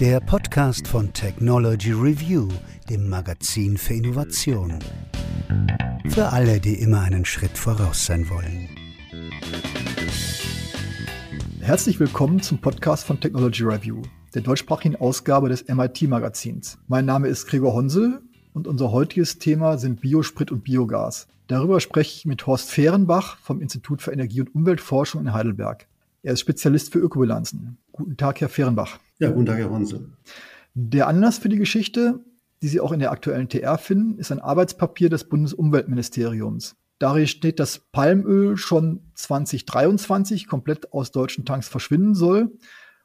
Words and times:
Der 0.00 0.20
Podcast 0.20 0.86
von 0.86 1.12
Technology 1.12 1.92
Review, 1.92 2.48
dem 2.88 3.08
Magazin 3.08 3.76
für 3.76 3.94
Innovation. 3.94 4.78
Für 6.08 6.28
alle, 6.28 6.60
die 6.60 6.74
immer 6.74 7.00
einen 7.00 7.24
Schritt 7.24 7.58
voraus 7.58 8.06
sein 8.06 8.28
wollen. 8.30 8.68
Herzlich 11.60 11.98
willkommen 12.00 12.40
zum 12.40 12.58
Podcast 12.58 13.04
von 13.04 13.20
Technology 13.20 13.64
Review, 13.64 14.02
der 14.34 14.42
deutschsprachigen 14.42 14.96
Ausgabe 14.96 15.48
des 15.48 15.66
MIT-Magazins. 15.68 16.78
Mein 16.86 17.04
Name 17.04 17.28
ist 17.28 17.46
Gregor 17.46 17.74
Honsel 17.74 18.22
und 18.54 18.66
unser 18.66 18.92
heutiges 18.92 19.38
Thema 19.38 19.78
sind 19.78 20.00
Biosprit 20.00 20.50
und 20.50 20.64
Biogas. 20.64 21.28
Darüber 21.48 21.80
spreche 21.80 22.14
ich 22.16 22.26
mit 22.26 22.46
Horst 22.46 22.70
Fehrenbach 22.70 23.38
vom 23.38 23.60
Institut 23.60 24.02
für 24.02 24.12
Energie- 24.12 24.40
und 24.40 24.54
Umweltforschung 24.54 25.22
in 25.22 25.32
Heidelberg. 25.32 25.86
Er 26.22 26.34
ist 26.34 26.40
Spezialist 26.40 26.92
für 26.92 26.98
Ökobilanzen. 26.98 27.78
Guten 27.92 28.16
Tag, 28.16 28.40
Herr 28.40 28.48
Fehrenbach. 28.48 28.98
Ja, 29.20 29.30
guten 29.30 29.46
Tag, 29.46 29.58
Herr 29.58 29.70
Honsel. 29.70 30.12
Der 30.74 31.08
Anlass 31.08 31.38
für 31.38 31.48
die 31.48 31.56
Geschichte, 31.56 32.20
die 32.62 32.68
Sie 32.68 32.80
auch 32.80 32.92
in 32.92 33.00
der 33.00 33.10
aktuellen 33.10 33.48
TR 33.48 33.76
finden, 33.76 34.18
ist 34.18 34.30
ein 34.30 34.38
Arbeitspapier 34.38 35.10
des 35.10 35.24
Bundesumweltministeriums. 35.24 36.76
Darin 37.00 37.26
steht, 37.26 37.58
dass 37.58 37.80
Palmöl 37.90 38.56
schon 38.56 39.10
2023 39.14 40.46
komplett 40.46 40.92
aus 40.92 41.10
deutschen 41.10 41.44
Tanks 41.44 41.68
verschwinden 41.68 42.14
soll. 42.14 42.56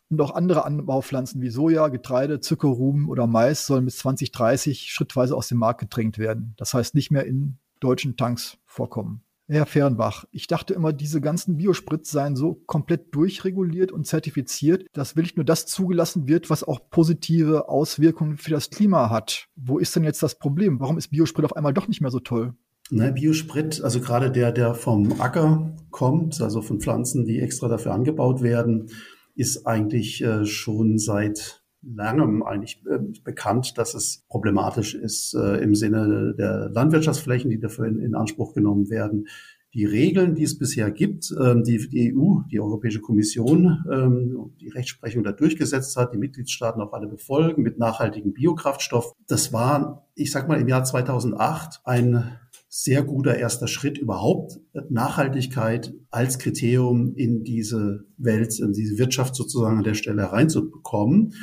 Und 0.09 0.21
auch 0.21 0.35
andere 0.35 0.65
Anbaupflanzen 0.65 1.41
wie 1.41 1.49
Soja, 1.49 1.87
Getreide, 1.87 2.39
Zuckerruben 2.39 3.09
oder 3.09 3.25
Mais 3.25 3.65
sollen 3.65 3.85
bis 3.85 3.97
2030 3.97 4.91
schrittweise 4.91 5.35
aus 5.35 5.47
dem 5.47 5.57
Markt 5.57 5.81
gedrängt 5.81 6.19
werden. 6.19 6.53
Das 6.57 6.75
heißt 6.75 6.93
nicht 6.93 7.09
mehr 7.09 7.25
in 7.25 7.57
deutschen 7.79 8.17
Tanks 8.17 8.57
vorkommen. 8.65 9.23
Herr 9.47 9.65
Fernbach, 9.65 10.25
ich 10.31 10.47
dachte 10.47 10.73
immer, 10.73 10.93
diese 10.93 11.19
ganzen 11.19 11.57
Biospritz 11.57 12.11
seien 12.11 12.35
so 12.35 12.61
komplett 12.65 13.13
durchreguliert 13.13 13.91
und 13.91 14.07
zertifiziert, 14.07 14.85
dass 14.93 15.15
wirklich 15.15 15.35
nur 15.35 15.45
das 15.45 15.65
zugelassen 15.65 16.27
wird, 16.27 16.49
was 16.49 16.63
auch 16.63 16.89
positive 16.89 17.67
Auswirkungen 17.67 18.37
für 18.37 18.51
das 18.51 18.69
Klima 18.69 19.09
hat. 19.09 19.47
Wo 19.55 19.79
ist 19.79 19.95
denn 19.95 20.05
jetzt 20.05 20.23
das 20.23 20.39
Problem? 20.39 20.79
Warum 20.79 20.97
ist 20.97 21.09
Biosprit 21.09 21.45
auf 21.45 21.55
einmal 21.55 21.73
doch 21.73 21.87
nicht 21.87 22.01
mehr 22.01 22.11
so 22.11 22.19
toll? 22.19 22.53
Ne, 22.89 23.11
Biosprit, 23.11 23.81
also 23.83 23.99
gerade 23.99 24.31
der, 24.31 24.51
der 24.51 24.75
vom 24.75 25.19
Acker 25.19 25.75
kommt, 25.89 26.41
also 26.41 26.61
von 26.61 26.79
Pflanzen, 26.79 27.25
die 27.25 27.39
extra 27.39 27.67
dafür 27.67 27.93
angebaut 27.93 28.41
werden, 28.41 28.89
ist 29.35 29.65
eigentlich 29.65 30.23
äh, 30.23 30.45
schon 30.45 30.99
seit 30.99 31.62
langem 31.85 32.43
eigentlich 32.43 32.81
äh, 32.89 32.99
bekannt, 33.23 33.77
dass 33.77 33.93
es 33.93 34.23
problematisch 34.29 34.95
ist 34.95 35.33
äh, 35.33 35.57
im 35.57 35.75
Sinne 35.75 36.33
der 36.37 36.69
Landwirtschaftsflächen, 36.69 37.49
die 37.49 37.59
dafür 37.59 37.85
in, 37.85 37.99
in, 37.99 38.15
Anspruch 38.15 38.53
genommen 38.53 38.89
werden. 38.89 39.27
Die 39.73 39.85
Regeln, 39.85 40.35
die 40.35 40.43
es 40.43 40.57
bisher 40.57 40.91
gibt, 40.91 41.33
ähm, 41.39 41.63
die 41.63 41.89
die 41.89 42.15
EU, 42.15 42.41
die 42.51 42.59
Europäische 42.59 43.01
Kommission, 43.01 43.83
ähm, 43.91 44.51
die 44.61 44.69
Rechtsprechung 44.69 45.23
da 45.23 45.31
durchgesetzt 45.31 45.97
hat, 45.97 46.13
die 46.13 46.19
Mitgliedstaaten 46.19 46.81
auch 46.81 46.93
alle 46.93 47.07
befolgen 47.07 47.63
mit 47.63 47.79
nachhaltigem 47.79 48.33
Biokraftstoff, 48.33 49.13
das 49.27 49.51
war, 49.51 50.07
ich 50.15 50.31
sag 50.31 50.47
mal, 50.47 50.61
im 50.61 50.67
Jahr 50.67 50.83
2008 50.83 51.81
ein 51.85 52.37
sehr 52.75 53.03
guter 53.03 53.35
erster 53.35 53.67
Schritt 53.67 53.99
überhaupt, 53.99 54.59
Nachhaltigkeit 54.89 55.93
als 56.09 56.39
Kriterium 56.39 57.13
in 57.15 57.43
diese 57.43 58.05
Welt, 58.17 58.59
in 58.59 58.73
diese 58.73 58.97
Wirtschaft 58.97 59.35
sozusagen 59.35 59.77
an 59.77 59.83
der 59.83 59.93
Stelle 59.93 60.23
hereinzubekommen. 60.23 61.35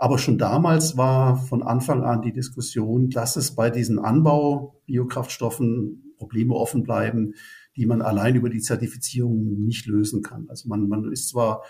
Aber 0.00 0.16
schon 0.16 0.38
damals 0.38 0.96
war 0.96 1.36
von 1.36 1.62
Anfang 1.62 2.04
an 2.04 2.22
die 2.22 2.32
Diskussion, 2.32 3.10
dass 3.10 3.36
es 3.36 3.54
bei 3.54 3.68
diesen 3.68 3.98
Anbau-Biokraftstoffen 3.98 6.14
Probleme 6.16 6.54
offen 6.54 6.84
bleiben, 6.84 7.34
die 7.76 7.84
man 7.84 8.00
allein 8.00 8.34
über 8.34 8.48
die 8.48 8.62
Zertifizierung 8.62 9.62
nicht 9.62 9.84
lösen 9.84 10.22
kann. 10.22 10.46
Also 10.48 10.70
man, 10.70 10.88
man 10.88 11.12
ist 11.12 11.28
zwar 11.28 11.64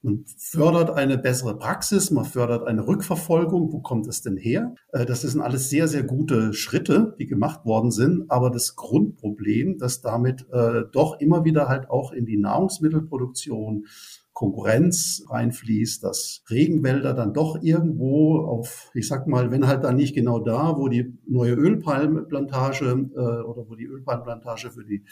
man 0.00 0.24
fördert 0.38 0.90
eine 0.90 1.18
bessere 1.18 1.58
Praxis, 1.58 2.10
man 2.10 2.24
fördert 2.24 2.66
eine 2.66 2.86
Rückverfolgung. 2.86 3.70
Wo 3.72 3.80
kommt 3.80 4.06
es 4.06 4.22
denn 4.22 4.38
her? 4.38 4.74
Äh, 4.92 5.04
das 5.04 5.20
sind 5.20 5.42
alles 5.42 5.68
sehr, 5.68 5.86
sehr 5.86 6.04
gute 6.04 6.54
Schritte, 6.54 7.14
die 7.18 7.26
gemacht 7.26 7.66
worden 7.66 7.90
sind. 7.90 8.30
Aber 8.30 8.50
das 8.50 8.76
Grundproblem, 8.76 9.76
dass 9.76 10.00
damit 10.00 10.46
äh, 10.50 10.84
doch 10.92 11.20
immer 11.20 11.44
wieder 11.44 11.68
halt 11.68 11.90
auch 11.90 12.12
in 12.12 12.24
die 12.24 12.38
Nahrungsmittelproduktion 12.38 13.84
Konkurrenz 14.36 15.24
reinfließt, 15.30 16.04
dass 16.04 16.44
Regenwälder 16.50 17.14
dann 17.14 17.32
doch 17.32 17.62
irgendwo 17.62 18.40
auf, 18.40 18.90
ich 18.92 19.08
sag 19.08 19.26
mal, 19.26 19.50
wenn 19.50 19.66
halt 19.66 19.82
dann 19.82 19.96
nicht 19.96 20.14
genau 20.14 20.40
da, 20.40 20.76
wo 20.76 20.88
die 20.88 21.16
neue 21.26 21.54
Ölpalmplantage 21.54 22.84
äh, 22.84 23.18
oder 23.18 23.66
wo 23.66 23.74
die 23.76 23.86
Ölpalmplantage 23.86 24.70
für 24.72 24.84
die 24.84 25.06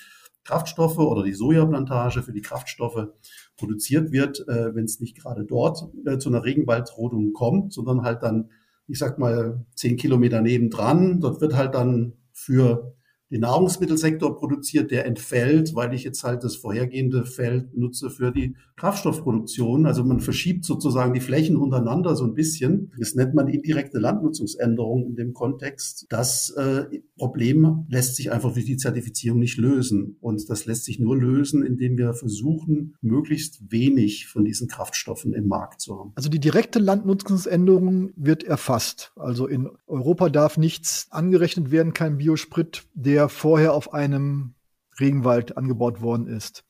Kraftstoffe 0.44 0.98
oder 0.98 1.22
die 1.22 1.32
Sojaplantage 1.32 2.22
für 2.22 2.32
die 2.32 2.42
Kraftstoffe 2.42 3.08
produziert 3.56 4.12
wird, 4.12 4.46
äh, 4.46 4.74
wenn 4.74 4.84
es 4.84 5.00
nicht 5.00 5.16
gerade 5.16 5.46
dort 5.46 5.88
äh, 6.04 6.18
zu 6.18 6.28
einer 6.28 6.44
Regenwaldrodung 6.44 7.32
kommt, 7.32 7.72
sondern 7.72 8.02
halt 8.02 8.22
dann, 8.22 8.50
ich 8.88 8.98
sag 8.98 9.18
mal, 9.18 9.64
zehn 9.74 9.96
Kilometer 9.96 10.42
nebendran. 10.42 11.20
Dort 11.20 11.40
wird 11.40 11.56
halt 11.56 11.74
dann 11.74 12.12
für 12.34 12.94
den 13.30 13.40
Nahrungsmittelsektor 13.40 14.36
produziert, 14.36 14.90
der 14.90 15.06
entfällt, 15.06 15.74
weil 15.74 15.94
ich 15.94 16.04
jetzt 16.04 16.22
halt 16.24 16.44
das 16.44 16.56
vorhergehende 16.56 17.24
Feld 17.24 17.76
nutze 17.76 18.10
für 18.10 18.30
die 18.30 18.54
Kraftstoffproduktion. 18.76 19.86
Also 19.86 20.04
man 20.04 20.20
verschiebt 20.20 20.64
sozusagen 20.64 21.14
die 21.14 21.20
Flächen 21.20 21.56
untereinander 21.56 22.16
so 22.16 22.24
ein 22.24 22.34
bisschen. 22.34 22.92
Das 22.98 23.14
nennt 23.14 23.34
man 23.34 23.48
indirekte 23.48 23.98
Landnutzungsänderung 23.98 25.06
in 25.06 25.16
dem 25.16 25.32
Kontext. 25.32 26.06
Das 26.10 26.50
äh, 26.50 26.84
Problem 27.16 27.86
lässt 27.88 28.16
sich 28.16 28.30
einfach 28.30 28.52
durch 28.52 28.66
die 28.66 28.76
Zertifizierung 28.76 29.38
nicht 29.38 29.58
lösen. 29.58 30.16
Und 30.20 30.48
das 30.50 30.66
lässt 30.66 30.84
sich 30.84 30.98
nur 30.98 31.16
lösen, 31.16 31.64
indem 31.64 31.96
wir 31.96 32.12
versuchen, 32.14 32.94
möglichst 33.00 33.72
wenig 33.72 34.26
von 34.26 34.44
diesen 34.44 34.68
Kraftstoffen 34.68 35.32
im 35.32 35.46
Markt 35.46 35.80
zu 35.80 35.98
haben. 35.98 36.12
Also 36.14 36.28
die 36.28 36.40
direkte 36.40 36.78
Landnutzungsänderung 36.78 38.12
wird 38.16 38.44
erfasst. 38.44 39.12
Also 39.16 39.46
in 39.46 39.70
Europa 39.86 40.28
darf 40.28 40.58
nichts 40.58 41.06
angerechnet 41.10 41.70
werden, 41.70 41.94
kein 41.94 42.18
Biosprit, 42.18 42.84
der 42.94 43.13
vorher 43.28 43.72
auf 43.74 43.92
einem 43.92 44.54
Regenwald 45.00 45.56
angebaut 45.56 46.00
worden 46.00 46.26
ist. 46.26 46.64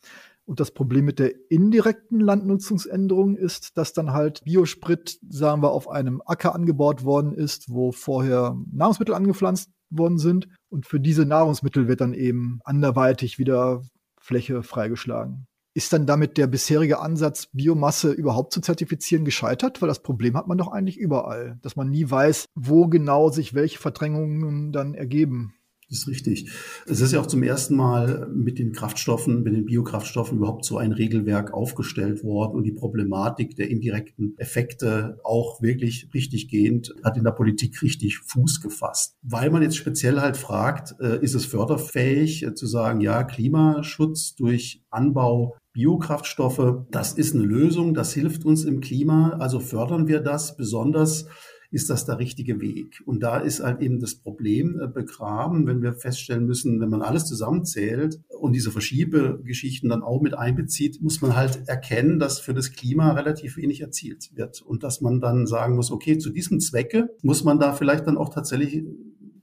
Und 0.47 0.61
das 0.61 0.73
Problem 0.73 1.07
mit 1.07 1.19
der 1.19 1.33
indirekten 1.51 2.21
Landnutzungsänderung 2.21 3.37
ist, 3.37 3.79
dass 3.79 3.95
dann 3.95 4.13
halt 4.13 4.45
Biosprit, 4.45 5.19
sagen 5.29 5.63
wir, 5.63 5.71
auf 5.71 5.89
einem 5.89 6.21
Acker 6.27 6.55
angebaut 6.55 7.05
worden 7.05 7.33
ist, 7.33 7.71
wo 7.71 7.93
vorher 7.93 8.57
Nahrungsmittel 8.71 9.15
angepflanzt 9.15 9.71
worden 9.89 10.19
sind. 10.19 10.49
Und 10.69 10.87
für 10.87 11.01
diese 11.01 11.25
Nahrungsmittel 11.25 11.89
wird 11.89 12.03
dann 12.03 12.13
eben 12.13 12.61
anderweitig 12.65 13.39
wieder 13.39 13.83
Fläche 14.21 14.63
freigeschlagen. 14.63 15.47
Ist 15.77 15.93
dann 15.93 16.07
damit 16.07 16.37
der 16.37 16.47
bisherige 16.47 17.01
Ansatz, 17.01 17.49
Biomasse 17.53 18.13
überhaupt 18.13 18.53
zu 18.53 18.61
zertifizieren, 18.61 19.25
gescheitert? 19.25 19.83
Weil 19.83 19.89
das 19.89 20.03
Problem 20.03 20.37
hat 20.37 20.47
man 20.47 20.59
doch 20.59 20.69
eigentlich 20.69 20.99
überall, 20.99 21.59
dass 21.63 21.75
man 21.75 21.91
nie 21.91 22.09
weiß, 22.09 22.47
wo 22.55 22.87
genau 22.87 23.31
sich 23.31 23.55
welche 23.55 23.79
Verdrängungen 23.79 24.73
dann 24.73 24.95
ergeben. 24.95 25.55
Das 25.89 25.99
ist 25.99 26.09
richtig. 26.09 26.51
Es 26.87 27.01
ist 27.01 27.13
ja 27.13 27.21
auch 27.21 27.27
zum 27.27 27.43
ersten 27.43 27.77
Mal 27.77 28.29
mit 28.33 28.59
den 28.59 28.73
Kraftstoffen, 28.73 29.43
mit 29.43 29.55
den 29.55 29.67
Biokraftstoffen 29.67 30.39
überhaupt 30.39 30.65
so 30.65 30.79
ein 30.79 30.93
Regelwerk 30.93 31.53
aufgestellt 31.53 32.25
worden 32.25 32.57
und 32.57 32.65
die 32.65 32.73
Problematik 32.73 33.57
der 33.57 33.69
indirekten 33.69 34.35
Effekte 34.39 35.19
auch 35.25 35.61
wirklich 35.61 36.09
richtig 36.15 36.49
gehend 36.49 36.95
hat 37.05 37.17
in 37.17 37.25
der 37.25 37.33
Politik 37.33 37.83
richtig 37.83 38.19
Fuß 38.19 38.61
gefasst. 38.61 39.17
Weil 39.23 39.51
man 39.51 39.63
jetzt 39.63 39.77
speziell 39.77 40.21
halt 40.21 40.37
fragt, 40.37 40.95
äh, 41.01 41.23
ist 41.23 41.35
es 41.35 41.45
förderfähig 41.45 42.45
äh, 42.45 42.55
zu 42.55 42.67
sagen, 42.67 43.01
ja, 43.01 43.23
Klimaschutz 43.25 44.35
durch 44.35 44.83
Anbau 44.91 45.57
Biokraftstoffe, 45.75 46.85
das 46.93 47.15
ist 47.15 47.35
eine 47.35 47.45
Lösung, 47.45 47.95
das 47.95 48.15
hilft 48.15 48.45
uns 48.45 48.65
im 48.65 48.81
Klima, 48.81 49.31
also 49.41 49.59
fördern 49.59 50.07
wir 50.07 50.21
das 50.21 50.57
besonders 50.57 51.27
ist 51.75 51.91
das 51.91 52.07
der 52.07 52.19
richtige 52.21 52.61
Weg? 52.61 53.03
Und 53.05 53.25
da 53.25 53.39
ist 53.39 53.61
halt 53.61 53.83
eben 53.83 53.99
das 53.99 54.15
Problem 54.15 54.81
äh, 54.81 54.87
begraben, 54.87 55.67
wenn 55.67 55.83
wir 55.83 55.93
feststellen 55.93 56.47
müssen, 56.47 56.81
wenn 56.81 56.89
man 56.89 57.03
alles 57.03 57.27
zusammenzählt 57.27 58.21
und 58.39 58.53
diese 58.53 58.71
Verschiebegeschichten 58.71 59.91
dann 59.91 60.03
auch 60.03 60.23
mit 60.23 60.35
einbezieht, 60.35 61.03
muss 61.03 61.21
man 61.21 61.35
halt 61.35 61.69
erkennen, 61.69 62.21
dass 62.21 62.39
für 62.39 62.55
das 62.55 62.71
Klima 62.73 63.13
relativ 63.13 63.57
wenig 63.57 63.81
erzielt 63.81 64.31
wird 64.37 64.63
und 64.63 64.85
dass 64.85 65.01
man 65.01 65.21
dann 65.21 65.49
sagen 65.49 65.75
muss, 65.75 65.91
okay, 65.91 66.17
zu 66.17 66.31
diesem 66.31 66.61
Zwecke 66.61 67.11
muss 67.23 67.43
man 67.43 67.59
da 67.59 67.73
vielleicht 67.73 68.07
dann 68.07 68.19
auch 68.19 68.33
tatsächlich 68.33 68.85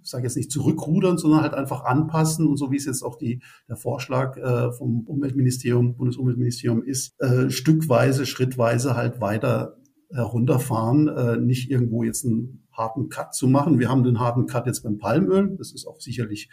ich 0.04 0.10
sage 0.10 0.24
jetzt 0.24 0.36
nicht 0.36 0.52
zurückrudern, 0.52 1.20
sondern 1.20 1.42
halt 1.42 1.54
einfach 1.54 1.84
anpassen 1.84 2.48
und 2.48 2.58
so 2.58 2.72
wie 2.72 2.78
es 2.78 2.86
jetzt 2.86 3.04
auch 3.04 3.18
die, 3.18 3.40
der 3.70 3.76
Vorschlag 3.76 4.36
äh, 4.38 4.72
vom 4.72 5.02
Umweltministerium, 5.02 5.96
Bundesumweltministerium 5.96 6.82
ist, 6.82 7.14
äh, 7.20 7.52
stückweise, 7.52 8.26
schrittweise 8.26 8.96
halt 8.96 9.22
weiter 9.22 9.78
herunterfahren, 10.14 11.08
äh, 11.08 11.38
nicht 11.38 11.70
irgendwo 11.70 12.04
jetzt 12.04 12.26
einen 12.26 12.68
harten 12.72 13.10
Cut 13.10 13.34
zu 13.34 13.48
machen. 13.48 13.80
Wir 13.80 13.90
haben 13.90 14.04
den 14.04 14.20
harten 14.20 14.46
Cut 14.46 14.66
jetzt 14.66 14.84
beim 14.84 14.98
Palmöl, 14.98 15.56
das 15.58 15.72
ist 15.74 15.86
auch 15.86 16.00
sicherlich 16.00 16.50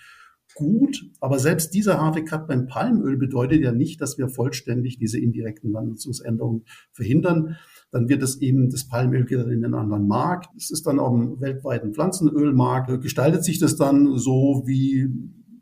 gut, 0.54 1.04
aber 1.20 1.38
selbst 1.38 1.74
dieser 1.74 2.00
harte 2.00 2.24
Cut 2.24 2.48
beim 2.48 2.66
Palmöl 2.66 3.16
bedeutet 3.16 3.60
ja 3.60 3.72
nicht, 3.72 4.00
dass 4.00 4.18
wir 4.18 4.28
vollständig 4.28 4.98
diese 4.98 5.18
indirekten 5.18 5.70
Landnutzungsänderungen 5.70 6.64
verhindern. 6.92 7.56
Dann 7.90 8.08
wird 8.08 8.22
es 8.22 8.40
eben 8.40 8.70
das 8.70 8.88
Palmöl 8.88 9.24
geht 9.24 9.46
in 9.46 9.62
den 9.62 9.74
anderen 9.74 10.08
Markt. 10.08 10.50
Es 10.56 10.70
ist 10.70 10.86
dann 10.86 10.98
auch 10.98 11.12
im 11.12 11.40
weltweiten 11.40 11.94
Pflanzenölmarkt. 11.94 13.00
Gestaltet 13.00 13.44
sich 13.44 13.58
das 13.58 13.76
dann 13.76 14.18
so, 14.18 14.64
wie 14.66 15.08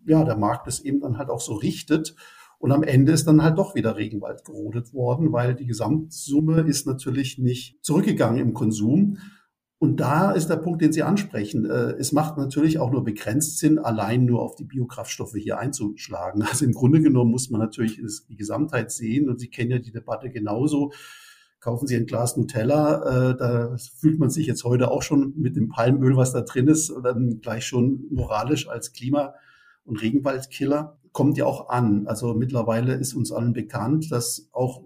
ja 0.06 0.24
der 0.24 0.36
Markt 0.36 0.66
es 0.66 0.80
eben 0.80 1.00
dann 1.00 1.18
halt 1.18 1.28
auch 1.28 1.40
so 1.40 1.54
richtet. 1.54 2.14
Und 2.58 2.72
am 2.72 2.82
Ende 2.82 3.12
ist 3.12 3.26
dann 3.26 3.42
halt 3.42 3.58
doch 3.58 3.74
wieder 3.74 3.96
Regenwald 3.96 4.44
gerodet 4.44 4.94
worden, 4.94 5.32
weil 5.32 5.54
die 5.54 5.66
Gesamtsumme 5.66 6.62
ist 6.62 6.86
natürlich 6.86 7.38
nicht 7.38 7.84
zurückgegangen 7.84 8.40
im 8.40 8.54
Konsum. 8.54 9.18
Und 9.78 10.00
da 10.00 10.32
ist 10.32 10.48
der 10.48 10.56
Punkt, 10.56 10.80
den 10.80 10.92
Sie 10.92 11.02
ansprechen. 11.02 11.66
Äh, 11.66 11.92
es 11.98 12.12
macht 12.12 12.38
natürlich 12.38 12.78
auch 12.78 12.90
nur 12.90 13.04
begrenzt 13.04 13.58
Sinn, 13.58 13.78
allein 13.78 14.24
nur 14.24 14.40
auf 14.40 14.54
die 14.54 14.64
Biokraftstoffe 14.64 15.34
hier 15.34 15.58
einzuschlagen. 15.58 16.42
Also 16.42 16.64
im 16.64 16.72
Grunde 16.72 17.00
genommen 17.02 17.30
muss 17.30 17.50
man 17.50 17.60
natürlich 17.60 18.00
die 18.28 18.36
Gesamtheit 18.36 18.90
sehen 18.90 19.28
und 19.28 19.38
Sie 19.38 19.48
kennen 19.48 19.70
ja 19.70 19.78
die 19.78 19.92
Debatte 19.92 20.30
genauso. 20.30 20.92
Kaufen 21.60 21.86
Sie 21.86 21.96
ein 21.96 22.06
Glas 22.06 22.36
Nutella, 22.36 23.30
äh, 23.32 23.36
da 23.36 23.76
fühlt 24.00 24.18
man 24.18 24.30
sich 24.30 24.46
jetzt 24.46 24.64
heute 24.64 24.90
auch 24.90 25.02
schon 25.02 25.34
mit 25.36 25.56
dem 25.56 25.68
Palmöl, 25.68 26.16
was 26.16 26.32
da 26.32 26.40
drin 26.40 26.68
ist, 26.68 26.92
gleich 27.42 27.66
schon 27.66 28.06
moralisch 28.10 28.68
als 28.68 28.92
Klima- 28.92 29.34
und 29.86 30.02
Regenwaldkiller. 30.02 30.98
Kommt 31.12 31.38
ja 31.38 31.46
auch 31.46 31.70
an. 31.70 32.06
Also 32.06 32.34
mittlerweile 32.34 32.94
ist 32.94 33.14
uns 33.14 33.32
allen 33.32 33.52
bekannt, 33.52 34.12
dass 34.12 34.48
auch 34.52 34.82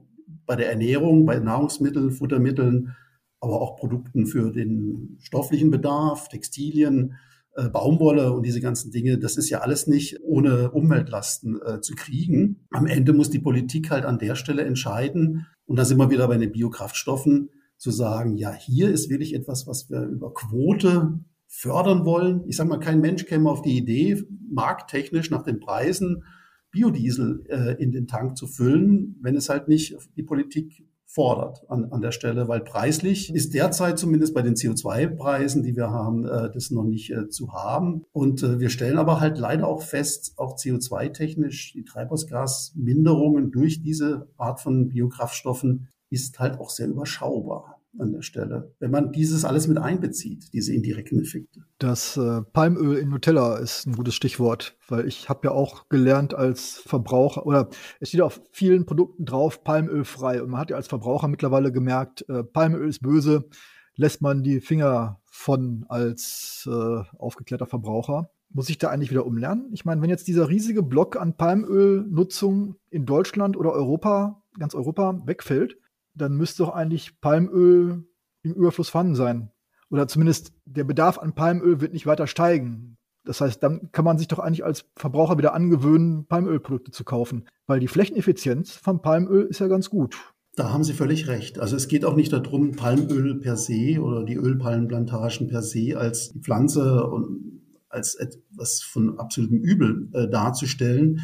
bei 0.46 0.56
der 0.56 0.70
Ernährung, 0.70 1.26
bei 1.26 1.38
Nahrungsmitteln, 1.38 2.12
Futtermitteln, 2.12 2.94
aber 3.40 3.60
auch 3.60 3.76
Produkten 3.76 4.26
für 4.26 4.52
den 4.52 5.16
stofflichen 5.20 5.70
Bedarf, 5.70 6.28
Textilien, 6.28 7.14
äh, 7.54 7.68
Baumwolle 7.68 8.32
und 8.32 8.44
diese 8.44 8.60
ganzen 8.60 8.90
Dinge, 8.92 9.18
das 9.18 9.36
ist 9.36 9.50
ja 9.50 9.60
alles 9.60 9.86
nicht 9.86 10.20
ohne 10.22 10.70
Umweltlasten 10.70 11.60
äh, 11.62 11.80
zu 11.80 11.94
kriegen. 11.94 12.66
Am 12.70 12.86
Ende 12.86 13.12
muss 13.12 13.30
die 13.30 13.38
Politik 13.38 13.90
halt 13.90 14.04
an 14.04 14.18
der 14.18 14.36
Stelle 14.36 14.62
entscheiden, 14.64 15.46
und 15.66 15.76
da 15.76 15.84
sind 15.84 15.98
wir 15.98 16.10
wieder 16.10 16.28
bei 16.28 16.36
den 16.36 16.52
Biokraftstoffen, 16.52 17.50
zu 17.76 17.90
sagen, 17.90 18.36
ja, 18.36 18.52
hier 18.52 18.90
ist 18.90 19.08
wirklich 19.08 19.34
etwas, 19.34 19.66
was 19.66 19.88
wir 19.88 20.02
über 20.02 20.34
Quote 20.34 21.20
fördern 21.50 22.04
wollen. 22.04 22.44
Ich 22.46 22.56
sage 22.56 22.68
mal, 22.68 22.78
kein 22.78 23.00
Mensch 23.00 23.26
käme 23.26 23.50
auf 23.50 23.60
die 23.60 23.76
Idee, 23.76 24.22
markttechnisch 24.48 25.30
nach 25.30 25.42
den 25.42 25.58
Preisen 25.58 26.22
Biodiesel 26.70 27.44
äh, 27.48 27.82
in 27.82 27.90
den 27.90 28.06
Tank 28.06 28.36
zu 28.36 28.46
füllen, 28.46 29.16
wenn 29.20 29.34
es 29.34 29.48
halt 29.48 29.66
nicht 29.66 29.96
die 30.16 30.22
Politik 30.22 30.86
fordert 31.04 31.68
an, 31.68 31.86
an 31.86 32.00
der 32.00 32.12
Stelle, 32.12 32.46
weil 32.46 32.60
preislich 32.60 33.34
ist 33.34 33.52
derzeit 33.54 33.98
zumindest 33.98 34.32
bei 34.32 34.42
den 34.42 34.54
CO2-Preisen, 34.54 35.64
die 35.64 35.74
wir 35.74 35.90
haben, 35.90 36.24
äh, 36.24 36.48
das 36.52 36.70
noch 36.70 36.84
nicht 36.84 37.10
äh, 37.10 37.28
zu 37.28 37.52
haben. 37.52 38.04
Und 38.12 38.44
äh, 38.44 38.60
wir 38.60 38.70
stellen 38.70 38.98
aber 38.98 39.18
halt 39.18 39.36
leider 39.36 39.66
auch 39.66 39.82
fest, 39.82 40.34
auch 40.36 40.56
CO2-technisch, 40.56 41.72
die 41.72 41.84
Treibhausgasminderungen 41.84 43.50
durch 43.50 43.82
diese 43.82 44.28
Art 44.36 44.60
von 44.60 44.90
Biokraftstoffen 44.90 45.88
ist 46.10 46.38
halt 46.38 46.60
auch 46.60 46.70
sehr 46.70 46.86
überschaubar 46.86 47.79
an 47.98 48.12
der 48.12 48.22
Stelle, 48.22 48.74
wenn 48.78 48.90
man 48.90 49.12
dieses 49.12 49.44
alles 49.44 49.66
mit 49.66 49.78
einbezieht, 49.78 50.52
diese 50.52 50.72
indirekten 50.72 51.20
Effekte. 51.20 51.60
Das 51.78 52.16
äh, 52.16 52.42
Palmöl 52.52 52.96
in 52.96 53.08
Nutella 53.08 53.56
ist 53.56 53.86
ein 53.86 53.96
gutes 53.96 54.14
Stichwort, 54.14 54.76
weil 54.88 55.06
ich 55.06 55.28
habe 55.28 55.48
ja 55.48 55.50
auch 55.50 55.88
gelernt 55.88 56.34
als 56.34 56.82
Verbraucher, 56.86 57.46
oder 57.46 57.68
es 57.98 58.08
steht 58.08 58.20
auf 58.20 58.40
vielen 58.52 58.86
Produkten 58.86 59.24
drauf, 59.24 59.64
Palmöl 59.64 60.04
frei. 60.04 60.42
Und 60.42 60.50
man 60.50 60.60
hat 60.60 60.70
ja 60.70 60.76
als 60.76 60.88
Verbraucher 60.88 61.28
mittlerweile 61.28 61.72
gemerkt, 61.72 62.28
äh, 62.28 62.44
Palmöl 62.44 62.88
ist 62.88 63.00
böse, 63.02 63.48
lässt 63.96 64.22
man 64.22 64.42
die 64.42 64.60
Finger 64.60 65.20
von 65.26 65.84
als 65.88 66.68
äh, 66.70 67.02
aufgeklärter 67.18 67.66
Verbraucher. 67.66 68.30
Muss 68.52 68.68
ich 68.68 68.78
da 68.78 68.88
eigentlich 68.88 69.10
wieder 69.10 69.26
umlernen? 69.26 69.70
Ich 69.72 69.84
meine, 69.84 70.02
wenn 70.02 70.10
jetzt 70.10 70.26
dieser 70.26 70.48
riesige 70.48 70.82
Block 70.82 71.16
an 71.16 71.36
Palmölnutzung 71.36 72.76
in 72.90 73.06
Deutschland 73.06 73.56
oder 73.56 73.72
Europa, 73.72 74.42
ganz 74.58 74.74
Europa 74.74 75.22
wegfällt, 75.24 75.76
dann 76.20 76.36
müsste 76.36 76.64
doch 76.64 76.74
eigentlich 76.74 77.20
Palmöl 77.20 78.04
im 78.42 78.54
Überfluss 78.54 78.88
vorhanden 78.88 79.14
sein. 79.14 79.50
Oder 79.90 80.06
zumindest 80.08 80.52
der 80.64 80.84
Bedarf 80.84 81.18
an 81.18 81.34
Palmöl 81.34 81.80
wird 81.80 81.92
nicht 81.92 82.06
weiter 82.06 82.26
steigen. 82.26 82.96
Das 83.24 83.40
heißt, 83.40 83.62
dann 83.62 83.90
kann 83.92 84.04
man 84.04 84.18
sich 84.18 84.28
doch 84.28 84.38
eigentlich 84.38 84.64
als 84.64 84.86
Verbraucher 84.96 85.36
wieder 85.36 85.52
angewöhnen, 85.52 86.26
Palmölprodukte 86.26 86.90
zu 86.90 87.04
kaufen, 87.04 87.46
weil 87.66 87.80
die 87.80 87.88
Flächeneffizienz 87.88 88.72
von 88.72 89.02
Palmöl 89.02 89.46
ist 89.46 89.60
ja 89.60 89.68
ganz 89.68 89.90
gut. 89.90 90.16
Da 90.56 90.72
haben 90.72 90.84
Sie 90.84 90.94
völlig 90.94 91.28
recht. 91.28 91.58
Also 91.58 91.76
es 91.76 91.86
geht 91.86 92.04
auch 92.04 92.16
nicht 92.16 92.32
darum, 92.32 92.72
Palmöl 92.72 93.38
per 93.38 93.56
se 93.56 94.00
oder 94.00 94.24
die 94.24 94.34
Ölpalmenplantagen 94.34 95.48
per 95.48 95.62
se 95.62 95.96
als 95.96 96.34
Pflanze 96.40 97.06
und 97.06 97.59
als 97.90 98.14
etwas 98.14 98.80
von 98.80 99.18
absolutem 99.18 99.58
Übel 99.58 100.08
äh, 100.12 100.28
darzustellen. 100.28 101.20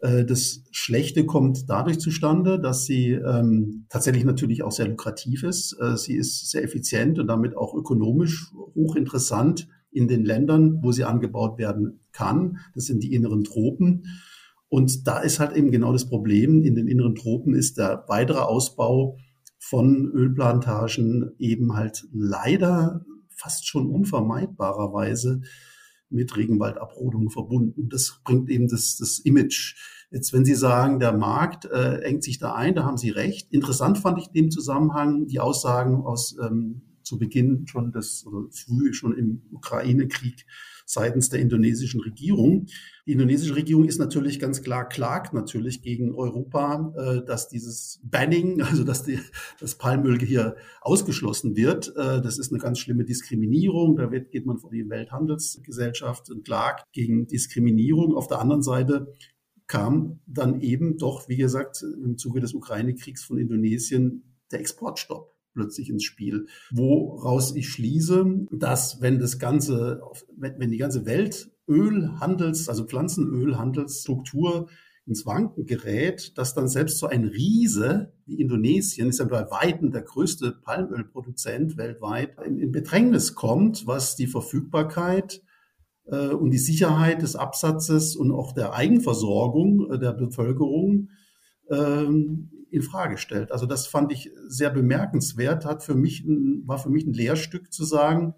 Äh, 0.00 0.24
das 0.24 0.62
Schlechte 0.70 1.26
kommt 1.26 1.68
dadurch 1.68 1.98
zustande, 1.98 2.60
dass 2.60 2.84
sie 2.84 3.12
ähm, 3.12 3.86
tatsächlich 3.88 4.24
natürlich 4.24 4.62
auch 4.62 4.72
sehr 4.72 4.88
lukrativ 4.88 5.42
ist. 5.42 5.76
Äh, 5.80 5.96
sie 5.96 6.14
ist 6.14 6.50
sehr 6.50 6.62
effizient 6.62 7.18
und 7.18 7.26
damit 7.26 7.56
auch 7.56 7.74
ökonomisch 7.74 8.52
hochinteressant 8.74 9.68
in 9.90 10.08
den 10.08 10.24
Ländern, 10.24 10.78
wo 10.82 10.92
sie 10.92 11.04
angebaut 11.04 11.58
werden 11.58 12.00
kann. 12.12 12.58
Das 12.74 12.84
sind 12.84 13.02
die 13.02 13.12
inneren 13.12 13.44
Tropen. 13.44 14.04
Und 14.68 15.06
da 15.08 15.18
ist 15.18 15.40
halt 15.40 15.56
eben 15.56 15.72
genau 15.72 15.92
das 15.92 16.08
Problem. 16.08 16.62
In 16.62 16.76
den 16.76 16.86
inneren 16.86 17.16
Tropen 17.16 17.54
ist 17.54 17.76
der 17.76 18.04
weitere 18.06 18.38
Ausbau 18.38 19.18
von 19.58 20.10
Ölplantagen 20.12 21.32
eben 21.38 21.74
halt 21.74 22.04
leider 22.12 23.04
fast 23.36 23.66
schon 23.66 23.90
unvermeidbarerweise 23.90 25.40
mit 26.10 26.36
Regenwaldabrodung 26.36 27.30
verbunden. 27.30 27.88
Das 27.88 28.20
bringt 28.24 28.50
eben 28.50 28.68
das, 28.68 28.96
das 28.96 29.18
Image. 29.20 29.76
Jetzt, 30.10 30.32
wenn 30.32 30.44
Sie 30.44 30.54
sagen, 30.54 30.98
der 30.98 31.12
Markt 31.12 31.66
äh, 31.66 32.00
engt 32.02 32.24
sich 32.24 32.38
da 32.38 32.54
ein, 32.54 32.74
da 32.74 32.84
haben 32.84 32.98
Sie 32.98 33.10
recht. 33.10 33.52
Interessant 33.52 33.98
fand 33.98 34.18
ich 34.18 34.26
in 34.28 34.34
dem 34.34 34.50
Zusammenhang 34.50 35.26
die 35.26 35.40
Aussagen 35.40 36.02
aus 36.02 36.36
ähm, 36.42 36.82
zu 37.02 37.18
Beginn 37.18 37.66
schon 37.66 37.92
des, 37.92 38.26
oder 38.26 38.48
früh 38.50 38.92
schon 38.92 39.16
im 39.16 39.42
Ukraine-Krieg 39.52 40.46
seitens 40.92 41.28
der 41.28 41.40
indonesischen 41.40 42.00
Regierung. 42.00 42.66
Die 43.06 43.12
indonesische 43.12 43.56
Regierung 43.56 43.84
ist 43.84 43.98
natürlich 43.98 44.38
ganz 44.38 44.62
klar, 44.62 44.88
klagt 44.88 45.32
natürlich 45.32 45.82
gegen 45.82 46.14
Europa, 46.14 46.92
äh, 46.96 47.24
dass 47.24 47.48
dieses 47.48 48.00
Banning, 48.02 48.62
also 48.62 48.84
dass 48.84 49.04
die, 49.04 49.18
das 49.60 49.76
Palmöl 49.76 50.18
hier 50.18 50.56
ausgeschlossen 50.80 51.56
wird. 51.56 51.88
Äh, 51.96 52.20
das 52.20 52.38
ist 52.38 52.52
eine 52.52 52.60
ganz 52.60 52.78
schlimme 52.78 53.04
Diskriminierung. 53.04 53.96
Da 53.96 54.10
wird, 54.10 54.30
geht 54.30 54.46
man 54.46 54.58
vor 54.58 54.70
die 54.70 54.88
Welthandelsgesellschaft 54.88 56.30
und 56.30 56.44
klagt 56.44 56.84
gegen 56.92 57.26
Diskriminierung. 57.26 58.14
Auf 58.14 58.26
der 58.26 58.40
anderen 58.40 58.62
Seite 58.62 59.12
kam 59.66 60.20
dann 60.26 60.60
eben 60.60 60.98
doch, 60.98 61.28
wie 61.28 61.36
gesagt, 61.36 61.82
im 61.82 62.18
Zuge 62.18 62.40
des 62.40 62.54
Ukraine-Kriegs 62.54 63.22
von 63.22 63.38
Indonesien 63.38 64.24
der 64.50 64.60
Exportstopp 64.60 65.39
plötzlich 65.52 65.90
ins 65.90 66.04
Spiel, 66.04 66.46
woraus 66.70 67.54
ich 67.54 67.68
schließe, 67.68 68.46
dass 68.52 69.00
wenn 69.00 69.18
das 69.18 69.38
ganze, 69.38 70.00
wenn 70.36 70.70
die 70.70 70.78
ganze 70.78 71.06
Welt 71.06 71.50
Ölhandels, 71.68 72.68
also 72.68 72.84
Pflanzenölhandelsstruktur 72.84 74.68
ins 75.06 75.26
Wanken 75.26 75.66
gerät, 75.66 76.36
dass 76.36 76.54
dann 76.54 76.68
selbst 76.68 76.98
so 76.98 77.06
ein 77.06 77.24
Riese 77.24 78.12
wie 78.26 78.40
Indonesien, 78.40 79.08
ist 79.08 79.18
ja 79.18 79.24
bei 79.24 79.50
Weitem 79.50 79.90
der 79.90 80.02
größte 80.02 80.52
Palmölproduzent 80.62 81.76
weltweit, 81.76 82.36
in, 82.44 82.58
in 82.58 82.72
Bedrängnis 82.72 83.34
kommt, 83.34 83.86
was 83.86 84.16
die 84.16 84.26
Verfügbarkeit 84.26 85.42
äh, 86.06 86.28
und 86.28 86.50
die 86.50 86.58
Sicherheit 86.58 87.22
des 87.22 87.36
Absatzes 87.36 88.14
und 88.16 88.30
auch 88.30 88.52
der 88.52 88.74
Eigenversorgung 88.74 89.90
äh, 89.90 89.98
der 89.98 90.12
Bevölkerung 90.12 91.10
ähm, 91.70 92.50
in 92.70 92.82
Frage 92.82 93.18
stellt. 93.18 93.52
Also 93.52 93.66
das 93.66 93.86
fand 93.86 94.12
ich 94.12 94.30
sehr 94.46 94.70
bemerkenswert, 94.70 95.64
hat 95.64 95.82
für 95.82 95.94
mich 95.94 96.24
ein, 96.24 96.62
war 96.66 96.78
für 96.78 96.90
mich 96.90 97.06
ein 97.06 97.12
Lehrstück 97.12 97.72
zu 97.72 97.84
sagen, 97.84 98.34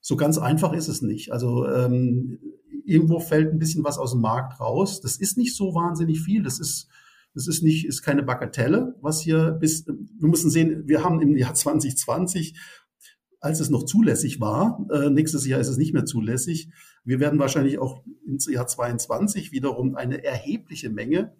so 0.00 0.16
ganz 0.16 0.38
einfach 0.38 0.72
ist 0.72 0.88
es 0.88 1.02
nicht. 1.02 1.32
Also 1.32 1.66
ähm, 1.66 2.38
irgendwo 2.84 3.20
fällt 3.20 3.52
ein 3.52 3.58
bisschen 3.58 3.84
was 3.84 3.98
aus 3.98 4.12
dem 4.12 4.20
Markt 4.20 4.60
raus. 4.60 5.00
Das 5.00 5.16
ist 5.16 5.36
nicht 5.36 5.56
so 5.56 5.74
wahnsinnig 5.74 6.20
viel. 6.20 6.42
Das 6.42 6.58
ist 6.58 6.88
das 7.34 7.48
ist 7.48 7.62
nicht, 7.62 7.86
ist 7.86 8.02
keine 8.02 8.22
Bagatelle, 8.22 8.94
was 9.00 9.22
hier 9.22 9.52
bis, 9.52 9.86
wir 9.86 10.28
müssen 10.28 10.50
sehen, 10.50 10.86
wir 10.86 11.02
haben 11.02 11.22
im 11.22 11.36
Jahr 11.36 11.54
2020 11.54 12.54
als 13.40 13.58
es 13.58 13.70
noch 13.70 13.82
zulässig 13.82 14.40
war. 14.40 14.86
Äh, 14.92 15.10
nächstes 15.10 15.44
Jahr 15.46 15.58
ist 15.58 15.66
es 15.66 15.76
nicht 15.76 15.92
mehr 15.92 16.04
zulässig. 16.04 16.68
Wir 17.04 17.18
werden 17.18 17.40
wahrscheinlich 17.40 17.80
auch 17.80 18.04
ins 18.24 18.48
Jahr 18.48 18.68
22 18.68 19.50
wiederum 19.50 19.96
eine 19.96 20.22
erhebliche 20.22 20.90
Menge 20.90 21.34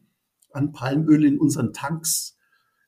an 0.55 0.73
Palmöl 0.73 1.25
in 1.25 1.39
unseren 1.39 1.73
Tanks 1.73 2.37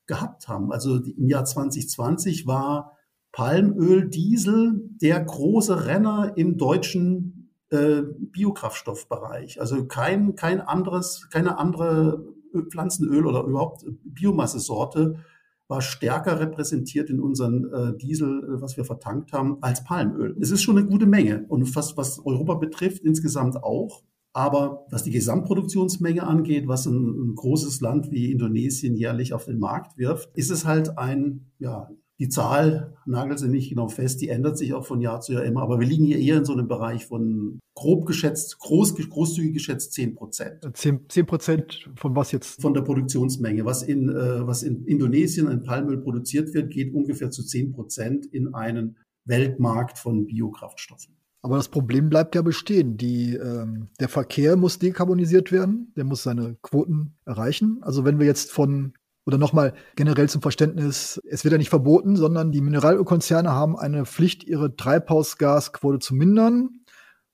gehabt 0.07 0.47
haben. 0.47 0.71
Also 0.71 0.97
im 0.97 1.27
Jahr 1.27 1.45
2020 1.45 2.47
war 2.47 2.97
Palmöl, 3.31 4.09
Diesel 4.09 4.89
der 5.01 5.19
große 5.19 5.85
Renner 5.85 6.33
im 6.35 6.57
deutschen 6.57 7.51
äh, 7.69 8.01
Biokraftstoffbereich. 8.01 9.59
Also 9.59 9.85
kein, 9.85 10.35
kein 10.35 10.61
anderes, 10.61 11.27
keine 11.31 11.57
andere 11.57 12.23
Pflanzenöl 12.69 13.25
oder 13.25 13.43
überhaupt 13.43 13.85
Biomassesorte 14.03 15.19
war 15.67 15.81
stärker 15.81 16.39
repräsentiert 16.39 17.09
in 17.09 17.19
unseren 17.19 17.73
äh, 17.73 17.97
Diesel, 17.97 18.43
äh, 18.43 18.61
was 18.61 18.77
wir 18.77 18.85
vertankt 18.85 19.33
haben, 19.33 19.57
als 19.61 19.83
Palmöl. 19.83 20.37
Es 20.39 20.51
ist 20.51 20.61
schon 20.61 20.77
eine 20.77 20.87
gute 20.87 21.07
Menge 21.07 21.45
und 21.47 21.65
fast 21.65 21.97
was 21.97 22.23
Europa 22.23 22.55
betrifft 22.55 23.03
insgesamt 23.03 23.61
auch. 23.63 24.03
Aber 24.35 24.85
was 24.89 25.03
die 25.03 25.11
Gesamtproduktionsmenge 25.11 26.27
angeht, 26.27 26.67
was 26.67 26.85
ein, 26.87 27.29
ein, 27.29 27.35
großes 27.35 27.79
Land 27.79 28.11
wie 28.11 28.33
Indonesien 28.33 28.97
jährlich 28.97 29.33
auf 29.33 29.45
den 29.45 29.59
Markt 29.59 29.97
wirft, 29.97 30.29
ist 30.35 30.51
es 30.51 30.65
halt 30.65 30.97
ein, 30.97 31.45
ja, 31.57 31.89
Die 32.19 32.27
Zahl 32.27 32.97
nagelt 33.05 33.39
sie 33.39 33.47
nicht 33.47 33.69
genau 33.69 33.87
fest, 33.87 34.19
die 34.19 34.27
ändert 34.27 34.57
sich 34.57 34.73
auch 34.73 34.85
von 34.85 34.99
Jahr 34.99 35.21
zu 35.21 35.31
Jahr 35.31 35.45
immer, 35.45 35.61
aber 35.61 35.79
wir 35.79 35.87
liegen 35.87 36.03
hier 36.03 36.19
eher 36.19 36.37
in 36.37 36.43
so 36.43 36.51
einem 36.51 36.67
Bereich 36.67 37.05
von 37.05 37.59
grob 37.75 38.05
geschätzt, 38.05 38.59
groß, 38.59 38.95
großzügig 38.95 39.53
geschätzt 39.53 39.93
10 39.93 40.15
Prozent. 40.15 40.69
10 40.73 41.25
Prozent 41.25 41.89
von 41.95 42.13
was 42.13 42.33
jetzt? 42.33 42.61
Von 42.61 42.73
der 42.73 42.81
Produktionsmenge. 42.81 43.63
Was 43.63 43.83
in, 43.83 44.09
äh, 44.09 44.45
was 44.45 44.63
in 44.63 44.83
Indonesien 44.83 45.49
in 45.49 45.63
Palmöl 45.63 46.01
produziert 46.01 46.53
wird, 46.53 46.71
geht 46.71 46.93
ungefähr 46.93 47.31
zu 47.31 47.41
10 47.41 47.71
Prozent 47.71 48.25
in 48.25 48.53
einen 48.53 48.97
Weltmarkt 49.23 49.97
von 49.97 50.25
Biokraftstoffen. 50.25 51.15
Aber 51.45 51.57
das 51.57 51.69
Problem 51.69 52.09
bleibt 52.09 52.33
ja 52.33 52.41
bestehen. 52.41 52.97
Die, 52.97 53.35
ähm, 53.35 53.89
der 53.99 54.09
Verkehr 54.09 54.55
muss 54.55 54.79
dekarbonisiert 54.79 55.51
werden, 55.51 55.93
der 55.95 56.03
muss 56.03 56.23
seine 56.23 56.55
Quoten 56.63 57.19
erreichen. 57.23 57.83
Also 57.83 58.03
wenn 58.03 58.17
wir 58.17 58.25
jetzt 58.25 58.51
von 58.51 58.93
oder 59.27 59.37
nochmal 59.37 59.75
generell 59.95 60.27
zum 60.27 60.41
Verständnis, 60.41 61.21
es 61.29 61.43
wird 61.43 61.51
ja 61.51 61.59
nicht 61.59 61.69
verboten, 61.69 62.15
sondern 62.15 62.51
die 62.51 62.61
Mineralölkonzerne 62.61 63.51
haben 63.51 63.77
eine 63.77 64.07
Pflicht, 64.07 64.43
ihre 64.43 64.75
Treibhausgasquote 64.75 65.99
zu 65.99 66.15
mindern. 66.15 66.79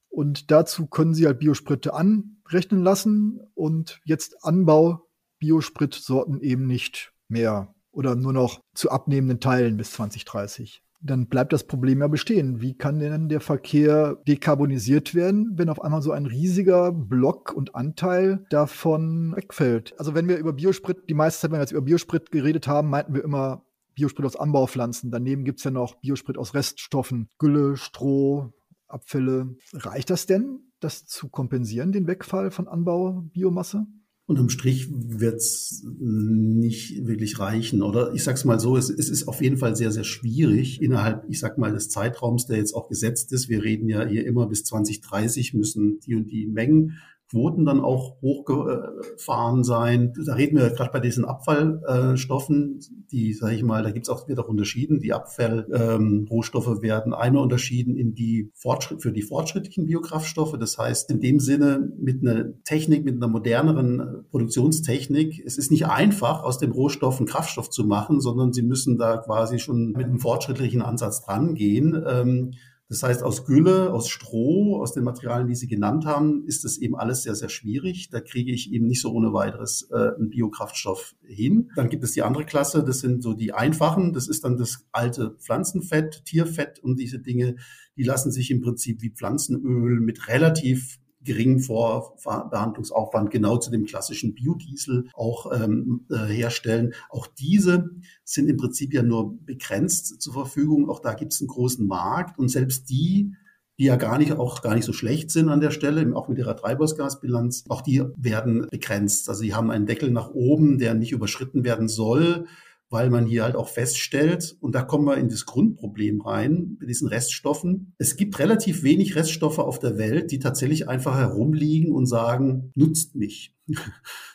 Und 0.09 0.51
dazu 0.51 0.87
können 0.87 1.13
sie 1.13 1.25
halt 1.25 1.39
Biospritte 1.39 1.93
anrechnen 1.93 2.83
lassen 2.83 3.39
und 3.53 4.01
jetzt 4.03 4.43
Anbau 4.43 5.07
Biospritsorten 5.39 6.41
eben 6.41 6.67
nicht 6.67 7.13
mehr 7.29 7.73
oder 7.91 8.15
nur 8.15 8.33
noch 8.33 8.59
zu 8.73 8.91
abnehmenden 8.91 9.39
Teilen 9.39 9.77
bis 9.77 9.91
2030 9.91 10.83
dann 11.01 11.27
bleibt 11.27 11.51
das 11.51 11.65
Problem 11.65 11.99
ja 12.01 12.07
bestehen. 12.07 12.61
Wie 12.61 12.75
kann 12.75 12.99
denn 12.99 13.29
der 13.29 13.41
Verkehr 13.41 14.17
dekarbonisiert 14.27 15.15
werden, 15.15 15.51
wenn 15.55 15.69
auf 15.69 15.81
einmal 15.81 16.01
so 16.01 16.11
ein 16.11 16.25
riesiger 16.25 16.91
Block 16.91 17.53
und 17.53 17.75
Anteil 17.75 18.45
davon 18.49 19.35
wegfällt? 19.35 19.93
Also 19.97 20.13
wenn 20.13 20.27
wir 20.27 20.37
über 20.37 20.53
Biosprit, 20.53 21.09
die 21.09 21.13
meiste 21.13 21.41
Zeit, 21.41 21.51
wenn 21.51 21.57
wir 21.57 21.63
jetzt 21.63 21.71
über 21.71 21.81
Biosprit 21.81 22.31
geredet 22.31 22.67
haben, 22.67 22.89
meinten 22.89 23.13
wir 23.13 23.23
immer 23.23 23.63
Biosprit 23.95 24.25
aus 24.25 24.35
Anbaupflanzen. 24.35 25.11
Daneben 25.11 25.43
gibt's 25.43 25.63
ja 25.63 25.71
noch 25.71 25.95
Biosprit 25.95 26.37
aus 26.37 26.53
Reststoffen, 26.53 27.29
Gülle, 27.39 27.77
Stroh, 27.77 28.53
Abfälle. 28.87 29.55
Reicht 29.73 30.09
das 30.09 30.27
denn, 30.27 30.59
das 30.79 31.05
zu 31.05 31.29
kompensieren, 31.29 31.91
den 31.91 32.07
Wegfall 32.07 32.51
von 32.51 32.67
Anbaubiomasse? 32.67 33.85
Unterm 34.31 34.49
Strich 34.49 34.87
wird 34.91 35.35
es 35.35 35.85
nicht 35.99 37.05
wirklich 37.05 37.37
reichen. 37.39 37.83
Oder 37.83 38.13
ich 38.13 38.23
sag's 38.23 38.45
mal 38.45 38.59
so, 38.59 38.75
es, 38.77 38.89
es, 38.89 39.09
ist 39.09 39.27
auf 39.27 39.41
jeden 39.41 39.57
Fall 39.57 39.75
sehr, 39.75 39.91
sehr 39.91 40.03
schwierig 40.03 40.81
innerhalb, 40.81 41.25
ich 41.29 41.39
sag 41.39 41.57
mal, 41.57 41.71
des 41.71 41.89
Zeitraums, 41.89 42.47
der 42.47 42.57
jetzt 42.57 42.73
auch 42.73 42.89
gesetzt 42.89 43.31
ist. 43.31 43.49
Wir 43.49 43.63
reden 43.63 43.87
ja 43.87 44.05
hier 44.05 44.25
immer 44.25 44.47
bis 44.47 44.63
2030 44.63 45.53
müssen 45.53 45.99
die 45.99 46.15
und 46.15 46.31
die 46.31 46.47
Mengen 46.47 46.97
Quoten 47.31 47.65
dann 47.65 47.79
auch 47.79 48.21
hochgefahren 48.21 49.63
sein. 49.63 50.13
Da 50.25 50.33
reden 50.33 50.57
wir 50.57 50.69
gerade 50.71 50.91
bei 50.91 50.99
diesen 50.99 51.23
Abfallstoffen, 51.23 52.79
die, 53.11 53.33
sage 53.33 53.55
ich 53.55 53.63
mal, 53.63 53.83
da 53.83 53.91
gibt 53.91 54.05
es 54.05 54.09
auch, 54.09 54.27
auch 54.29 54.47
unterschieden. 54.49 54.99
Die 54.99 55.13
Abfallrohstoffe 55.13 56.67
ähm, 56.67 56.81
werden 56.81 57.13
einmal 57.13 57.43
unterschieden 57.43 57.95
in 57.95 58.13
die 58.13 58.51
Fortschritt, 58.55 59.01
für 59.01 59.13
die 59.13 59.21
fortschrittlichen 59.21 59.85
Biokraftstoffe. 59.85 60.57
Das 60.59 60.77
heißt, 60.77 61.09
in 61.09 61.21
dem 61.21 61.39
Sinne 61.39 61.91
mit 61.97 62.21
einer 62.21 62.61
Technik, 62.63 63.05
mit 63.05 63.15
einer 63.15 63.29
moderneren 63.29 64.25
Produktionstechnik, 64.29 65.41
es 65.45 65.57
ist 65.57 65.71
nicht 65.71 65.87
einfach, 65.87 66.43
aus 66.43 66.57
dem 66.57 66.71
Rohstoff 66.71 67.17
einen 67.17 67.27
Kraftstoff 67.27 67.69
zu 67.69 67.85
machen, 67.85 68.19
sondern 68.19 68.51
sie 68.51 68.63
müssen 68.63 68.97
da 68.97 69.17
quasi 69.17 69.59
schon 69.59 69.93
mit 69.93 70.05
einem 70.05 70.19
fortschrittlichen 70.19 70.81
Ansatz 70.81 71.23
dran 71.23 71.55
gehen. 71.55 72.01
Ähm, 72.05 72.51
das 72.91 73.03
heißt, 73.03 73.23
aus 73.23 73.45
Gülle, 73.45 73.93
aus 73.93 74.09
Stroh, 74.09 74.81
aus 74.81 74.91
den 74.91 75.05
Materialien, 75.05 75.47
die 75.47 75.55
Sie 75.55 75.67
genannt 75.67 76.03
haben, 76.05 76.43
ist 76.45 76.65
das 76.65 76.77
eben 76.77 76.97
alles 76.97 77.23
sehr, 77.23 77.35
sehr 77.35 77.47
schwierig. 77.47 78.09
Da 78.09 78.19
kriege 78.19 78.51
ich 78.51 78.73
eben 78.73 78.85
nicht 78.85 79.01
so 79.01 79.13
ohne 79.13 79.31
weiteres 79.31 79.87
äh, 79.93 80.13
einen 80.17 80.27
Biokraftstoff 80.27 81.15
hin. 81.23 81.71
Dann 81.77 81.87
gibt 81.87 82.03
es 82.03 82.11
die 82.11 82.21
andere 82.21 82.43
Klasse, 82.43 82.83
das 82.83 82.99
sind 82.99 83.23
so 83.23 83.33
die 83.33 83.53
einfachen. 83.53 84.11
Das 84.11 84.27
ist 84.27 84.43
dann 84.43 84.57
das 84.57 84.85
alte 84.91 85.37
Pflanzenfett, 85.39 86.25
Tierfett 86.25 86.79
und 86.79 86.99
diese 86.99 87.19
Dinge, 87.19 87.55
die 87.95 88.03
lassen 88.03 88.29
sich 88.29 88.51
im 88.51 88.59
Prinzip 88.59 89.01
wie 89.01 89.11
Pflanzenöl 89.11 90.01
mit 90.01 90.27
relativ 90.27 90.99
geringen 91.23 91.59
Vorbehandlungsaufwand 91.59 93.31
genau 93.31 93.57
zu 93.57 93.71
dem 93.71 93.85
klassischen 93.85 94.33
Biodiesel 94.33 95.09
auch 95.13 95.51
ähm, 95.51 96.05
äh, 96.09 96.25
herstellen. 96.25 96.93
Auch 97.09 97.27
diese 97.27 97.89
sind 98.23 98.49
im 98.49 98.57
Prinzip 98.57 98.93
ja 98.93 99.03
nur 99.03 99.37
begrenzt 99.43 100.21
zur 100.21 100.33
Verfügung. 100.33 100.89
Auch 100.89 100.99
da 100.99 101.13
gibt 101.13 101.33
es 101.33 101.41
einen 101.41 101.47
großen 101.47 101.85
Markt 101.85 102.39
und 102.39 102.49
selbst 102.49 102.89
die, 102.89 103.33
die 103.77 103.85
ja 103.85 103.95
gar 103.95 104.17
nicht 104.17 104.33
auch 104.33 104.61
gar 104.61 104.75
nicht 104.75 104.85
so 104.85 104.93
schlecht 104.93 105.31
sind 105.31 105.49
an 105.49 105.61
der 105.61 105.71
Stelle, 105.71 106.15
auch 106.15 106.27
mit 106.27 106.37
ihrer 106.37 106.55
Treibhausgasbilanz, 106.55 107.65
auch 107.69 107.81
die 107.81 108.03
werden 108.15 108.67
begrenzt. 108.69 109.29
Also 109.29 109.41
sie 109.41 109.53
haben 109.53 109.71
einen 109.71 109.85
Deckel 109.85 110.11
nach 110.11 110.29
oben, 110.29 110.77
der 110.77 110.93
nicht 110.93 111.11
überschritten 111.11 111.63
werden 111.63 111.87
soll 111.87 112.47
weil 112.91 113.09
man 113.09 113.25
hier 113.25 113.43
halt 113.43 113.55
auch 113.55 113.69
feststellt, 113.69 114.57
und 114.59 114.75
da 114.75 114.83
kommen 114.83 115.05
wir 115.05 115.15
in 115.17 115.29
das 115.29 115.45
Grundproblem 115.45 116.19
rein, 116.19 116.75
mit 116.77 116.89
diesen 116.89 117.07
Reststoffen. 117.07 117.93
Es 117.97 118.17
gibt 118.17 118.37
relativ 118.37 118.83
wenig 118.83 119.15
Reststoffe 119.15 119.59
auf 119.59 119.79
der 119.79 119.97
Welt, 119.97 120.29
die 120.31 120.39
tatsächlich 120.39 120.89
einfach 120.89 121.17
herumliegen 121.17 121.93
und 121.93 122.05
sagen, 122.05 122.71
nutzt 122.75 123.15
mich. 123.15 123.55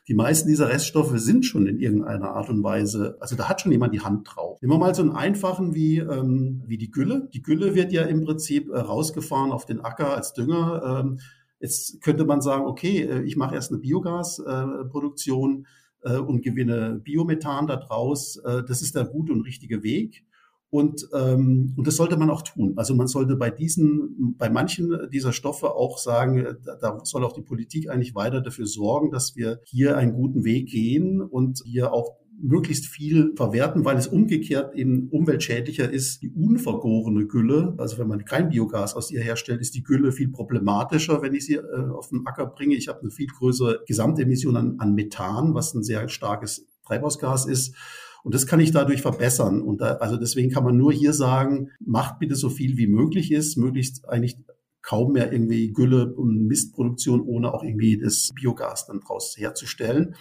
Die 0.08 0.14
meisten 0.14 0.48
dieser 0.48 0.68
Reststoffe 0.68 1.18
sind 1.18 1.44
schon 1.44 1.66
in 1.66 1.80
irgendeiner 1.80 2.30
Art 2.30 2.48
und 2.48 2.62
Weise, 2.62 3.16
also 3.20 3.34
da 3.34 3.48
hat 3.48 3.60
schon 3.60 3.72
jemand 3.72 3.92
die 3.92 4.00
Hand 4.00 4.28
drauf. 4.30 4.62
Nehmen 4.62 4.75
wir 4.75 4.78
mal 4.78 4.94
so 4.94 5.02
einen 5.02 5.10
einfachen 5.10 5.75
wie, 5.75 5.98
ähm, 5.98 6.62
wie 6.64 6.78
die 6.78 6.92
Gülle. 6.92 7.28
Die 7.34 7.42
Gülle 7.42 7.75
wird 7.75 7.92
ja 7.92 8.04
im 8.04 8.25
Prinzip 8.25 8.70
äh, 8.70 8.78
rausgefahren 8.78 9.50
auf 9.50 9.66
den 9.66 9.80
Acker 9.80 10.14
als 10.14 10.32
Dünger. 10.32 11.00
Ähm, 11.00 11.18
jetzt 11.58 12.00
könnte 12.02 12.25
man 12.25 12.40
sagen, 12.40 12.66
okay, 12.66 13.02
äh, 13.02 13.22
ich 13.25 13.36
mache 13.36 13.56
erst 13.56 13.72
eine 13.72 13.80
Biogasproduktion. 13.80 15.64
Äh, 15.64 15.86
äh, 16.06 16.18
und 16.18 16.42
gewinne 16.42 17.00
Biomethan 17.02 17.66
daraus. 17.66 18.36
Äh, 18.36 18.62
das 18.66 18.80
ist 18.80 18.94
der 18.94 19.04
gute 19.04 19.32
und 19.32 19.42
richtige 19.42 19.82
Weg. 19.82 20.25
Und, 20.68 21.08
ähm, 21.14 21.75
und 21.76 21.86
das 21.86 21.96
sollte 21.96 22.16
man 22.16 22.28
auch 22.28 22.42
tun. 22.42 22.75
Also 22.76 22.94
man 22.94 23.06
sollte 23.06 23.36
bei 23.36 23.50
diesen, 23.50 24.36
bei 24.36 24.50
manchen 24.50 25.08
dieser 25.12 25.32
Stoffe 25.32 25.75
auch 25.75 25.98
sagen, 25.98 26.44
da, 26.64 26.76
da 26.76 27.00
soll 27.04 27.25
auch 27.25 27.32
die 27.32 27.42
Politik 27.42 27.88
eigentlich 27.88 28.14
weiter 28.14 28.40
dafür 28.40 28.66
sorgen, 28.66 29.10
dass 29.10 29.36
wir 29.36 29.60
hier 29.64 29.96
einen 29.96 30.12
guten 30.12 30.44
Weg 30.44 30.68
gehen 30.68 31.20
und 31.22 31.62
hier 31.64 31.92
auch 31.92 32.16
möglichst 32.38 32.87
viel 32.87 33.33
verwerten, 33.37 33.85
weil 33.85 33.97
es 33.97 34.07
umgekehrt 34.07 34.75
eben 34.75 35.09
umweltschädlicher 35.11 35.90
ist, 35.90 36.23
die 36.23 36.31
unvergorene 36.31 37.26
Gülle. 37.26 37.75
Also 37.78 37.99
wenn 37.99 38.09
man 38.09 38.25
kein 38.25 38.50
Biogas 38.50 38.95
aus 38.95 39.11
ihr 39.11 39.23
herstellt, 39.23 39.61
ist 39.61 39.75
die 39.75 39.83
Gülle 39.83 40.12
viel 40.12 40.28
problematischer, 40.28 41.23
wenn 41.23 41.35
ich 41.35 41.47
sie 41.47 41.55
äh, 41.55 41.90
auf 41.90 42.09
den 42.09 42.26
Acker 42.26 42.47
bringe. 42.47 42.75
Ich 42.75 42.88
habe 42.88 43.00
eine 43.00 43.11
viel 43.11 43.26
größere 43.26 43.83
Gesamtemission 43.87 44.57
an, 44.57 44.76
an 44.78 44.95
Methan, 44.95 45.55
was 45.55 45.75
ein 45.75 45.83
sehr 45.83 46.09
starkes 46.09 46.66
Treibhausgas 46.87 47.47
ist. 47.47 47.75
Und 48.23 48.35
das 48.35 48.47
kann 48.47 48.61
ich 48.61 48.73
dadurch 48.73 49.02
verbessern. 49.02 49.62
Und 49.62 49.81
da, 49.81 49.95
also 49.97 50.16
deswegen 50.16 50.50
kann 50.50 50.64
man 50.64 50.76
nur 50.76 50.93
hier 50.93 51.12
sagen, 51.12 51.71
macht 51.78 52.19
bitte 52.19 52.35
so 52.35 52.50
viel 52.50 52.76
wie 52.76 52.88
möglich 52.88 53.33
ist, 53.33 53.57
möglichst 53.57 54.09
eigentlich 54.09 54.37
kaum 54.83 55.12
mehr 55.12 55.33
irgendwie 55.33 55.73
Gülle 55.73 56.14
und 56.14 56.47
Mistproduktion, 56.47 57.21
ohne 57.21 57.52
auch 57.52 57.62
irgendwie 57.62 57.99
das 57.99 58.31
Biogas 58.35 58.87
dann 58.87 59.00
draus 59.00 59.37
herzustellen. 59.37 60.14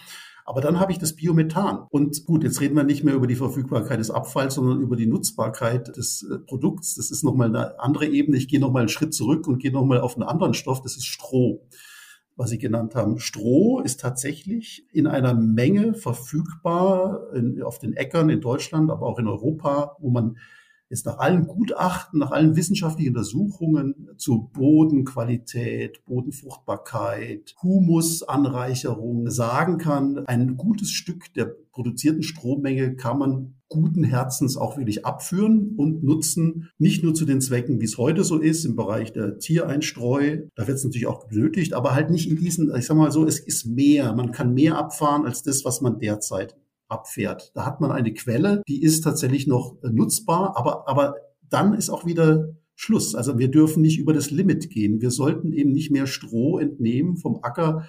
Aber 0.46 0.60
dann 0.60 0.78
habe 0.78 0.92
ich 0.92 0.98
das 0.98 1.16
Biomethan. 1.16 1.86
Und 1.90 2.24
gut, 2.24 2.44
jetzt 2.44 2.60
reden 2.60 2.76
wir 2.76 2.84
nicht 2.84 3.02
mehr 3.02 3.14
über 3.14 3.26
die 3.26 3.34
Verfügbarkeit 3.34 3.98
des 3.98 4.12
Abfalls, 4.12 4.54
sondern 4.54 4.80
über 4.80 4.94
die 4.94 5.06
Nutzbarkeit 5.06 5.96
des 5.96 6.22
äh, 6.22 6.38
Produkts. 6.38 6.94
Das 6.94 7.10
ist 7.10 7.24
nochmal 7.24 7.48
eine 7.48 7.80
andere 7.80 8.06
Ebene. 8.06 8.36
Ich 8.36 8.46
gehe 8.46 8.60
nochmal 8.60 8.82
einen 8.82 8.88
Schritt 8.88 9.12
zurück 9.12 9.48
und 9.48 9.58
gehe 9.58 9.72
nochmal 9.72 10.00
auf 10.00 10.14
einen 10.14 10.22
anderen 10.22 10.54
Stoff. 10.54 10.80
Das 10.82 10.96
ist 10.96 11.06
Stroh 11.06 11.66
was 12.36 12.50
Sie 12.50 12.58
genannt 12.58 12.94
haben. 12.94 13.18
Stroh 13.18 13.80
ist 13.80 14.00
tatsächlich 14.00 14.86
in 14.92 15.06
einer 15.06 15.34
Menge 15.34 15.94
verfügbar 15.94 17.32
in, 17.34 17.62
auf 17.62 17.78
den 17.78 17.94
Äckern 17.94 18.28
in 18.28 18.42
Deutschland, 18.42 18.90
aber 18.90 19.06
auch 19.06 19.18
in 19.18 19.26
Europa, 19.26 19.96
wo 20.00 20.10
man 20.10 20.36
jetzt 20.88 21.06
nach 21.06 21.18
allen 21.18 21.46
Gutachten, 21.46 22.20
nach 22.20 22.30
allen 22.30 22.56
wissenschaftlichen 22.56 23.10
Untersuchungen 23.10 24.08
zu 24.16 24.50
Bodenqualität, 24.52 26.04
Bodenfruchtbarkeit, 26.04 27.54
Humusanreicherung 27.62 29.30
sagen 29.30 29.78
kann, 29.78 30.24
ein 30.26 30.56
gutes 30.56 30.90
Stück 30.90 31.32
der 31.34 31.54
produzierten 31.72 32.22
Strommenge 32.22 32.96
kann 32.96 33.18
man 33.18 33.54
guten 33.68 34.04
Herzens 34.04 34.56
auch 34.56 34.76
wirklich 34.76 35.04
abführen 35.04 35.74
und 35.76 36.04
nutzen, 36.04 36.70
nicht 36.78 37.02
nur 37.02 37.14
zu 37.14 37.24
den 37.24 37.40
Zwecken, 37.40 37.80
wie 37.80 37.84
es 37.84 37.98
heute 37.98 38.22
so 38.22 38.38
ist, 38.38 38.64
im 38.64 38.76
Bereich 38.76 39.12
der 39.12 39.38
Tiereinstreu, 39.38 40.42
da 40.54 40.66
wird 40.66 40.78
es 40.78 40.84
natürlich 40.84 41.06
auch 41.08 41.26
benötigt, 41.26 41.74
aber 41.74 41.94
halt 41.94 42.10
nicht 42.10 42.30
in 42.30 42.36
diesen, 42.36 42.74
ich 42.74 42.86
sag 42.86 42.96
mal 42.96 43.10
so, 43.10 43.26
es 43.26 43.40
ist 43.40 43.66
mehr, 43.66 44.14
man 44.14 44.30
kann 44.30 44.54
mehr 44.54 44.78
abfahren 44.78 45.26
als 45.26 45.42
das, 45.42 45.64
was 45.64 45.80
man 45.80 45.98
derzeit 45.98 46.56
abfährt. 46.88 47.52
Da 47.54 47.66
hat 47.66 47.80
man 47.80 47.90
eine 47.90 48.12
Quelle, 48.12 48.62
die 48.68 48.82
ist 48.82 49.02
tatsächlich 49.02 49.46
noch 49.46 49.76
äh, 49.82 49.90
nutzbar, 49.90 50.56
aber, 50.56 50.88
aber 50.88 51.16
dann 51.48 51.74
ist 51.74 51.90
auch 51.90 52.04
wieder 52.04 52.56
Schluss. 52.74 53.14
Also 53.14 53.38
wir 53.38 53.50
dürfen 53.50 53.82
nicht 53.82 53.98
über 53.98 54.12
das 54.12 54.30
Limit 54.30 54.70
gehen. 54.70 55.00
Wir 55.00 55.10
sollten 55.10 55.52
eben 55.52 55.72
nicht 55.72 55.90
mehr 55.90 56.06
Stroh 56.06 56.58
entnehmen 56.58 57.16
vom 57.16 57.38
Acker, 57.42 57.86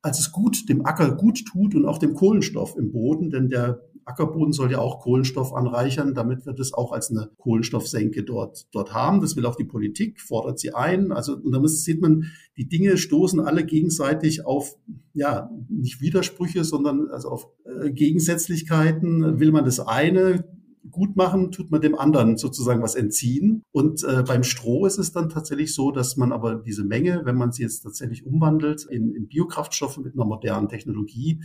als 0.00 0.18
es 0.18 0.32
gut, 0.32 0.68
dem 0.68 0.84
Acker 0.84 1.14
gut 1.14 1.44
tut 1.46 1.74
und 1.74 1.86
auch 1.86 1.98
dem 1.98 2.14
Kohlenstoff 2.14 2.76
im 2.76 2.90
Boden, 2.92 3.30
denn 3.30 3.48
der 3.48 3.82
Ackerboden 4.04 4.52
soll 4.52 4.70
ja 4.70 4.78
auch 4.78 5.00
Kohlenstoff 5.00 5.52
anreichern, 5.54 6.14
damit 6.14 6.46
wir 6.46 6.52
das 6.52 6.72
auch 6.72 6.92
als 6.92 7.10
eine 7.10 7.30
Kohlenstoffsenke 7.38 8.24
dort, 8.24 8.66
dort 8.72 8.92
haben. 8.92 9.20
Das 9.20 9.36
will 9.36 9.46
auch 9.46 9.56
die 9.56 9.64
Politik, 9.64 10.20
fordert 10.20 10.58
sie 10.58 10.74
ein. 10.74 11.12
Also, 11.12 11.36
und 11.36 11.52
da 11.52 11.60
sieht 11.66 12.00
man, 12.00 12.26
die 12.56 12.68
Dinge 12.68 12.96
stoßen 12.96 13.40
alle 13.40 13.64
gegenseitig 13.64 14.44
auf, 14.44 14.76
ja, 15.14 15.50
nicht 15.68 16.00
Widersprüche, 16.00 16.64
sondern 16.64 17.08
also 17.10 17.28
auf 17.28 17.48
äh, 17.64 17.90
Gegensätzlichkeiten. 17.90 19.40
Will 19.40 19.52
man 19.52 19.64
das 19.64 19.80
eine, 19.80 20.44
gut 20.90 21.16
machen, 21.16 21.52
tut 21.52 21.70
man 21.70 21.80
dem 21.80 21.94
anderen 21.96 22.36
sozusagen 22.36 22.82
was 22.82 22.94
entziehen. 22.94 23.62
Und 23.72 24.02
äh, 24.04 24.22
beim 24.26 24.42
Stroh 24.42 24.86
ist 24.86 24.98
es 24.98 25.12
dann 25.12 25.28
tatsächlich 25.28 25.74
so, 25.74 25.90
dass 25.90 26.16
man 26.16 26.32
aber 26.32 26.56
diese 26.56 26.84
Menge, 26.84 27.22
wenn 27.24 27.36
man 27.36 27.52
sie 27.52 27.62
jetzt 27.62 27.82
tatsächlich 27.82 28.26
umwandelt 28.26 28.84
in, 28.90 29.14
in 29.14 29.28
Biokraftstoffe 29.28 29.98
mit 29.98 30.14
einer 30.14 30.24
modernen 30.24 30.68
Technologie, 30.68 31.42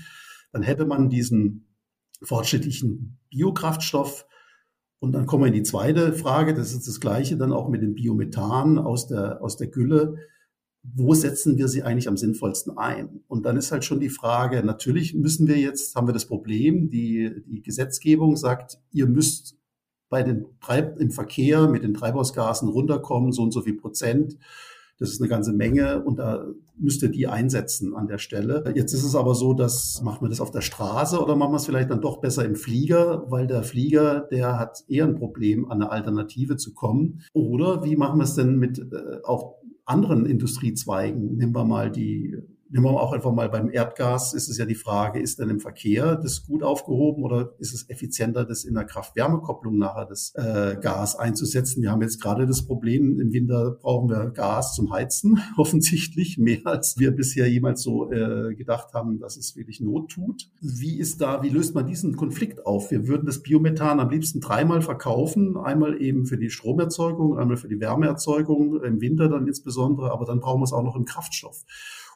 dann 0.52 0.64
hätte 0.64 0.86
man 0.86 1.10
diesen 1.10 1.67
fortschrittlichen 2.22 3.20
Biokraftstoff. 3.30 4.26
Und 5.00 5.12
dann 5.12 5.26
kommen 5.28 5.44
wir 5.44 5.48
in 5.48 5.54
die 5.54 5.64
zweite 5.64 6.14
Frage, 6.14 6.54
das 6.54 6.74
ist 6.74 6.88
das 6.88 7.00
gleiche 7.00 7.38
dann 7.38 7.54
auch 7.54 7.70
mit 7.70 7.82
dem 7.82 7.94
Biomethan 7.94 8.80
aus 8.80 9.08
der, 9.08 9.42
aus 9.42 9.58
der 9.58 9.68
Gülle 9.68 10.18
wo 10.96 11.14
setzen 11.14 11.58
wir 11.58 11.68
sie 11.68 11.84
eigentlich 11.84 12.08
am 12.08 12.18
sinnvollsten 12.18 12.78
ein? 12.78 13.22
Und 13.28 13.46
dann 13.46 13.58
ist 13.58 13.72
halt 13.72 13.84
schon 13.84 14.00
die 14.00 14.10
Frage, 14.10 14.64
natürlich 14.64 15.14
müssen 15.14 15.48
wir 15.48 15.58
jetzt, 15.58 15.96
haben 15.96 16.08
wir 16.08 16.14
das 16.14 16.28
Problem, 16.28 16.90
die, 16.90 17.44
die 17.46 17.62
Gesetzgebung 17.62 18.38
sagt, 18.38 18.80
ihr 18.92 19.08
müsst 19.08 19.58
bei 20.10 20.24
den 20.24 20.46
Treib 20.62 21.00
im 21.00 21.12
Verkehr 21.12 21.68
mit 21.68 21.84
den 21.84 21.94
Treibhausgasen 21.94 22.70
runterkommen, 22.70 23.32
so 23.32 23.44
und 23.44 23.52
so 23.52 23.62
viel 23.62 23.76
Prozent. 23.76 24.38
Das 25.00 25.10
ist 25.10 25.22
eine 25.22 25.30
ganze 25.30 25.54
Menge 25.54 26.04
und 26.04 26.18
da 26.18 26.46
müsst 26.78 27.04
ihr 27.04 27.10
die 27.10 27.28
einsetzen 27.28 27.96
an 27.96 28.08
der 28.08 28.18
Stelle. 28.18 28.64
Jetzt 28.76 28.94
ist 28.94 29.04
es 29.04 29.16
aber 29.16 29.36
so, 29.36 29.54
dass 29.54 30.02
machen 30.04 30.26
wir 30.26 30.30
das 30.30 30.42
auf 30.42 30.52
der 30.52 30.62
Straße 30.62 31.20
oder 31.22 31.36
machen 31.36 31.52
wir 31.52 31.58
es 31.58 31.66
vielleicht 31.66 31.92
dann 31.92 32.02
doch 32.02 32.18
besser 32.18 32.46
im 32.46 32.56
Flieger, 32.56 33.26
weil 33.30 33.48
der 33.48 33.64
Flieger, 33.64 34.28
der 34.32 34.60
hat 34.60 34.84
eher 34.88 35.06
ein 35.06 35.16
Problem, 35.16 35.70
an 35.70 35.82
eine 35.82 35.92
Alternative 35.92 36.58
zu 36.58 36.74
kommen. 36.74 37.22
Oder 37.34 37.84
wie 37.84 37.96
machen 37.96 38.20
wir 38.20 38.24
es 38.24 38.36
denn 38.36 38.58
mit 38.58 38.80
äh, 38.80 39.24
auch 39.24 39.56
anderen 39.86 40.26
Industriezweigen, 40.26 41.38
nehmen 41.38 41.56
wir 41.56 41.64
mal 41.64 41.92
die 41.92 42.38
Nehmen 42.70 42.86
wir 42.86 43.02
auch 43.02 43.14
einfach 43.14 43.32
mal 43.32 43.50
beim 43.50 43.72
Erdgas, 43.72 44.34
ist 44.34 44.50
es 44.50 44.58
ja 44.58 44.66
die 44.66 44.76
Frage, 44.76 45.22
ist 45.22 45.40
denn 45.40 45.50
im 45.50 45.60
Verkehr 45.60 46.16
das 46.16 46.46
gut 46.46 46.64
aufgehoben 46.64 47.24
oder 47.24 47.54
ist 47.60 47.74
es 47.74 47.90
effizienter, 47.90 48.44
das 48.44 48.66
in 48.66 48.74
der 48.74 48.84
Kraft-Wärme-Kopplung 48.84 49.78
nachher 49.78 50.06
das 50.06 50.34
äh, 50.36 50.76
Gas 50.82 51.16
einzusetzen? 51.16 51.82
Wir 51.82 51.92
haben 51.92 52.02
jetzt 52.02 52.22
gerade 52.22 52.46
das 52.46 52.66
Problem, 52.66 53.20
im 53.20 53.32
Winter 53.32 53.72
brauchen 53.72 54.10
wir 54.10 54.32
Gas 54.32 54.76
zum 54.76 54.92
Heizen, 54.92 55.40
offensichtlich 55.58 56.38
mehr 56.38 56.62
als 56.66 56.98
wir 56.98 57.12
bisher 57.12 57.50
jemals 57.50 57.84
so 57.84 58.12
äh, 58.12 58.54
gedacht 58.56 58.94
haben, 58.94 59.20
dass 59.20 59.38
es 59.38 59.56
wirklich 59.56 59.80
Not 59.80 60.12
tut. 60.12 60.50
Wie 60.60 61.00
ist 61.00 61.22
da, 61.22 61.42
wie 61.44 61.50
löst 61.50 61.74
man 61.74 61.88
diesen 61.88 62.18
Konflikt 62.18 62.66
auf? 62.66 62.92
Wir 62.92 63.08
würden 63.08 63.26
das 63.26 63.42
Biomethan 63.44 64.00
am 64.00 64.10
liebsten 64.10 64.42
dreimal 64.42 64.82
verkaufen, 64.82 65.56
einmal 65.58 66.02
eben 66.02 66.26
für 66.26 66.38
die 66.38 66.50
Stromerzeugung, 66.50 67.38
einmal 67.38 67.58
für 67.58 67.70
die 67.70 67.80
Wärmeerzeugung, 67.80 68.84
im 68.84 69.00
Winter 69.00 69.30
dann 69.30 69.48
insbesondere, 69.48 70.12
aber 70.12 70.26
dann 70.26 70.42
brauchen 70.42 70.60
wir 70.60 70.66
es 70.66 70.74
auch 70.74 70.84
noch 70.84 70.96
im 70.96 71.06
Kraftstoff. 71.06 71.64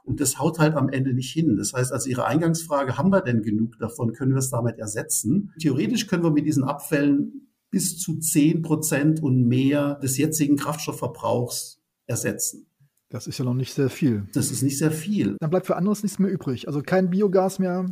Und 0.03 0.19
das 0.19 0.39
haut 0.39 0.59
halt 0.59 0.75
am 0.75 0.89
Ende 0.89 1.13
nicht 1.13 1.31
hin. 1.31 1.55
Das 1.57 1.73
heißt, 1.73 1.91
also 1.91 2.09
Ihre 2.09 2.25
Eingangsfrage, 2.25 2.97
haben 2.97 3.11
wir 3.11 3.21
denn 3.21 3.41
genug 3.43 3.77
davon? 3.79 4.13
Können 4.13 4.31
wir 4.31 4.39
es 4.39 4.49
damit 4.49 4.77
ersetzen? 4.77 5.53
Theoretisch 5.59 6.07
können 6.07 6.23
wir 6.23 6.31
mit 6.31 6.45
diesen 6.45 6.63
Abfällen 6.63 7.49
bis 7.69 7.97
zu 7.97 8.19
zehn 8.19 8.61
Prozent 8.61 9.21
und 9.23 9.47
mehr 9.47 9.95
des 9.95 10.17
jetzigen 10.17 10.57
Kraftstoffverbrauchs 10.57 11.81
ersetzen. 12.05 12.67
Das 13.09 13.27
ist 13.27 13.37
ja 13.37 13.45
noch 13.45 13.53
nicht 13.53 13.73
sehr 13.73 13.89
viel. 13.89 14.27
Das 14.33 14.51
ist 14.51 14.61
nicht 14.61 14.77
sehr 14.77 14.91
viel. 14.91 15.35
Dann 15.39 15.49
bleibt 15.49 15.67
für 15.67 15.75
anderes 15.75 16.03
nichts 16.03 16.19
mehr 16.19 16.31
übrig. 16.31 16.67
Also 16.67 16.81
kein 16.81 17.09
Biogas 17.09 17.59
mehr, 17.59 17.85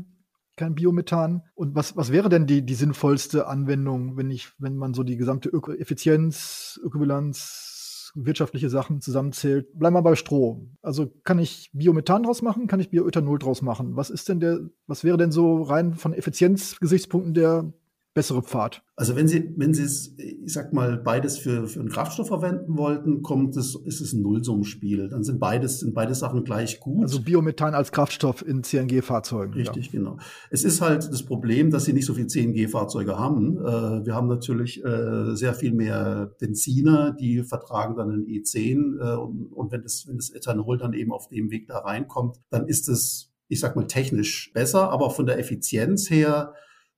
kein 0.56 0.75
Biomethan. 0.75 1.44
Und 1.56 1.75
was, 1.75 1.96
was 1.98 2.12
wäre 2.12 2.30
denn 2.30 2.48
die, 2.48 2.66
die 2.66 2.75
sinnvollste 2.75 3.48
Anwendung, 3.48 4.18
wenn 4.18 4.30
ich, 4.30 4.50
wenn 4.60 4.78
man 4.78 4.94
so 4.94 5.04
die 5.04 5.18
gesamte 5.18 5.50
Öko 5.50 5.74
Effizienz, 5.74 6.80
Ökobilanz, 6.84 7.69
wirtschaftliche 8.16 8.70
Sachen 8.70 9.01
zusammenzählt. 9.01 9.78
Bleiben 9.78 9.96
wir 9.96 10.01
bei 10.01 10.16
Stroh. 10.16 10.68
Also 10.82 11.12
kann 11.24 11.39
ich 11.39 11.70
Biomethan 11.74 12.24
draus 12.24 12.42
machen, 12.42 12.68
kann 12.68 12.80
ich 12.80 12.89
Bioethanol 12.89 13.39
draus 13.39 13.62
machen? 13.62 13.96
Was 13.96 14.10
ist 14.10 14.30
denn 14.30 14.39
der, 14.39 14.60
was 14.88 15.04
wäre 15.04 15.18
denn 15.18 15.32
so 15.32 15.62
rein 15.63 15.94
von 15.96 16.13
Effizienzgesichtspunkten 16.13 17.34
der 17.34 17.72
bessere 18.13 18.42
Pfad. 18.42 18.82
Also 18.96 19.16
wenn 19.16 19.28
Sie, 19.28 19.54
wenn 19.56 19.74
Sie 19.74 19.84
es, 19.84 20.16
ich 20.18 20.51
sag 20.51 20.74
mal, 20.74 20.98
beides 20.98 21.38
für, 21.38 21.68
für 21.68 21.80
einen 21.80 21.89
Kraftstoff 21.89 22.28
verwenden 22.28 22.78
wollten, 22.78 23.22
kommt 23.22 23.56
es, 23.56 23.75
ist 23.75 24.01
es 24.01 24.13
ein 24.13 24.22
Nullsummenspiel. 24.22 25.10
Dann 25.10 25.24
sind 25.24 25.39
beides, 25.39 25.80
sind 25.80 25.94
beide 25.94 26.16
Sachen 26.16 26.44
gleich 26.44 26.80
gut. 26.80 27.04
Also 27.04 27.22
Biomethan 27.22 27.75
als 27.75 27.92
Kraftstoff 27.92 28.46
in 28.46 28.63
CNG-Fahrzeugen. 28.63 29.54
Richtig, 29.54 29.86
ja. 29.86 29.92
genau. 29.92 30.18
Es 30.50 30.63
ist 30.63 30.82
halt 30.82 31.10
das 31.10 31.24
Problem, 31.24 31.70
dass 31.70 31.86
Sie 31.86 31.94
nicht 31.94 32.06
so 32.06 32.13
viel 32.13 32.28
CNG-Fahrzeuge 32.28 33.18
haben. 33.18 33.58
Äh, 33.58 34.06
wir 34.06 34.16
haben 34.16 34.28
natürlich 34.28 34.84
äh, 34.84 35.36
sehr 35.36 35.54
viel 35.54 35.72
mehr 35.72 36.36
Benziner, 36.39 37.13
die 37.13 37.44
vertragen 37.44 37.96
dann 37.96 38.10
einen 38.10 38.25
E10. 38.25 39.00
Äh, 39.00 39.18
und, 39.18 39.54
und 39.54 39.72
wenn 39.72 39.84
das, 39.84 40.07
wenn 40.07 40.18
das 40.18 40.31
Ethanol 40.31 40.77
dann 40.77 40.94
eben 40.94 41.14
auf 41.14 41.29
dem 41.29 41.51
Weg 41.51 41.68
da 41.68 41.77
reinkommt, 41.77 42.38
dann 42.50 42.68
ist 42.68 42.90
es, 42.90 43.31
ich 43.48 43.60
sag 43.60 43.75
mal, 43.75 43.88
technisch 43.88 44.51
besser, 44.53 44.90
aber 44.90 45.12
von 45.12 45.25
der 45.25 45.40
Effizienz 45.40 46.10
her 46.10 46.53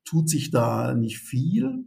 tut 0.05 0.29
sich 0.29 0.51
da 0.51 0.93
nicht 0.93 1.19
viel. 1.19 1.85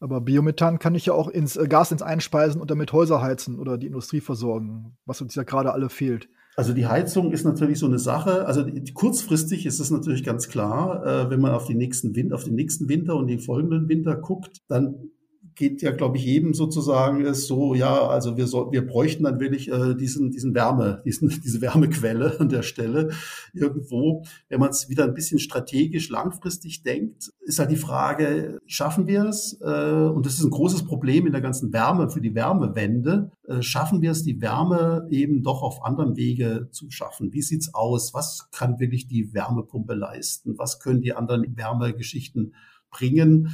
Aber 0.00 0.20
Biomethan 0.20 0.78
kann 0.78 0.94
ich 0.94 1.06
ja 1.06 1.14
auch 1.14 1.28
ins 1.28 1.56
äh, 1.56 1.66
Gas 1.66 1.92
ins 1.92 2.02
einspeisen 2.02 2.60
und 2.60 2.70
damit 2.70 2.92
Häuser 2.92 3.22
heizen 3.22 3.58
oder 3.58 3.78
die 3.78 3.86
Industrie 3.86 4.20
versorgen, 4.20 4.96
was 5.06 5.22
uns 5.22 5.34
ja 5.34 5.44
gerade 5.44 5.72
alle 5.72 5.88
fehlt. 5.88 6.28
Also 6.56 6.72
die 6.72 6.86
Heizung 6.86 7.32
ist 7.32 7.44
natürlich 7.44 7.78
so 7.78 7.86
eine 7.86 7.98
Sache. 7.98 8.46
Also 8.46 8.62
die, 8.62 8.92
kurzfristig 8.92 9.66
ist 9.66 9.80
es 9.80 9.90
natürlich 9.90 10.22
ganz 10.22 10.48
klar, 10.48 11.04
äh, 11.04 11.30
wenn 11.30 11.40
man 11.40 11.52
auf 11.52 11.66
die 11.66 11.74
nächsten 11.74 12.14
Winter, 12.14 12.36
auf 12.36 12.44
den 12.44 12.54
nächsten 12.54 12.88
Winter 12.88 13.16
und 13.16 13.26
die 13.26 13.38
folgenden 13.38 13.88
Winter 13.88 14.14
guckt, 14.14 14.58
dann 14.68 15.10
geht 15.54 15.82
ja, 15.82 15.90
glaube 15.90 16.16
ich, 16.16 16.24
jedem 16.24 16.54
sozusagen 16.54 17.24
ist 17.24 17.46
so, 17.46 17.74
ja, 17.74 18.06
also 18.06 18.36
wir 18.36 18.46
so, 18.46 18.72
wir 18.72 18.86
bräuchten 18.86 19.24
dann 19.24 19.40
wirklich 19.40 19.70
äh, 19.70 19.94
diesen, 19.94 20.30
diesen 20.30 20.54
Wärme, 20.54 21.02
diesen, 21.06 21.28
diese 21.28 21.60
Wärmequelle 21.60 22.40
an 22.40 22.48
der 22.48 22.62
Stelle 22.62 23.10
irgendwo. 23.52 24.24
Wenn 24.48 24.60
man 24.60 24.70
es 24.70 24.88
wieder 24.88 25.04
ein 25.04 25.14
bisschen 25.14 25.38
strategisch 25.38 26.08
langfristig 26.08 26.82
denkt, 26.82 27.30
ist 27.40 27.58
halt 27.58 27.70
die 27.70 27.76
Frage, 27.76 28.58
schaffen 28.66 29.06
wir 29.06 29.24
es? 29.24 29.58
Äh, 29.60 29.66
und 29.66 30.26
das 30.26 30.34
ist 30.34 30.44
ein 30.44 30.50
großes 30.50 30.84
Problem 30.84 31.26
in 31.26 31.32
der 31.32 31.42
ganzen 31.42 31.72
Wärme, 31.72 32.10
für 32.10 32.20
die 32.20 32.34
Wärmewende. 32.34 33.30
Äh, 33.46 33.62
schaffen 33.62 34.02
wir 34.02 34.10
es, 34.10 34.22
die 34.22 34.40
Wärme 34.40 35.06
eben 35.10 35.42
doch 35.42 35.62
auf 35.62 35.84
anderem 35.84 36.16
Wege 36.16 36.68
zu 36.70 36.90
schaffen? 36.90 37.32
Wie 37.32 37.42
sieht's 37.42 37.74
aus? 37.74 38.14
Was 38.14 38.48
kann 38.52 38.80
wirklich 38.80 39.06
die 39.06 39.32
Wärmepumpe 39.34 39.94
leisten? 39.94 40.58
Was 40.58 40.80
können 40.80 41.02
die 41.02 41.12
anderen 41.12 41.56
Wärmegeschichten 41.56 42.54
bringen? 42.90 43.50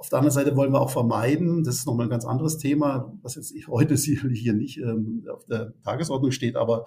Auf 0.00 0.08
der 0.08 0.20
anderen 0.20 0.32
Seite 0.32 0.56
wollen 0.56 0.72
wir 0.72 0.80
auch 0.80 0.88
vermeiden, 0.88 1.62
das 1.62 1.76
ist 1.76 1.86
nochmal 1.86 2.06
ein 2.06 2.10
ganz 2.10 2.24
anderes 2.24 2.56
Thema, 2.56 3.12
was 3.20 3.34
jetzt 3.34 3.52
heute 3.68 3.96
sicherlich 3.98 4.40
hier 4.40 4.54
nicht 4.54 4.78
ähm, 4.78 5.26
auf 5.30 5.44
der 5.44 5.74
Tagesordnung 5.82 6.30
steht, 6.30 6.56
aber 6.56 6.86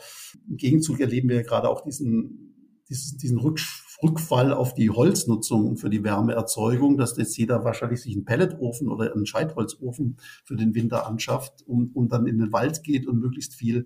im 0.49 0.57
Gegenzug 0.57 0.99
erleben 0.99 1.29
wir 1.29 1.43
gerade 1.43 1.69
auch 1.69 1.81
diesen, 1.81 2.81
diesen, 2.89 3.19
diesen 3.19 3.37
Rückfall 3.37 4.51
auf 4.51 4.73
die 4.73 4.89
Holznutzung 4.89 5.77
für 5.77 5.91
die 5.91 6.03
Wärmeerzeugung, 6.03 6.97
dass 6.97 7.15
jetzt 7.15 7.37
jeder 7.37 7.63
wahrscheinlich 7.63 8.01
sich 8.01 8.15
einen 8.15 8.25
Pelletofen 8.25 8.89
oder 8.89 9.13
einen 9.13 9.27
Scheitholzofen 9.27 10.17
für 10.43 10.55
den 10.55 10.73
Winter 10.73 11.05
anschafft 11.05 11.61
und, 11.67 11.95
und 11.95 12.11
dann 12.11 12.25
in 12.25 12.39
den 12.39 12.51
Wald 12.51 12.81
geht 12.81 13.05
und 13.05 13.19
möglichst 13.19 13.53
viel 13.53 13.85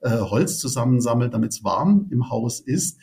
äh, 0.00 0.18
Holz 0.18 0.58
zusammensammelt, 0.58 1.32
damit 1.32 1.52
es 1.52 1.62
warm 1.62 2.08
im 2.10 2.28
Haus 2.28 2.58
ist. 2.58 2.98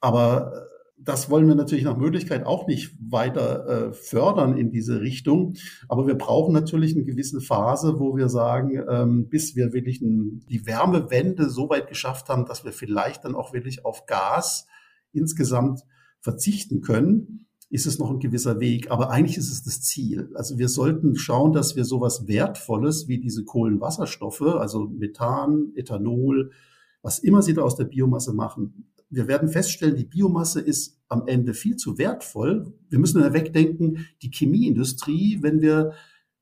Aber 0.00 0.50
äh, 0.54 0.73
das 1.04 1.30
wollen 1.30 1.46
wir 1.46 1.54
natürlich 1.54 1.84
nach 1.84 1.96
Möglichkeit 1.96 2.46
auch 2.46 2.66
nicht 2.66 2.96
weiter 2.98 3.66
äh, 3.66 3.92
fördern 3.92 4.56
in 4.56 4.70
diese 4.70 5.00
Richtung. 5.00 5.54
Aber 5.88 6.06
wir 6.06 6.14
brauchen 6.14 6.52
natürlich 6.52 6.94
eine 6.94 7.04
gewisse 7.04 7.40
Phase, 7.40 7.98
wo 7.98 8.16
wir 8.16 8.28
sagen, 8.28 8.82
ähm, 8.88 9.28
bis 9.28 9.54
wir 9.54 9.72
wirklich 9.72 10.00
ein, 10.00 10.44
die 10.48 10.66
Wärmewende 10.66 11.50
so 11.50 11.68
weit 11.68 11.88
geschafft 11.88 12.28
haben, 12.28 12.46
dass 12.46 12.64
wir 12.64 12.72
vielleicht 12.72 13.24
dann 13.24 13.34
auch 13.34 13.52
wirklich 13.52 13.84
auf 13.84 14.06
Gas 14.06 14.66
insgesamt 15.12 15.82
verzichten 16.20 16.80
können, 16.80 17.46
ist 17.70 17.86
es 17.86 17.98
noch 17.98 18.10
ein 18.10 18.20
gewisser 18.20 18.60
Weg. 18.60 18.90
Aber 18.90 19.10
eigentlich 19.10 19.36
ist 19.36 19.50
es 19.50 19.62
das 19.62 19.82
Ziel. 19.82 20.30
Also 20.34 20.58
wir 20.58 20.68
sollten 20.68 21.16
schauen, 21.16 21.52
dass 21.52 21.76
wir 21.76 21.84
sowas 21.84 22.26
Wertvolles 22.26 23.08
wie 23.08 23.18
diese 23.18 23.44
Kohlenwasserstoffe, 23.44 24.42
also 24.42 24.86
Methan, 24.86 25.72
Ethanol, 25.74 26.50
was 27.02 27.18
immer 27.18 27.42
sie 27.42 27.52
da 27.52 27.62
aus 27.62 27.76
der 27.76 27.84
Biomasse 27.84 28.32
machen, 28.32 28.86
wir 29.10 29.28
werden 29.28 29.48
feststellen, 29.48 29.96
die 29.96 30.04
Biomasse 30.04 30.60
ist 30.60 31.00
am 31.08 31.26
Ende 31.26 31.54
viel 31.54 31.76
zu 31.76 31.98
wertvoll. 31.98 32.72
Wir 32.88 32.98
müssen 32.98 33.22
wegdenken, 33.32 34.06
die 34.22 34.30
Chemieindustrie, 34.30 35.38
wenn 35.42 35.60
wir 35.60 35.92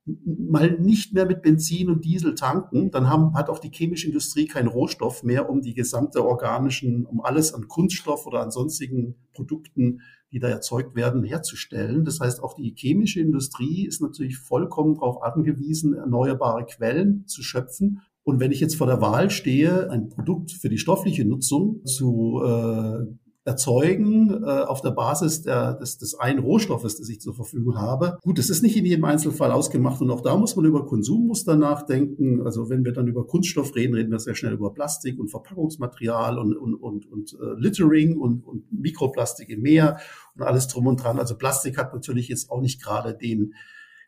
mal 0.05 0.79
nicht 0.81 1.15
mehr 1.15 1.27
mit 1.27 1.43
Benzin 1.43 1.89
und 1.89 2.05
Diesel 2.05 2.35
tanken, 2.35 2.91
dann 2.91 3.09
haben, 3.09 3.35
hat 3.35 3.49
auch 3.49 3.61
die 3.61 3.71
chemische 3.71 4.09
Industrie 4.09 4.47
keinen 4.47 4.67
Rohstoff 4.67 5.23
mehr, 5.23 5.49
um 5.49 5.61
die 5.61 5.75
gesamte 5.75 6.25
organischen, 6.25 7.07
um 7.07 7.21
alles 7.21 7.55
an 7.55 7.69
Kunststoff 7.69 8.27
oder 8.27 8.41
an 8.41 8.51
sonstigen 8.51 9.15
Produkten, 9.33 10.01
die 10.33 10.41
da 10.41 10.49
erzeugt 10.49 10.97
werden, 10.97 11.23
herzustellen. 11.23 12.05
Das 12.05 12.19
heißt, 12.19 12.43
auch 12.43 12.55
die 12.55 12.75
chemische 12.77 13.21
Industrie 13.21 13.87
ist 13.87 14.01
natürlich 14.01 14.39
vollkommen 14.39 14.95
darauf 14.95 15.23
angewiesen, 15.23 15.95
erneuerbare 15.95 16.67
Quellen 16.67 17.27
zu 17.27 17.43
schöpfen. 17.43 18.01
Und 18.25 18.41
wenn 18.41 18.53
ich 18.53 18.61
jetzt 18.61 18.77
vor 18.77 18.87
der 18.87 19.01
Wahl 19.01 19.31
stehe, 19.31 19.91
ein 19.91 20.09
Produkt 20.09 20.53
für 20.53 20.69
die 20.69 20.79
stoffliche 20.79 21.25
Nutzung 21.25 21.85
zu 21.85 22.41
äh, 22.45 23.05
erzeugen 23.45 24.45
äh, 24.45 24.47
auf 24.47 24.83
der 24.83 24.93
Basis 24.93 25.43
der, 25.43 25.75
des, 25.75 25.99
des 25.99 26.15
einen 26.15 26.39
Rohstoffes, 26.39 26.99
das 26.99 27.09
ich 27.09 27.21
zur 27.21 27.35
Verfügung 27.35 27.77
habe. 27.77 28.19
Gut, 28.23 28.39
das 28.39 28.51
ist 28.51 28.63
nicht 28.63 28.77
in 28.77 28.85
jedem 28.85 29.05
Einzelfall 29.05 29.51
ausgemacht 29.51 30.01
und 30.01 30.11
auch 30.11 30.21
da 30.21 30.37
muss 30.37 30.55
man 30.55 30.65
über 30.65 30.87
Konsummuster 30.87 31.57
nachdenken. 31.57 32.43
Also 32.43 32.71
wenn 32.71 32.85
wir 32.85 32.93
dann 32.93 33.09
über 33.09 33.27
Kunststoff 33.27 33.75
reden, 33.75 33.95
reden 33.95 34.13
wir 34.13 34.21
sehr 34.21 34.37
schnell 34.37 34.53
über 34.53 34.73
Plastik 34.73 35.19
und 35.19 35.29
Verpackungsmaterial 35.29 36.39
und, 36.39 36.57
und, 36.57 36.75
und, 36.75 37.07
und 37.11 37.33
äh, 37.41 37.61
Littering 37.61 38.17
und, 38.17 38.45
und 38.47 38.73
Mikroplastik 38.73 39.49
im 39.49 39.63
Meer 39.63 39.99
und 40.37 40.43
alles 40.43 40.69
drum 40.69 40.87
und 40.87 41.03
dran. 41.03 41.19
Also 41.19 41.37
Plastik 41.37 41.79
hat 41.79 41.93
natürlich 41.93 42.29
jetzt 42.29 42.49
auch 42.49 42.61
nicht 42.61 42.81
gerade 42.81 43.15
den 43.15 43.55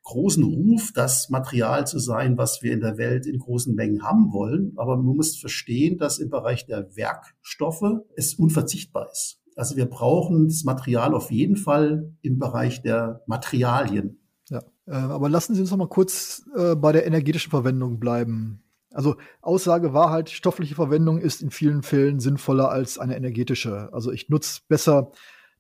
großen 0.05 0.45
Ruf, 0.45 0.93
das 0.95 1.31
Material 1.31 1.87
zu 1.87 1.99
sein, 1.99 2.39
was 2.39 2.63
wir 2.63 2.73
in 2.73 2.81
der 2.81 2.97
Welt 2.99 3.27
in 3.27 3.39
großen 3.39 3.75
Mengen 3.75 4.03
haben 4.03 4.33
wollen. 4.33 4.73
Aber 4.77 4.97
man 4.97 5.17
muss 5.17 5.37
verstehen, 5.37 5.99
dass 5.99 6.19
im 6.19 6.31
Bereich 6.31 6.67
der 6.67 6.95
Werkstoffe 6.95 8.05
es 8.15 8.35
unverzichtbar 8.35 9.09
ist. 9.11 9.41
Also 9.57 9.77
wir 9.77 9.87
brauchen 9.87 10.49
das 10.49 10.65
Material 10.65 11.15
auf 11.15 11.31
jeden 11.31 11.57
Fall 11.57 12.13
im 12.23 12.39
Bereich 12.39 12.83
der 12.83 13.23
Materialien. 13.27 14.21
Ja, 14.51 14.63
äh, 14.87 14.93
aber 14.93 15.29
lassen 15.29 15.55
Sie 15.55 15.61
uns 15.61 15.71
noch 15.71 15.79
mal 15.79 15.89
kurz 15.89 16.45
äh, 16.57 16.75
bei 16.75 16.93
der 16.93 17.07
energetischen 17.07 17.51
Verwendung 17.51 17.99
bleiben. 17.99 18.63
Also 18.93 19.17
Aussage 19.43 19.93
war 19.93 20.11
halt, 20.11 20.31
stoffliche 20.31 20.75
Verwendung 20.75 21.19
ist 21.19 21.43
in 21.43 21.51
vielen 21.51 21.83
Fällen 21.83 22.21
sinnvoller 22.21 22.71
als 22.71 22.99
eine 22.99 23.17
energetische. 23.17 23.89
Also 23.93 24.13
ich 24.13 24.29
nutze 24.29 24.61
besser 24.69 25.13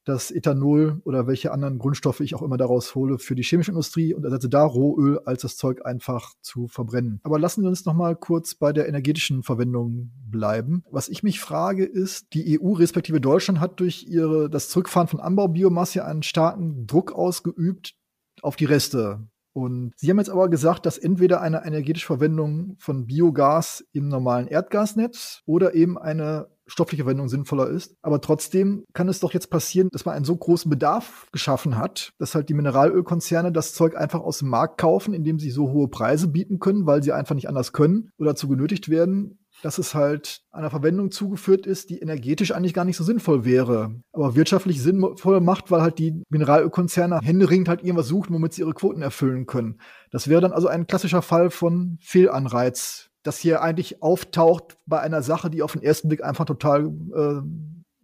das 0.04 0.30
Ethanol 0.30 1.00
oder 1.04 1.26
welche 1.26 1.52
anderen 1.52 1.78
Grundstoffe 1.78 2.20
ich 2.20 2.34
auch 2.34 2.42
immer 2.42 2.56
daraus 2.56 2.94
hole 2.94 3.18
für 3.18 3.34
die 3.34 3.42
chemische 3.42 3.70
Industrie 3.70 4.14
und 4.14 4.24
ersetze 4.24 4.48
da 4.48 4.64
Rohöl, 4.64 5.20
als 5.24 5.42
das 5.42 5.56
Zeug 5.56 5.84
einfach 5.84 6.34
zu 6.40 6.68
verbrennen. 6.68 7.20
Aber 7.22 7.38
lassen 7.38 7.62
wir 7.62 7.68
uns 7.68 7.84
noch 7.84 7.94
mal 7.94 8.14
kurz 8.16 8.54
bei 8.54 8.72
der 8.72 8.88
energetischen 8.88 9.42
Verwendung 9.42 10.10
bleiben. 10.30 10.84
Was 10.90 11.08
ich 11.08 11.22
mich 11.22 11.40
frage 11.40 11.84
ist, 11.84 12.34
die 12.34 12.60
EU 12.60 12.72
respektive 12.72 13.20
Deutschland 13.20 13.60
hat 13.60 13.80
durch 13.80 14.06
ihre 14.08 14.50
das 14.50 14.68
Zurückfahren 14.68 15.08
von 15.08 15.20
Anbaubiomasse 15.20 16.04
einen 16.04 16.22
starken 16.22 16.86
Druck 16.86 17.12
ausgeübt 17.12 17.94
auf 18.42 18.56
die 18.56 18.66
Reste 18.66 19.28
und 19.54 19.92
Sie 19.96 20.10
haben 20.10 20.18
jetzt 20.18 20.30
aber 20.30 20.48
gesagt, 20.48 20.84
dass 20.84 20.98
entweder 20.98 21.40
eine 21.40 21.64
energetische 21.64 22.08
Verwendung 22.08 22.74
von 22.80 23.06
Biogas 23.06 23.84
im 23.92 24.08
normalen 24.08 24.48
Erdgasnetz 24.48 25.42
oder 25.46 25.74
eben 25.76 25.96
eine 25.96 26.48
stoffliche 26.66 27.04
Verwendung 27.04 27.28
sinnvoller 27.28 27.68
ist. 27.68 27.96
Aber 28.02 28.20
trotzdem 28.20 28.84
kann 28.92 29.08
es 29.08 29.20
doch 29.20 29.32
jetzt 29.32 29.50
passieren, 29.50 29.88
dass 29.92 30.04
man 30.04 30.14
einen 30.14 30.24
so 30.24 30.36
großen 30.36 30.70
Bedarf 30.70 31.26
geschaffen 31.32 31.76
hat, 31.76 32.12
dass 32.18 32.34
halt 32.34 32.48
die 32.48 32.54
Mineralölkonzerne 32.54 33.52
das 33.52 33.74
Zeug 33.74 33.96
einfach 33.96 34.20
aus 34.20 34.38
dem 34.38 34.48
Markt 34.48 34.78
kaufen, 34.78 35.14
indem 35.14 35.38
sie 35.38 35.50
so 35.50 35.70
hohe 35.70 35.88
Preise 35.88 36.28
bieten 36.28 36.58
können, 36.58 36.86
weil 36.86 37.02
sie 37.02 37.12
einfach 37.12 37.34
nicht 37.34 37.48
anders 37.48 37.72
können 37.72 38.10
oder 38.18 38.30
dazu 38.30 38.48
genötigt 38.48 38.88
werden, 38.88 39.38
dass 39.62 39.78
es 39.78 39.94
halt 39.94 40.40
einer 40.50 40.70
Verwendung 40.70 41.10
zugeführt 41.10 41.66
ist, 41.66 41.90
die 41.90 42.00
energetisch 42.00 42.52
eigentlich 42.52 42.74
gar 42.74 42.84
nicht 42.84 42.96
so 42.96 43.04
sinnvoll 43.04 43.44
wäre, 43.44 43.94
aber 44.12 44.34
wirtschaftlich 44.34 44.82
sinnvoll 44.82 45.40
macht, 45.40 45.70
weil 45.70 45.82
halt 45.82 45.98
die 45.98 46.22
Mineralölkonzerne 46.28 47.20
händeringend 47.22 47.68
halt 47.68 47.82
irgendwas 47.82 48.08
suchen, 48.08 48.34
womit 48.34 48.54
sie 48.54 48.62
ihre 48.62 48.74
Quoten 48.74 49.02
erfüllen 49.02 49.46
können. 49.46 49.80
Das 50.10 50.28
wäre 50.28 50.40
dann 50.40 50.52
also 50.52 50.68
ein 50.68 50.86
klassischer 50.86 51.22
Fall 51.22 51.50
von 51.50 51.98
Fehlanreiz, 52.00 53.10
das 53.24 53.38
hier 53.38 53.62
eigentlich 53.62 54.02
auftaucht 54.02 54.76
bei 54.86 55.00
einer 55.00 55.22
Sache, 55.22 55.50
die 55.50 55.62
auf 55.62 55.72
den 55.72 55.82
ersten 55.82 56.08
Blick 56.08 56.22
einfach 56.22 56.44
total 56.44 56.86
äh, 56.86 57.40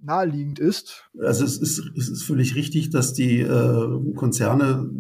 naheliegend 0.02 0.58
ist. 0.58 1.04
Also 1.22 1.44
es 1.44 1.58
ist, 1.58 1.78
es 1.96 2.08
ist 2.08 2.24
völlig 2.24 2.56
richtig, 2.56 2.90
dass 2.90 3.12
die 3.12 3.40
äh, 3.40 4.14
Konzerne 4.16 4.90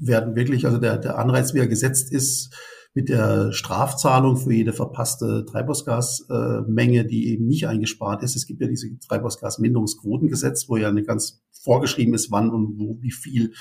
werden 0.00 0.36
wirklich, 0.36 0.66
also 0.66 0.78
der, 0.78 0.98
der 0.98 1.18
Anreiz, 1.18 1.54
wie 1.54 1.58
er 1.58 1.68
gesetzt 1.68 2.12
ist, 2.12 2.54
mit 2.94 3.08
der 3.08 3.52
Strafzahlung 3.52 4.36
für 4.36 4.52
jede 4.52 4.72
verpasste 4.72 5.44
Treibhausgasmenge, 5.44 7.06
die 7.06 7.28
eben 7.28 7.46
nicht 7.46 7.68
eingespart 7.68 8.24
ist. 8.24 8.34
Es 8.34 8.46
gibt 8.46 8.60
ja 8.60 8.66
diese 8.66 8.88
Treibhausgasminderungsquotengesetz, 8.98 10.68
wo 10.68 10.76
ja 10.76 10.88
eine 10.88 11.04
ganz 11.04 11.42
vorgeschrieben 11.62 12.14
ist, 12.14 12.32
wann 12.32 12.50
und 12.50 12.78
wo 12.78 12.98
wie 13.00 13.12
viel 13.12 13.52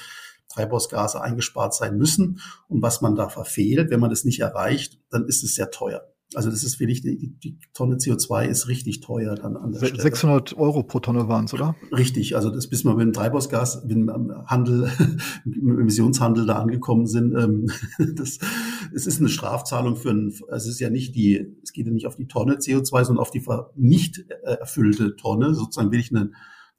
Treibhausgase 0.49 1.21
eingespart 1.21 1.73
sein 1.73 1.97
müssen 1.97 2.39
und 2.67 2.81
was 2.81 3.01
man 3.01 3.15
da 3.15 3.29
verfehlt. 3.29 3.89
Wenn 3.89 3.99
man 3.99 4.09
das 4.09 4.23
nicht 4.23 4.39
erreicht, 4.39 4.99
dann 5.09 5.25
ist 5.25 5.43
es 5.43 5.55
sehr 5.55 5.71
teuer. 5.71 6.01
Also 6.35 6.49
das 6.49 6.63
ist 6.63 6.81
wirklich, 6.81 7.01
die, 7.01 7.37
die 7.41 7.57
Tonne 7.73 7.95
CO2 7.95 8.47
ist 8.47 8.67
richtig 8.67 8.99
teuer 8.99 9.35
dann 9.35 9.55
an 9.55 9.71
der 9.71 9.79
600 9.79 10.49
Stelle. 10.49 10.61
Euro 10.61 10.83
pro 10.83 10.99
Tonne 10.99 11.29
waren 11.29 11.45
es, 11.45 11.53
oder? 11.53 11.77
Richtig, 11.95 12.35
also 12.35 12.49
das 12.49 12.67
bis 12.67 12.83
wir 12.83 12.93
mit 12.95 13.05
dem 13.05 13.13
Treibhausgas, 13.13 13.83
mit 13.83 13.91
dem 13.91 14.11
Handel, 14.45 14.91
mit 15.45 15.55
dem 15.55 15.79
Emissionshandel 15.79 16.45
da 16.45 16.55
angekommen 16.55 17.07
sind, 17.07 17.33
ähm, 17.33 17.67
das, 18.15 18.39
es 18.93 19.07
ist 19.07 19.19
eine 19.19 19.29
Strafzahlung 19.29 19.95
für 19.95 20.09
ein, 20.09 20.33
also 20.49 20.67
es 20.67 20.75
ist 20.75 20.79
ja 20.81 20.89
nicht 20.89 21.15
die, 21.15 21.55
es 21.63 21.71
geht 21.71 21.85
ja 21.85 21.93
nicht 21.93 22.07
auf 22.07 22.17
die 22.17 22.27
Tonne 22.27 22.55
CO2, 22.55 23.05
sondern 23.05 23.21
auf 23.21 23.31
die 23.31 23.45
nicht 23.75 24.25
erfüllte 24.43 25.15
Tonne, 25.15 25.55
sozusagen 25.55 25.91
wirklich 25.93 26.11
eine 26.11 26.31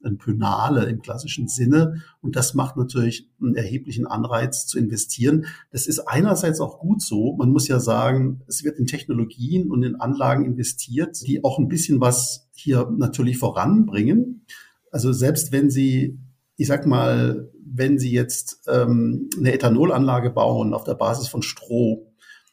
ein 0.03 0.17
Pönale 0.17 0.85
im 0.85 1.01
klassischen 1.01 1.47
Sinne. 1.47 2.01
Und 2.21 2.35
das 2.35 2.53
macht 2.53 2.77
natürlich 2.77 3.29
einen 3.41 3.55
erheblichen 3.55 4.07
Anreiz 4.07 4.65
zu 4.65 4.77
investieren. 4.79 5.45
Das 5.71 5.87
ist 5.87 5.99
einerseits 5.99 6.61
auch 6.61 6.79
gut 6.79 7.01
so. 7.01 7.35
Man 7.37 7.49
muss 7.49 7.67
ja 7.67 7.79
sagen, 7.79 8.41
es 8.47 8.63
wird 8.63 8.77
in 8.79 8.85
Technologien 8.85 9.69
und 9.69 9.83
in 9.83 9.95
Anlagen 9.95 10.45
investiert, 10.45 11.19
die 11.25 11.43
auch 11.43 11.59
ein 11.59 11.67
bisschen 11.67 11.99
was 11.99 12.49
hier 12.53 12.89
natürlich 12.97 13.37
voranbringen. 13.37 14.45
Also 14.91 15.11
selbst 15.11 15.51
wenn 15.51 15.69
Sie, 15.69 16.19
ich 16.55 16.67
sag 16.67 16.85
mal, 16.85 17.51
wenn 17.63 17.99
Sie 17.99 18.11
jetzt 18.11 18.67
ähm, 18.67 19.29
eine 19.37 19.53
Ethanolanlage 19.53 20.31
bauen 20.31 20.73
auf 20.73 20.83
der 20.83 20.95
Basis 20.95 21.27
von 21.27 21.41
Stroh, 21.41 22.05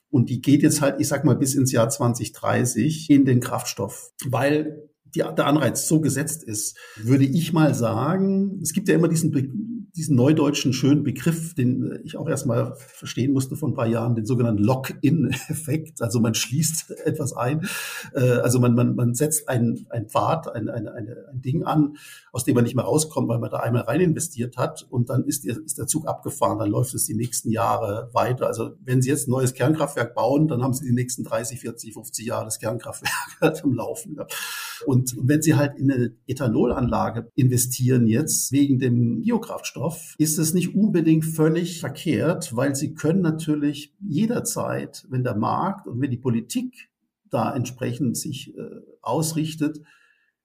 und 0.08 0.30
die 0.30 0.40
geht 0.40 0.62
jetzt 0.62 0.80
halt, 0.80 1.00
ich 1.00 1.08
sag 1.08 1.24
mal, 1.24 1.36
bis 1.36 1.54
ins 1.54 1.72
Jahr 1.72 1.88
2030 1.88 3.10
in 3.10 3.24
den 3.24 3.40
Kraftstoff, 3.40 4.12
weil 4.24 4.88
die, 5.16 5.34
der 5.36 5.46
Anreiz 5.46 5.88
so 5.88 6.00
gesetzt 6.00 6.44
ist, 6.44 6.76
würde 6.96 7.24
ich 7.24 7.52
mal 7.52 7.74
sagen, 7.74 8.60
es 8.62 8.72
gibt 8.72 8.88
ja 8.88 8.94
immer 8.94 9.08
diesen, 9.08 9.32
diesen 9.96 10.14
neudeutschen 10.14 10.74
schönen 10.74 11.02
Begriff, 11.02 11.54
den 11.54 12.00
ich 12.04 12.16
auch 12.18 12.28
erstmal 12.28 12.74
verstehen 12.76 13.32
musste 13.32 13.56
vor 13.56 13.70
ein 13.70 13.74
paar 13.74 13.86
Jahren, 13.86 14.14
den 14.14 14.26
sogenannten 14.26 14.62
Lock-in-Effekt. 14.62 16.02
Also 16.02 16.20
man 16.20 16.34
schließt 16.34 16.90
etwas 17.06 17.32
ein, 17.32 17.66
äh, 18.14 18.20
also 18.20 18.60
man, 18.60 18.74
man, 18.74 18.94
man 18.94 19.14
setzt 19.14 19.48
ein, 19.48 19.86
ein 19.88 20.08
Pfad, 20.08 20.54
ein, 20.54 20.68
ein, 20.68 20.86
ein, 20.86 21.08
Ding 21.32 21.64
an, 21.64 21.96
aus 22.32 22.44
dem 22.44 22.54
man 22.54 22.64
nicht 22.64 22.76
mehr 22.76 22.84
rauskommt, 22.84 23.28
weil 23.28 23.38
man 23.38 23.50
da 23.50 23.58
einmal 23.58 23.82
rein 23.82 24.00
investiert 24.00 24.56
hat 24.56 24.86
und 24.90 25.08
dann 25.08 25.24
ist 25.24 25.44
der, 25.44 25.56
ist 25.64 25.78
der 25.78 25.86
Zug 25.86 26.06
abgefahren, 26.06 26.58
dann 26.58 26.70
läuft 26.70 26.94
es 26.94 27.06
die 27.06 27.14
nächsten 27.14 27.50
Jahre 27.50 28.10
weiter. 28.12 28.46
Also 28.46 28.72
wenn 28.84 29.00
Sie 29.00 29.08
jetzt 29.08 29.28
ein 29.28 29.30
neues 29.30 29.54
Kernkraftwerk 29.54 30.14
bauen, 30.14 30.48
dann 30.48 30.62
haben 30.62 30.74
Sie 30.74 30.84
die 30.84 30.92
nächsten 30.92 31.24
30, 31.24 31.60
40, 31.60 31.94
50 31.94 32.26
Jahre 32.26 32.44
das 32.44 32.58
Kernkraftwerk 32.58 33.12
am 33.62 33.72
Laufen. 33.72 34.18
Und 34.84 35.16
wenn 35.20 35.40
Sie 35.40 35.54
halt 35.54 35.78
in 35.78 35.90
eine 35.90 36.14
Ethanolanlage 36.26 37.30
investieren 37.34 38.06
jetzt 38.06 38.52
wegen 38.52 38.78
dem 38.78 39.22
Biokraftstoff, 39.22 39.85
ist 40.18 40.38
es 40.38 40.54
nicht 40.54 40.74
unbedingt 40.74 41.24
völlig 41.24 41.80
verkehrt, 41.80 42.54
weil 42.54 42.74
Sie 42.74 42.94
können 42.94 43.20
natürlich 43.20 43.94
jederzeit, 44.00 45.06
wenn 45.08 45.24
der 45.24 45.36
Markt 45.36 45.86
und 45.86 46.00
wenn 46.00 46.10
die 46.10 46.16
Politik 46.16 46.88
da 47.30 47.54
entsprechend 47.54 48.16
sich 48.16 48.56
äh, 48.56 48.62
ausrichtet, 49.02 49.80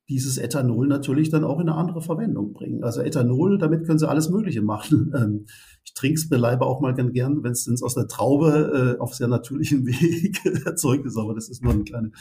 dieses 0.09 0.37
Ethanol 0.37 0.87
natürlich 0.87 1.29
dann 1.29 1.45
auch 1.45 1.59
in 1.59 1.69
eine 1.69 1.77
andere 1.77 2.01
Verwendung 2.01 2.51
bringen. 2.51 2.83
Also 2.83 3.01
Ethanol, 3.01 3.57
damit 3.57 3.85
können 3.85 3.97
Sie 3.97 4.09
alles 4.09 4.29
Mögliche 4.29 4.61
machen. 4.61 5.13
Ähm, 5.21 5.45
ich 5.83 5.93
trinke 5.93 6.19
es 6.19 6.29
beleibe 6.29 6.65
auch 6.65 6.79
mal 6.79 6.93
ganz 6.93 7.11
gern, 7.13 7.43
wenn 7.43 7.51
es 7.51 7.81
aus 7.83 7.95
der 7.95 8.07
Traube 8.07 8.95
äh, 8.97 8.99
auf 8.99 9.15
sehr 9.15 9.27
natürlichem 9.27 9.85
Weg 9.85 10.39
erzeugt 10.65 11.05
ist, 11.05 11.17
aber 11.17 11.33
das 11.33 11.49
ist 11.49 11.63
nur 11.63 11.73
eine 11.73 11.83
kleine 11.83 12.11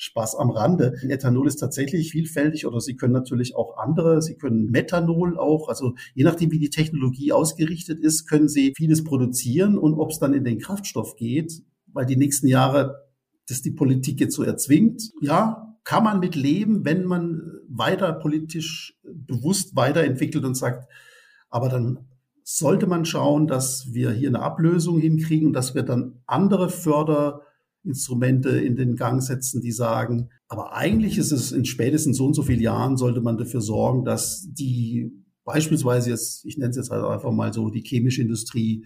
Spaß 0.00 0.36
am 0.36 0.50
Rande. 0.50 0.94
Ethanol 1.08 1.46
ist 1.46 1.56
tatsächlich 1.56 2.10
vielfältig 2.10 2.66
oder 2.66 2.80
Sie 2.80 2.96
können 2.96 3.12
natürlich 3.12 3.54
auch 3.54 3.76
andere, 3.76 4.22
Sie 4.22 4.36
können 4.36 4.70
Methanol 4.70 5.38
auch, 5.38 5.68
also 5.68 5.94
je 6.14 6.24
nachdem, 6.24 6.50
wie 6.50 6.58
die 6.58 6.70
Technologie 6.70 7.32
ausgerichtet 7.32 8.00
ist, 8.00 8.26
können 8.26 8.48
Sie 8.48 8.72
vieles 8.74 9.04
produzieren 9.04 9.76
und 9.76 9.94
ob 9.94 10.10
es 10.10 10.18
dann 10.18 10.32
in 10.32 10.44
den 10.44 10.58
Kraftstoff 10.58 11.16
geht, 11.16 11.62
weil 11.92 12.06
die 12.06 12.16
nächsten 12.16 12.46
Jahre 12.46 13.10
das 13.46 13.60
die 13.60 13.72
Politik 13.72 14.20
jetzt 14.20 14.36
so 14.36 14.42
erzwingt, 14.42 15.02
ja, 15.20 15.76
kann 15.84 16.04
man 16.04 16.20
mit 16.20 16.34
leben, 16.34 16.84
wenn 16.84 17.04
man 17.04 17.42
weiter 17.68 18.12
politisch 18.12 18.98
bewusst 19.02 19.76
weiterentwickelt 19.76 20.44
und 20.44 20.54
sagt, 20.54 20.88
aber 21.50 21.68
dann 21.68 22.06
sollte 22.42 22.86
man 22.86 23.04
schauen, 23.04 23.48
dass 23.48 23.92
wir 23.92 24.12
hier 24.12 24.28
eine 24.28 24.40
Ablösung 24.40 24.98
hinkriegen 24.98 25.52
dass 25.52 25.74
wir 25.74 25.82
dann 25.82 26.22
andere 26.26 26.70
Förder 26.70 27.42
Instrumente 27.84 28.50
in 28.50 28.76
den 28.76 28.96
Gang 28.96 29.22
setzen, 29.22 29.60
die 29.60 29.72
sagen, 29.72 30.28
aber 30.48 30.74
eigentlich 30.74 31.16
ist 31.16 31.32
es 31.32 31.52
in 31.52 31.64
spätestens 31.64 32.18
so 32.18 32.26
und 32.26 32.34
so 32.34 32.42
vielen 32.42 32.60
Jahren 32.60 32.96
sollte 32.96 33.20
man 33.20 33.38
dafür 33.38 33.60
sorgen, 33.60 34.04
dass 34.04 34.46
die 34.50 35.10
beispielsweise 35.44 36.10
jetzt, 36.10 36.44
ich 36.44 36.58
nenne 36.58 36.70
es 36.70 36.76
jetzt 36.76 36.90
halt 36.90 37.04
einfach 37.04 37.32
mal 37.32 37.52
so, 37.52 37.70
die 37.70 37.82
chemische 37.82 38.22
Industrie 38.22 38.84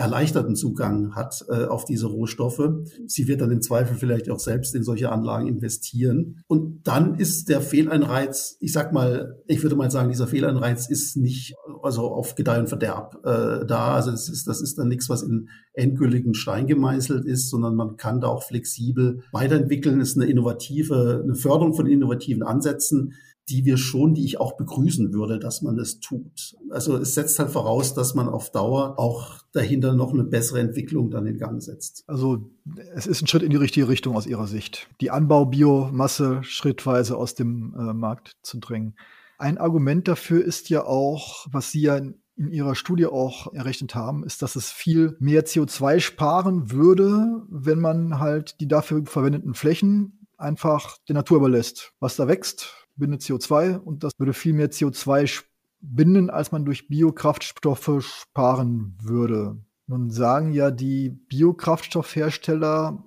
erleichterten 0.00 0.56
Zugang 0.56 1.14
hat 1.14 1.44
äh, 1.50 1.66
auf 1.66 1.84
diese 1.84 2.06
Rohstoffe. 2.06 2.70
Sie 3.06 3.28
wird 3.28 3.42
dann 3.42 3.50
im 3.50 3.60
Zweifel 3.60 3.96
vielleicht 3.96 4.30
auch 4.30 4.38
selbst 4.38 4.74
in 4.74 4.82
solche 4.82 5.12
Anlagen 5.12 5.46
investieren. 5.46 6.42
Und 6.46 6.80
dann 6.84 7.16
ist 7.16 7.50
der 7.50 7.60
Fehlanreiz, 7.60 8.56
ich 8.60 8.72
sag 8.72 8.94
mal, 8.94 9.36
ich 9.46 9.62
würde 9.62 9.76
mal 9.76 9.90
sagen, 9.90 10.08
dieser 10.08 10.26
Fehlanreiz 10.26 10.88
ist 10.88 11.18
nicht 11.18 11.54
also 11.82 12.08
auf 12.08 12.34
Gedeih 12.34 12.60
und 12.60 12.68
Verderb 12.68 13.18
äh, 13.24 13.66
da. 13.66 13.94
Also 13.94 14.10
das 14.10 14.30
ist, 14.30 14.46
das 14.46 14.62
ist 14.62 14.78
dann 14.78 14.88
nichts, 14.88 15.10
was 15.10 15.22
in 15.22 15.48
endgültigen 15.74 16.34
Stein 16.34 16.66
gemeißelt 16.66 17.26
ist, 17.26 17.50
sondern 17.50 17.76
man 17.76 17.96
kann 17.96 18.22
da 18.22 18.28
auch 18.28 18.42
flexibel 18.42 19.22
weiterentwickeln. 19.32 20.00
Es 20.00 20.10
ist 20.10 20.16
eine 20.16 20.30
innovative, 20.30 21.20
eine 21.22 21.34
Förderung 21.34 21.74
von 21.74 21.86
innovativen 21.86 22.42
Ansätzen 22.42 23.12
die 23.48 23.64
wir 23.64 23.76
schon, 23.76 24.14
die 24.14 24.24
ich 24.24 24.38
auch 24.38 24.56
begrüßen 24.56 25.12
würde, 25.12 25.38
dass 25.38 25.62
man 25.62 25.78
es 25.78 26.00
tut. 26.00 26.56
Also 26.70 26.96
es 26.96 27.14
setzt 27.14 27.38
halt 27.38 27.50
voraus, 27.50 27.94
dass 27.94 28.14
man 28.14 28.28
auf 28.28 28.52
Dauer 28.52 28.98
auch 28.98 29.38
dahinter 29.52 29.94
noch 29.94 30.12
eine 30.12 30.24
bessere 30.24 30.60
Entwicklung 30.60 31.10
dann 31.10 31.26
in 31.26 31.38
Gang 31.38 31.60
setzt. 31.60 32.04
Also 32.06 32.50
es 32.94 33.06
ist 33.06 33.22
ein 33.22 33.26
Schritt 33.26 33.42
in 33.42 33.50
die 33.50 33.56
richtige 33.56 33.88
Richtung 33.88 34.16
aus 34.16 34.26
Ihrer 34.26 34.46
Sicht, 34.46 34.88
die 35.00 35.10
Anbaubiomasse 35.10 36.44
schrittweise 36.44 37.16
aus 37.16 37.34
dem 37.34 37.74
äh, 37.76 37.92
Markt 37.92 38.36
zu 38.42 38.58
drängen. 38.58 38.94
Ein 39.38 39.58
Argument 39.58 40.06
dafür 40.06 40.44
ist 40.44 40.68
ja 40.68 40.84
auch, 40.84 41.46
was 41.50 41.72
Sie 41.72 41.80
ja 41.80 41.96
in 42.40 42.52
ihrer 42.52 42.74
Studie 42.74 43.06
auch 43.06 43.52
errechnet 43.52 43.94
haben, 43.94 44.24
ist, 44.24 44.40
dass 44.40 44.56
es 44.56 44.70
viel 44.70 45.16
mehr 45.20 45.44
CO2 45.44 46.00
sparen 46.00 46.70
würde, 46.70 47.42
wenn 47.50 47.78
man 47.78 48.18
halt 48.18 48.60
die 48.60 48.68
dafür 48.68 49.04
verwendeten 49.04 49.52
Flächen 49.52 50.26
einfach 50.38 50.96
der 51.08 51.16
Natur 51.16 51.36
überlässt. 51.36 51.92
Was 52.00 52.16
da 52.16 52.28
wächst, 52.28 52.74
bindet 52.96 53.22
CO2 53.22 53.78
und 53.78 54.04
das 54.04 54.12
würde 54.18 54.32
viel 54.32 54.52
mehr 54.52 54.70
CO2 54.70 55.42
binden, 55.80 56.30
als 56.30 56.52
man 56.52 56.64
durch 56.64 56.88
Biokraftstoffe 56.88 58.04
sparen 58.04 58.96
würde. 59.02 59.58
Nun 59.86 60.10
sagen 60.10 60.52
ja 60.52 60.70
die 60.70 61.10
Biokraftstoffhersteller, 61.10 63.02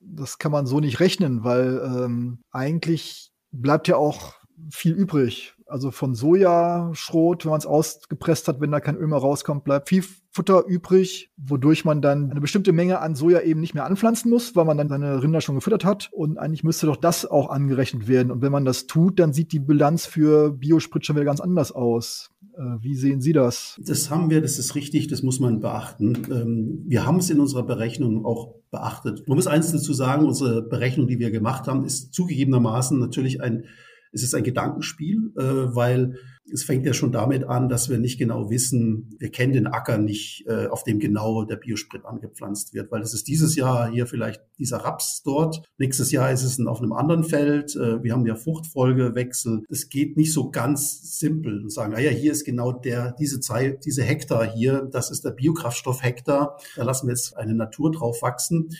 das 0.00 0.38
kann 0.38 0.52
man 0.52 0.66
so 0.66 0.80
nicht 0.80 1.00
rechnen, 1.00 1.44
weil 1.44 1.82
ähm, 1.84 2.38
eigentlich 2.50 3.32
bleibt 3.50 3.88
ja 3.88 3.96
auch 3.96 4.34
viel 4.70 4.94
übrig. 4.94 5.54
Also 5.72 5.90
von 5.90 6.14
Sojaschrot, 6.14 7.46
wenn 7.46 7.50
man 7.50 7.58
es 7.58 7.64
ausgepresst 7.64 8.46
hat, 8.46 8.60
wenn 8.60 8.70
da 8.70 8.78
kein 8.78 8.94
Öl 8.94 9.06
mehr 9.06 9.18
rauskommt, 9.18 9.64
bleibt 9.64 9.88
viel 9.88 10.04
Futter 10.30 10.66
übrig, 10.66 11.30
wodurch 11.38 11.86
man 11.86 12.02
dann 12.02 12.30
eine 12.30 12.42
bestimmte 12.42 12.72
Menge 12.72 13.00
an 13.00 13.14
Soja 13.14 13.40
eben 13.40 13.60
nicht 13.60 13.72
mehr 13.72 13.86
anpflanzen 13.86 14.30
muss, 14.30 14.54
weil 14.54 14.66
man 14.66 14.76
dann 14.76 14.90
seine 14.90 15.22
Rinder 15.22 15.40
schon 15.40 15.54
gefüttert 15.54 15.86
hat. 15.86 16.10
Und 16.12 16.36
eigentlich 16.36 16.62
müsste 16.62 16.84
doch 16.84 16.96
das 16.96 17.24
auch 17.24 17.48
angerechnet 17.48 18.06
werden. 18.06 18.30
Und 18.30 18.42
wenn 18.42 18.52
man 18.52 18.66
das 18.66 18.86
tut, 18.86 19.18
dann 19.18 19.32
sieht 19.32 19.52
die 19.52 19.60
Bilanz 19.60 20.04
für 20.04 20.52
Biosprit 20.52 21.06
schon 21.06 21.16
wieder 21.16 21.24
ganz 21.24 21.40
anders 21.40 21.72
aus. 21.72 22.30
Äh, 22.54 22.60
wie 22.80 22.94
sehen 22.94 23.22
Sie 23.22 23.32
das? 23.32 23.80
Das 23.82 24.10
haben 24.10 24.28
wir, 24.28 24.42
das 24.42 24.58
ist 24.58 24.74
richtig, 24.74 25.08
das 25.08 25.22
muss 25.22 25.40
man 25.40 25.60
beachten. 25.60 26.18
Ähm, 26.30 26.82
wir 26.86 27.06
haben 27.06 27.16
es 27.16 27.30
in 27.30 27.40
unserer 27.40 27.62
Berechnung 27.62 28.26
auch 28.26 28.56
beachtet. 28.70 29.26
Man 29.26 29.36
muss 29.36 29.46
eins 29.46 29.72
dazu 29.72 29.94
sagen, 29.94 30.26
unsere 30.26 30.60
Berechnung, 30.60 31.06
die 31.06 31.18
wir 31.18 31.30
gemacht 31.30 31.66
haben, 31.66 31.86
ist 31.86 32.12
zugegebenermaßen 32.12 32.98
natürlich 32.98 33.40
ein 33.40 33.64
es 34.12 34.22
ist 34.22 34.34
ein 34.34 34.44
Gedankenspiel, 34.44 35.32
äh, 35.36 35.42
weil 35.42 36.16
es 36.50 36.64
fängt 36.64 36.84
ja 36.84 36.92
schon 36.92 37.12
damit 37.12 37.44
an, 37.44 37.68
dass 37.68 37.88
wir 37.88 37.98
nicht 37.98 38.18
genau 38.18 38.50
wissen, 38.50 39.14
wir 39.18 39.30
kennen 39.30 39.52
den 39.52 39.66
Acker 39.66 39.98
nicht, 39.98 40.44
äh, 40.46 40.66
auf 40.66 40.84
dem 40.84 40.98
genau 40.98 41.44
der 41.44 41.56
Biosprit 41.56 42.04
angepflanzt 42.04 42.74
wird, 42.74 42.90
weil 42.90 43.00
es 43.02 43.14
ist 43.14 43.28
dieses 43.28 43.54
Jahr 43.54 43.90
hier 43.90 44.06
vielleicht 44.06 44.42
dieser 44.58 44.78
Raps 44.78 45.22
dort, 45.22 45.62
nächstes 45.78 46.10
Jahr 46.10 46.30
ist 46.30 46.42
es 46.42 46.64
auf 46.66 46.80
einem 46.80 46.92
anderen 46.92 47.24
Feld, 47.24 47.74
äh, 47.76 48.02
wir 48.02 48.12
haben 48.12 48.26
ja 48.26 48.34
Fruchtfolgewechsel. 48.34 49.64
Es 49.68 49.88
geht 49.88 50.16
nicht 50.16 50.32
so 50.32 50.50
ganz 50.50 51.18
simpel 51.18 51.62
und 51.62 51.72
sagen, 51.72 51.92
naja, 51.92 52.10
hier 52.10 52.32
ist 52.32 52.44
genau 52.44 52.72
der, 52.72 53.12
diese 53.12 53.40
Zeit, 53.40 53.84
diese 53.84 54.02
Hektar 54.02 54.44
hier, 54.44 54.88
das 54.90 55.10
ist 55.10 55.24
der 55.24 55.30
Biokraftstoff 55.30 56.02
Hektar, 56.02 56.58
da 56.76 56.82
lassen 56.82 57.06
wir 57.06 57.14
jetzt 57.14 57.36
eine 57.36 57.54
Natur 57.54 57.92
drauf 57.92 58.22
wachsen. 58.22 58.70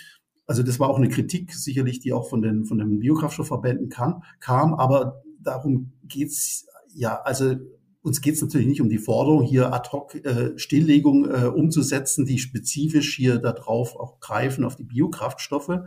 Also 0.47 0.63
das 0.63 0.81
war 0.81 0.89
auch 0.89 0.99
eine 0.99 1.09
Kritik 1.09 1.55
sicherlich, 1.55 2.01
die 2.01 2.13
auch 2.13 2.29
von 2.29 2.43
den, 2.43 2.65
von 2.65 2.79
den 2.79 2.99
Biokraftstoffverbänden 2.99 3.89
kam, 3.89 4.23
kam, 4.41 4.75
aber 4.75 5.23
darum 5.41 5.93
geht's 6.05 6.67
ja, 6.95 7.21
also 7.23 7.57
uns 8.03 8.21
geht 8.21 8.35
es 8.35 8.43
natürlich 8.43 8.67
nicht 8.67 8.81
um 8.81 8.89
die 8.89 8.99
Forderung, 8.99 9.43
hier 9.45 9.73
ad 9.73 9.91
hoc 9.93 10.15
äh, 10.15 10.59
Stilllegung 10.59 11.31
äh, 11.31 11.47
umzusetzen, 11.47 12.27
die 12.27 12.39
spezifisch 12.39 13.15
hier 13.15 13.39
darauf 13.39 13.97
auch 13.97 14.19
greifen, 14.19 14.65
auf 14.65 14.77
die 14.77 14.85
Biokraftstoffe. 14.85 15.81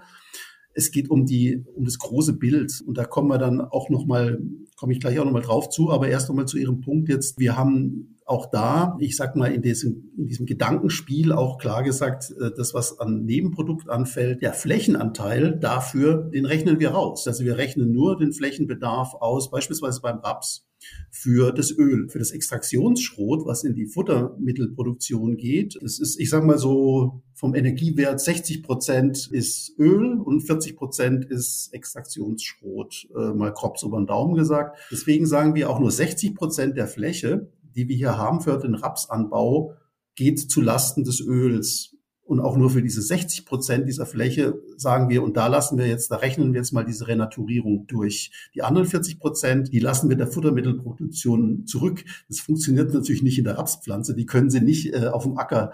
Es 0.74 0.92
geht 0.92 1.10
um 1.10 1.26
die, 1.26 1.64
um 1.76 1.86
das 1.86 2.00
große 2.00 2.34
Bild. 2.34 2.82
Und 2.86 2.98
da 2.98 3.06
kommen 3.06 3.28
wir 3.30 3.38
dann 3.38 3.62
auch 3.62 3.90
nochmal, 3.90 4.40
komme 4.78 4.94
ich 4.94 5.00
gleich 5.00 5.20
auch 5.20 5.26
nochmal 5.26 5.42
drauf 5.42 5.70
zu, 5.70 5.92
aber 5.92 6.08
erst 6.08 6.30
nochmal 6.30 6.48
zu 6.48 6.58
Ihrem 6.58 6.82
Punkt 6.82 7.10
jetzt. 7.10 7.38
Wir 7.38 7.58
haben 7.58 8.15
auch 8.26 8.48
da, 8.48 8.98
ich 9.00 9.16
sag 9.16 9.36
mal, 9.36 9.54
in 9.54 9.62
diesem, 9.62 10.12
in 10.18 10.26
diesem 10.26 10.48
Gedankenspiel 10.48 11.32
auch 11.32 11.60
klar 11.60 11.84
gesagt, 11.84 12.34
äh, 12.40 12.50
das, 12.58 12.74
was 12.74 13.00
an 13.00 13.24
Nebenprodukt 13.24 13.88
anfällt, 13.88 14.42
der 14.42 14.54
Flächenanteil 14.54 15.60
dafür, 15.60 16.30
den 16.34 16.46
rechnen 16.46 16.80
wir 16.80 16.90
raus. 16.90 17.28
Also 17.28 17.44
wir 17.44 17.58
rechnen 17.58 17.92
nur 17.92 18.18
den 18.18 18.34
Flächenbedarf 18.34 19.14
aus, 19.14 19.52
beispielsweise 19.52 20.02
beim 20.02 20.20
Raps 20.20 20.66
für 21.12 21.52
das 21.52 21.72
Öl, 21.72 22.10
für 22.10 22.20
das 22.20 22.32
Extraktionsschrot, 22.32 23.46
was 23.46 23.64
in 23.64 23.76
die 23.76 23.86
Futtermittelproduktion 23.86 25.38
geht. 25.38 25.78
Das 25.82 26.00
ist, 26.00 26.20
ich 26.20 26.30
sage 26.30 26.46
mal 26.46 26.58
so, 26.58 27.22
vom 27.34 27.56
Energiewert 27.56 28.20
60 28.20 28.64
Prozent 28.64 29.28
ist 29.32 29.74
Öl 29.78 30.20
und 30.20 30.42
40 30.42 30.76
Prozent 30.76 31.26
ist 31.26 31.70
Extraktionsschrot, 31.74 33.08
äh, 33.16 33.34
mal 33.34 33.52
grob 33.52 33.78
so 33.78 33.88
über 33.88 33.98
den 33.98 34.08
Daumen 34.08 34.36
gesagt. 34.36 34.78
Deswegen 34.92 35.26
sagen 35.26 35.56
wir 35.56 35.70
auch 35.70 35.80
nur 35.80 35.92
60 35.92 36.36
Prozent 36.36 36.78
der 36.78 36.88
Fläche 36.88 37.52
die 37.76 37.88
wir 37.88 37.96
hier 37.96 38.18
haben 38.18 38.42
für 38.42 38.58
den 38.58 38.76
Rapsanbau, 38.76 39.74
geht 40.16 40.40
zu 40.40 40.62
Lasten 40.62 41.04
des 41.04 41.22
Öls. 41.22 41.96
Und 42.22 42.40
auch 42.40 42.58
nur 42.58 42.72
für 42.72 42.82
diese 42.82 43.02
60 43.02 43.46
Prozent 43.46 43.88
dieser 43.88 44.06
Fläche 44.06 44.60
sagen 44.78 45.10
wir, 45.10 45.24
und 45.24 45.38
da 45.38 45.48
lassen 45.48 45.78
wir 45.78 45.88
jetzt, 45.88 46.12
da 46.12 46.18
rechnen 46.18 46.54
wir 46.54 46.60
jetzt 46.60 46.74
mal 46.74 46.86
diese 46.86 47.08
Renaturierung 47.08 47.88
durch. 47.88 48.32
Die 48.54 48.62
anderen 48.62 48.88
40 48.88 49.20
Prozent, 49.20 49.72
die 49.72 49.80
lassen 49.80 50.10
wir 50.10 50.18
der 50.18 50.28
Futtermittelproduktion 50.28 51.66
zurück. 51.66 52.04
Das 52.28 52.40
funktioniert 52.40 52.94
natürlich 52.94 53.24
nicht 53.24 53.38
in 53.38 53.44
der 53.44 53.58
Rapspflanze. 53.58 54.16
Die 54.16 54.26
können 54.26 54.50
sie 54.50 54.62
nicht 54.62 54.94
äh, 54.94 55.08
auf 55.08 55.24
dem 55.24 55.38
Acker 55.38 55.72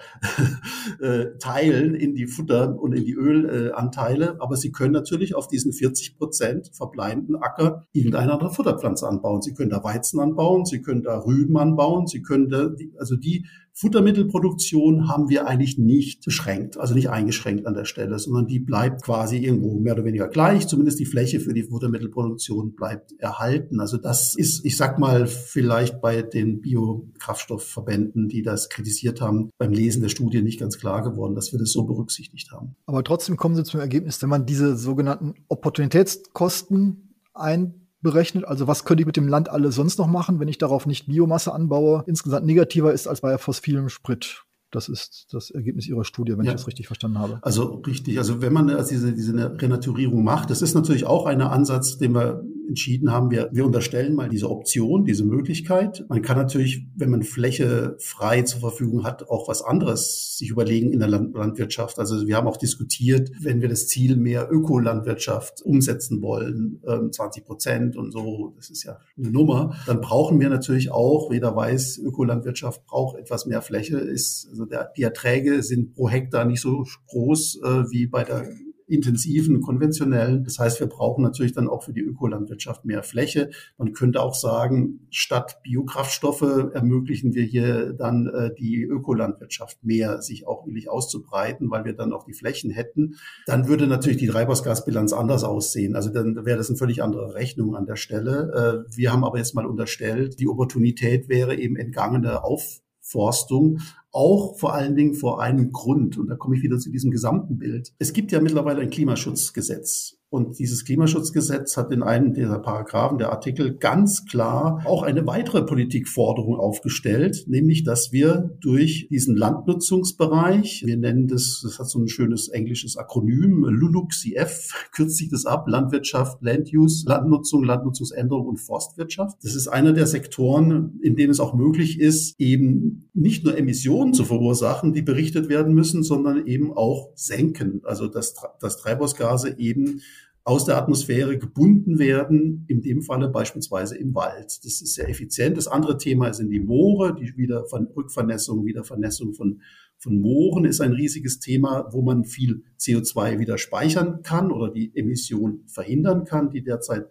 äh, 1.02 1.38
teilen 1.40 1.96
in 1.96 2.16
die 2.16 2.28
Futter- 2.28 2.80
und 2.80 2.94
in 2.94 3.06
die 3.06 3.14
Ölanteile. 3.14 4.38
Aber 4.40 4.56
sie 4.56 4.72
können 4.72 4.94
natürlich 4.94 5.36
auf 5.36 5.48
diesen 5.48 5.74
40 5.74 6.18
Prozent 6.18 6.72
verbleibenden 6.74 7.36
Acker 7.36 7.88
irgendeine 7.92 8.34
andere 8.34 8.54
Futterpflanze 8.54 9.08
anbauen. 9.08 9.42
Sie 9.42 9.54
können 9.54 9.70
da 9.70 9.84
Weizen 9.84 10.20
anbauen, 10.20 10.66
sie 10.66 10.82
können 10.82 11.04
da 11.04 11.20
Rüben 11.20 11.58
anbauen, 11.58 12.08
sie 12.08 12.22
können 12.22 12.50
da, 12.50 12.72
also 12.98 13.16
die 13.16 13.46
Futtermittelproduktion 13.74 15.08
haben 15.08 15.30
wir 15.30 15.48
eigentlich 15.48 15.78
nicht 15.78 16.26
beschränkt, 16.26 16.78
also 16.78 16.94
nicht 16.94 17.10
eingeschränkt 17.10 17.66
an 17.66 17.74
der 17.74 17.86
Stelle, 17.86 18.20
sondern 18.20 18.48
die 18.48 18.60
bleibt 18.60 18.91
quasi 19.02 19.38
irgendwo 19.38 19.80
mehr 19.80 19.94
oder 19.94 20.06
weniger 20.06 20.28
gleich. 20.28 20.68
Zumindest 20.68 21.00
die 21.00 21.06
Fläche 21.06 21.40
für 21.40 21.54
die 21.54 21.64
Futtermittelproduktion 21.64 22.74
bleibt 22.76 23.14
erhalten. 23.20 23.80
Also 23.80 23.98
das 23.98 24.36
ist, 24.36 24.66
ich 24.66 24.78
sag 24.78 25.00
mal, 25.00 25.28
vielleicht 25.28 26.02
bei 26.02 26.22
den 26.22 26.62
Biokraftstoffverbänden, 26.62 28.28
die 28.28 28.42
das 28.42 28.70
kritisiert 28.70 29.22
haben, 29.22 29.52
beim 29.58 29.72
Lesen 29.72 30.02
der 30.02 30.10
Studie 30.10 30.42
nicht 30.42 30.60
ganz 30.60 30.78
klar 30.78 31.02
geworden, 31.04 31.36
dass 31.36 31.52
wir 31.52 31.60
das 31.60 31.72
so 31.72 31.84
berücksichtigt 31.84 32.52
haben. 32.52 32.76
Aber 32.86 33.04
trotzdem 33.04 33.38
kommen 33.38 33.56
Sie 33.56 33.64
zum 33.64 33.80
Ergebnis, 33.80 34.22
wenn 34.22 34.30
man 34.30 34.46
diese 34.46 34.76
sogenannten 34.76 35.34
Opportunitätskosten 35.48 37.16
ein 37.34 37.82
berechnet. 38.02 38.46
Also 38.46 38.68
was 38.68 38.84
könnte 38.84 39.02
ich 39.02 39.08
mit 39.08 39.18
dem 39.18 39.28
Land 39.28 39.50
alles 39.50 39.76
sonst 39.76 40.00
noch 40.00 40.08
machen, 40.08 40.40
wenn 40.40 40.48
ich 40.48 40.58
darauf 40.58 40.86
nicht 40.86 41.08
Biomasse 41.08 41.54
anbaue, 41.54 42.04
insgesamt 42.08 42.46
negativer 42.46 42.94
ist 42.94 43.08
als 43.08 43.22
bei 43.22 43.38
fossilem 43.38 43.90
Sprit. 43.90 44.44
Das 44.72 44.90
ist 44.90 45.28
das 45.32 45.52
Ergebnis 45.52 45.88
Ihrer 45.88 46.04
Studie, 46.04 46.38
wenn 46.38 46.46
ja. 46.46 46.52
ich 46.52 46.58
das 46.58 46.68
richtig 46.68 46.88
verstanden 46.88 47.20
habe. 47.20 47.40
Also 47.42 47.82
richtig. 47.86 48.18
Also 48.18 48.42
wenn 48.42 48.54
man 48.54 48.70
also 48.70 48.90
diese, 48.90 49.14
diese 49.14 49.34
Renaturierung 49.62 50.24
macht, 50.24 50.50
das 50.50 50.62
ist 50.62 50.74
natürlich 50.74 51.06
auch 51.06 51.26
ein 51.26 51.42
Ansatz, 51.42 51.98
den 51.98 52.14
wir 52.14 52.44
entschieden 52.72 53.12
haben, 53.12 53.32
wir, 53.32 53.50
wir 53.52 53.66
unterstellen 53.66 54.16
mal 54.16 54.30
diese 54.30 54.50
Option, 54.50 55.04
diese 55.04 55.26
Möglichkeit. 55.26 56.06
Man 56.08 56.22
kann 56.22 56.38
natürlich, 56.38 56.88
wenn 56.96 57.10
man 57.10 57.22
Fläche 57.22 57.98
frei 58.00 58.44
zur 58.44 58.62
Verfügung 58.62 59.04
hat, 59.04 59.28
auch 59.30 59.50
was 59.50 59.62
anderes 59.62 60.38
sich 60.38 60.50
überlegen 60.50 60.94
in 60.94 61.00
der 61.00 61.10
Land 61.10 61.36
Landwirtschaft. 61.36 62.00
Also 62.00 62.26
wir 62.28 62.38
haben 62.38 62.48
auch 62.48 62.58
diskutiert, 62.58 63.30
wenn 63.42 63.62
wir 63.62 63.68
das 63.68 63.88
Ziel 63.88 64.16
mehr 64.16 64.48
Ökolandwirtschaft 64.50 65.62
umsetzen 65.62 66.22
wollen, 66.22 66.82
20 67.12 67.42
ähm, 67.42 67.46
Prozent 67.46 67.98
und 67.98 68.12
so, 68.12 68.54
das 68.56 68.70
ist 68.70 68.84
ja 68.84 68.98
eine 69.18 69.32
Nummer, 69.32 69.76
dann 69.86 70.00
brauchen 70.00 70.40
wir 70.40 70.50
natürlich 70.50 70.92
auch, 70.92 71.32
jeder 71.32 71.56
weiß, 71.56 71.98
Ökolandwirtschaft 71.98 72.86
braucht 72.86 73.18
etwas 73.18 73.46
mehr 73.46 73.62
Fläche, 73.62 73.98
ist, 73.98 74.50
also 74.62 74.70
der, 74.70 74.92
die 74.96 75.04
Erträge 75.04 75.64
sind 75.64 75.94
pro 75.94 76.10
Hektar 76.10 76.46
nicht 76.46 76.62
so 76.62 76.86
groß 77.08 77.62
äh, 77.64 77.92
wie 77.92 78.08
bei 78.08 78.24
der 78.24 78.48
intensiven, 78.92 79.62
konventionellen. 79.62 80.44
Das 80.44 80.60
heißt, 80.60 80.82
wir 80.82 80.88
brauchen 80.88 81.24
natürlich 81.24 81.54
dann 81.54 81.70
auch 81.70 81.84
für 81.84 81.94
die 81.94 82.02
Ökolandwirtschaft 82.02 82.84
mehr 82.84 83.04
Fläche. 83.04 83.50
Man 83.78 83.94
könnte 83.94 84.22
auch 84.22 84.36
sagen, 84.36 85.08
statt 85.10 85.62
Biokraftstoffe 85.64 86.42
ermöglichen 86.42 87.34
wir 87.34 87.44
hier 87.44 87.94
dann 87.94 88.28
äh, 88.28 88.54
die 88.54 88.84
Ökolandwirtschaft 88.84 89.84
mehr, 89.84 90.22
sich 90.22 90.46
auch 90.46 90.66
wirklich 90.66 90.90
auszubreiten, 90.90 91.72
weil 91.72 91.86
wir 91.86 91.94
dann 91.94 92.12
auch 92.12 92.26
die 92.26 92.34
Flächen 92.34 92.70
hätten. 92.70 93.16
Dann 93.46 93.68
würde 93.70 93.88
natürlich 93.88 94.18
die 94.18 94.28
Treibhausgasbilanz 94.28 95.14
anders 95.14 95.46
aussehen. 95.46 95.96
Also 95.96 96.10
dann 96.10 96.46
wäre 96.46 96.58
das 96.58 96.70
eine 96.70 96.78
völlig 96.78 97.02
andere 97.02 97.34
Rechnung 97.34 97.76
an 97.78 97.86
der 97.86 97.96
Stelle. 97.96 98.86
Äh, 98.90 98.96
wir 98.96 99.14
haben 99.14 99.24
aber 99.24 99.38
jetzt 99.38 99.56
mal 99.56 99.66
unterstellt, 99.66 100.38
die 100.40 100.50
Opportunität 100.50 101.30
wäre 101.30 101.56
eben 101.56 101.78
entgangene 101.78 102.44
Aufforstung 102.44 103.80
auch 104.12 104.58
vor 104.58 104.74
allen 104.74 104.96
Dingen 104.96 105.14
vor 105.14 105.42
einem 105.42 105.72
Grund. 105.72 106.18
Und 106.18 106.28
da 106.28 106.36
komme 106.36 106.56
ich 106.56 106.64
wieder 106.64 106.78
zu 106.78 106.92
diesem 106.92 107.12
gesamten 107.12 107.58
Bild. 107.58 107.94
Es 108.00 108.14
gibt 108.14 108.32
ja 108.32 108.42
mittlerweile 108.42 108.82
ein 108.82 108.90
Klimaschutzgesetz. 108.90 110.21
Und 110.32 110.60
dieses 110.60 110.86
Klimaschutzgesetz 110.86 111.76
hat 111.76 111.92
in 111.92 112.04
einem 112.04 112.34
dieser 112.34 112.60
Paragraphen, 112.60 113.18
der 113.18 113.34
Artikel, 113.34 113.76
ganz 113.76 114.26
klar 114.26 114.82
auch 114.86 115.04
eine 115.04 115.28
weitere 115.28 115.62
Politikforderung 115.62 116.56
aufgestellt, 116.56 117.44
nämlich, 117.48 117.84
dass 117.84 118.14
wir 118.14 118.56
durch 118.62 119.10
diesen 119.12 119.36
Landnutzungsbereich, 119.36 120.84
wir 120.86 120.96
nennen 120.96 121.28
das, 121.28 121.60
das 121.62 121.80
hat 121.80 121.90
so 121.90 122.00
ein 122.00 122.08
schönes 122.08 122.48
englisches 122.48 122.96
Akronym, 122.96 123.66
LULUCF, 123.66 124.90
kürzt 124.94 125.18
sich 125.18 125.28
das 125.28 125.46
ab, 125.46 125.68
Landwirtschaft, 125.68 126.42
Land 126.42 126.72
Use, 126.74 127.06
Landnutzung, 127.10 127.66
Landnutzungsänderung 127.66 128.48
und 128.48 128.58
Forstwirtschaft. 128.58 129.38
Das 129.44 129.54
ist 129.54 129.68
einer 129.68 129.92
der 129.92 130.08
Sektoren, 130.08 130.98
in 131.02 131.18
denen 131.18 131.32
es 131.32 131.42
auch 131.42 131.56
möglich 131.56 132.00
ist, 132.00 132.40
eben 132.40 133.10
nicht 133.14 133.44
nur 133.44 133.58
Emissionen 133.58 134.14
zu 134.14 134.24
verursachen, 134.24 134.94
die 134.94 135.02
berichtet 135.02 135.50
werden 135.50 135.74
müssen, 135.74 136.04
sondern 136.04 136.48
eben 136.48 136.72
auch 136.72 137.10
senken. 137.16 137.82
Also 137.84 138.08
dass, 138.08 138.36
dass 138.62 138.78
Treibhausgase 138.78 139.60
eben 139.60 140.00
aus 140.44 140.66
der 140.66 140.78
Atmosphäre 140.78 141.38
gebunden 141.38 142.00
werden, 142.00 142.66
in 142.68 142.82
dem 142.82 143.02
Falle 143.02 143.30
beispielsweise 143.30 143.98
im 143.98 144.16
Wald. 144.16 144.60
Das 144.64 144.82
ist 144.82 144.96
sehr 144.96 145.08
effizient. 145.08 145.56
Das 145.56 145.68
andere 145.68 145.98
Thema 145.98 146.34
sind 146.34 146.50
die 146.50 146.60
Moore, 146.60 147.16
die 147.16 147.38
wieder 147.38 147.66
von 147.66 147.88
Rückvernässung, 147.88 148.66
Wiedervernässung 148.66 149.34
von, 149.34 149.62
von 149.98 150.20
Mooren 150.20 150.66
ist 150.66 150.82
ein 150.82 150.94
riesiges 150.94 151.40
Thema, 151.40 151.88
wo 151.92 152.02
man 152.02 152.26
viel 152.26 152.64
CO2 152.80 153.38
wieder 153.38 153.60
speichern 153.60 154.24
kann 154.24 154.52
oder 154.52 154.72
die 154.72 154.92
Emission 154.96 155.64
verhindern 155.68 156.26
kann, 156.26 156.50
die 156.50 156.64
derzeit 156.64 157.08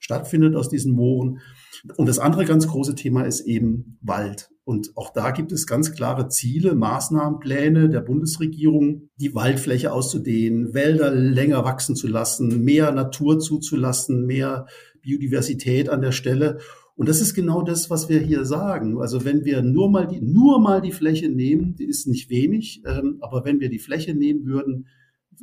stattfindet 0.00 0.56
aus 0.56 0.68
diesen 0.68 0.92
Mooren. 0.92 1.38
Und 1.96 2.08
das 2.08 2.18
andere 2.18 2.44
ganz 2.44 2.66
große 2.66 2.96
Thema 2.96 3.22
ist 3.22 3.42
eben 3.42 3.98
Wald. 4.02 4.51
Und 4.64 4.92
auch 4.96 5.12
da 5.12 5.32
gibt 5.32 5.50
es 5.50 5.66
ganz 5.66 5.92
klare 5.92 6.28
Ziele, 6.28 6.74
Maßnahmenpläne 6.74 7.88
der 7.88 8.00
Bundesregierung, 8.00 9.08
die 9.16 9.34
Waldfläche 9.34 9.92
auszudehnen, 9.92 10.72
Wälder 10.72 11.10
länger 11.10 11.64
wachsen 11.64 11.96
zu 11.96 12.06
lassen, 12.06 12.62
mehr 12.62 12.92
Natur 12.92 13.40
zuzulassen, 13.40 14.24
mehr 14.24 14.66
Biodiversität 15.00 15.88
an 15.88 16.00
der 16.00 16.12
Stelle. 16.12 16.58
Und 16.94 17.08
das 17.08 17.20
ist 17.20 17.34
genau 17.34 17.62
das, 17.62 17.90
was 17.90 18.08
wir 18.08 18.20
hier 18.20 18.44
sagen. 18.44 19.00
Also 19.00 19.24
wenn 19.24 19.44
wir 19.44 19.62
nur 19.62 19.90
mal 19.90 20.06
die, 20.06 20.20
nur 20.20 20.60
mal 20.60 20.80
die 20.80 20.92
Fläche 20.92 21.28
nehmen, 21.28 21.74
die 21.74 21.86
ist 21.86 22.06
nicht 22.06 22.30
wenig, 22.30 22.82
ähm, 22.86 23.18
aber 23.20 23.44
wenn 23.44 23.58
wir 23.58 23.68
die 23.68 23.80
Fläche 23.80 24.14
nehmen 24.14 24.46
würden, 24.46 24.86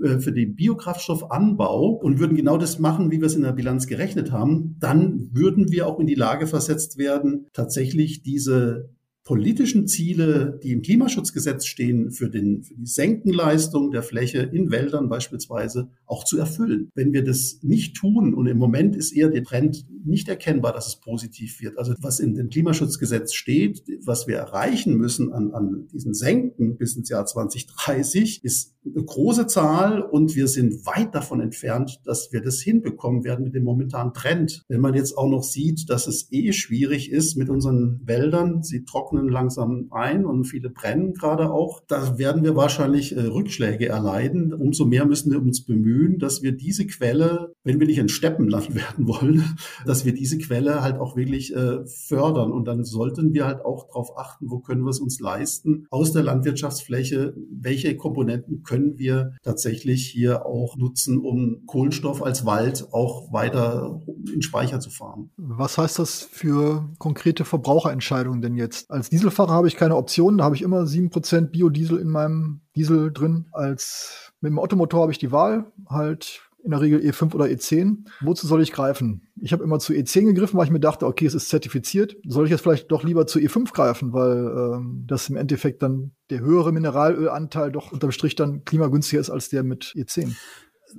äh, 0.02 0.20
für 0.20 0.32
den 0.32 0.56
Biokraftstoffanbau 0.56 1.90
und 1.90 2.20
würden 2.20 2.38
genau 2.38 2.58
das 2.58 2.80
machen, 2.80 3.12
wie 3.12 3.20
wir 3.20 3.26
es 3.26 3.36
in 3.36 3.42
der 3.42 3.52
Bilanz 3.52 3.88
gerechnet 3.88 4.32
haben, 4.32 4.78
dann 4.80 5.30
würden 5.34 5.72
wir 5.72 5.88
auch 5.88 6.00
in 6.00 6.08
die 6.08 6.16
Lage 6.16 6.48
versetzt 6.48 6.98
werden, 6.98 7.48
tatsächlich 7.52 8.22
diese 8.22 8.92
politischen 9.30 9.88
Ziele, 9.88 10.60
die 10.64 10.72
im 10.72 10.82
Klimaschutzgesetz 10.82 11.68
stehen, 11.68 12.10
für, 12.10 12.32
den, 12.32 12.64
für 12.64 12.74
die 12.74 12.88
Senkenleistung 12.88 13.92
der 13.92 14.02
Fläche 14.02 14.40
in 14.40 14.72
Wäldern 14.72 15.08
beispielsweise 15.08 15.92
auch 16.08 16.24
zu 16.24 16.40
erfüllen. 16.40 16.90
Wenn 16.96 17.14
wir 17.14 17.24
das 17.24 17.60
nicht 17.62 17.96
tun, 17.96 18.34
und 18.34 18.48
im 18.48 18.58
Moment 18.58 18.96
ist 18.96 19.12
eher 19.12 19.30
der 19.30 19.44
Trend 19.44 19.86
nicht 20.04 20.28
erkennbar, 20.30 20.74
dass 20.74 20.88
es 20.88 21.00
positiv 21.00 21.62
wird. 21.62 21.78
Also 21.78 21.94
was 22.00 22.20
in 22.20 22.34
dem 22.34 22.50
Klimaschutzgesetz 22.50 23.36
steht, 23.36 23.84
was 24.04 24.26
wir 24.26 24.38
erreichen 24.38 24.98
müssen 24.98 25.32
an, 25.32 25.52
an 25.54 25.88
diesen 25.94 26.16
Senken 26.16 26.78
bis 26.78 26.96
ins 26.96 27.10
Jahr 27.10 27.28
2030, 27.28 28.44
ist 28.44 28.74
eine 28.86 29.04
große 29.04 29.48
Zahl 29.48 30.02
und 30.02 30.36
wir 30.36 30.48
sind 30.48 30.86
weit 30.86 31.14
davon 31.14 31.42
entfernt, 31.42 32.00
dass 32.06 32.32
wir 32.32 32.42
das 32.42 32.62
hinbekommen 32.62 33.24
werden 33.24 33.44
mit 33.44 33.56
dem 33.56 33.64
momentanen 33.64 34.14
Trend. 34.14 34.64
Wenn 34.70 34.80
man 34.80 34.94
jetzt 34.94 35.18
auch 35.18 35.30
noch 35.30 35.44
sieht, 35.44 35.90
dass 35.90 36.08
es 36.08 36.32
eh 36.32 36.54
schwierig 36.54 37.12
ist 37.12 37.36
mit 37.36 37.50
unseren 37.50 38.02
Wäldern, 38.06 38.64
sie 38.64 38.86
trocknen 38.86 39.28
langsam 39.28 39.88
ein 39.92 40.26
und 40.26 40.46
viele 40.46 40.70
brennen 40.70 41.14
gerade 41.14 41.52
auch, 41.52 41.82
da 41.88 42.18
werden 42.18 42.44
wir 42.44 42.56
wahrscheinlich 42.56 43.16
äh, 43.16 43.22
Rückschläge 43.22 43.88
erleiden. 43.88 44.54
Umso 44.54 44.86
mehr 44.86 45.06
müssen 45.06 45.32
wir 45.32 45.42
uns 45.42 45.66
bemühen, 45.66 46.18
dass 46.18 46.42
wir 46.42 46.54
diese 46.54 46.88
Quelle, 46.88 47.54
wenn 47.64 47.80
wir 47.80 47.88
nicht 47.88 48.00
ein 48.00 48.10
Steppenland 48.10 48.76
werden 48.76 49.08
wollen, 49.08 49.44
dass 49.86 50.06
wir 50.06 50.14
diese 50.14 50.38
Quelle 50.38 50.82
halt 50.82 50.98
auch 50.98 51.18
wirklich 51.18 51.54
äh, 51.54 51.86
fördern. 51.86 52.52
Und 52.52 52.66
dann 52.66 52.86
sollten 52.86 53.34
wir 53.34 53.46
halt 53.46 53.66
auch 53.66 53.88
darauf 53.88 54.18
achten, 54.18 54.50
wo 54.50 54.60
können 54.60 54.84
wir 54.84 54.90
es 54.90 55.00
uns 55.00 55.20
leisten, 55.20 55.86
aus 55.90 56.14
der 56.14 56.24
Landwirtschaftsfläche, 56.24 57.36
welche 57.52 57.98
Komponenten 57.98 58.64
können 58.70 59.00
wir 59.00 59.34
tatsächlich 59.42 60.06
hier 60.06 60.46
auch 60.46 60.78
nutzen, 60.78 61.18
um 61.18 61.64
Kohlenstoff 61.66 62.22
als 62.22 62.46
Wald 62.46 62.88
auch 62.92 63.34
weiter 63.34 64.00
in 64.32 64.44
Speicher 64.44 64.80
zu 64.80 64.92
fahren. 64.92 65.32
Was 65.38 65.80
heißt 65.80 65.98
das 65.98 66.22
für 66.22 66.88
konkrete 67.00 67.46
Verbraucherentscheidungen 67.46 68.44
denn 68.44 68.56
jetzt? 68.56 68.92
Als 68.92 69.10
Dieselfahrer 69.10 69.54
habe 69.54 69.68
ich 69.68 69.76
keine 69.76 69.96
Optionen, 69.96 70.38
da 70.38 70.44
habe 70.44 70.56
ich 70.56 70.62
immer 70.62 70.84
7% 70.84 71.48
Biodiesel 71.48 71.98
in 71.98 72.10
meinem 72.10 72.62
Diesel 72.76 73.12
drin. 73.12 73.48
Als 73.54 74.34
mit 74.40 74.52
dem 74.52 74.60
Ottomotor 74.60 75.02
habe 75.02 75.12
ich 75.12 75.18
die 75.18 75.32
Wahl, 75.32 75.72
halt 75.88 76.49
in 76.70 76.72
der 76.72 76.82
Regel 76.82 77.00
E5 77.00 77.34
oder 77.34 77.46
E10. 77.46 78.06
Wozu 78.22 78.46
soll 78.46 78.62
ich 78.62 78.72
greifen? 78.72 79.24
Ich 79.42 79.54
habe 79.54 79.64
immer 79.64 79.80
zu 79.80 79.94
E10 79.94 80.26
gegriffen, 80.26 80.58
weil 80.58 80.66
ich 80.66 80.72
mir 80.72 80.80
dachte, 80.80 81.08
okay, 81.08 81.26
es 81.26 81.34
ist 81.34 81.50
zertifiziert. 81.50 82.16
Soll 82.28 82.46
ich 82.46 82.52
jetzt 82.52 82.62
vielleicht 82.62 82.92
doch 82.92 83.04
lieber 83.04 83.26
zu 83.26 83.40
E5 83.40 83.74
greifen, 83.74 84.14
weil 84.14 84.76
ähm, 84.76 85.06
das 85.08 85.30
im 85.30 85.36
Endeffekt 85.36 85.82
dann 85.82 86.12
der 86.30 86.42
höhere 86.42 86.72
Mineralölanteil 86.72 87.72
doch 87.72 87.92
unterm 87.92 88.12
Strich 88.12 88.36
dann 88.36 88.64
klimagünstiger 88.66 89.20
ist 89.20 89.32
als 89.32 89.50
der 89.50 89.64
mit 89.64 89.94
E10? 89.96 90.36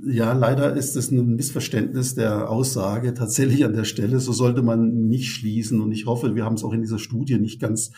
Ja, 0.04 0.32
leider 0.32 0.74
ist 0.74 0.96
es 0.96 1.12
ein 1.12 1.36
Missverständnis 1.36 2.16
der 2.16 2.50
Aussage 2.50 3.14
tatsächlich 3.14 3.64
an 3.64 3.72
der 3.72 3.84
Stelle. 3.84 4.18
So 4.18 4.32
sollte 4.32 4.62
man 4.62 5.06
nicht 5.06 5.30
schließen. 5.30 5.80
Und 5.80 5.92
ich 5.92 6.06
hoffe, 6.06 6.34
wir 6.34 6.44
haben 6.44 6.54
es 6.54 6.64
auch 6.64 6.72
in 6.72 6.82
dieser 6.82 6.98
Studie 6.98 7.38
nicht 7.38 7.60
ganz 7.60 7.92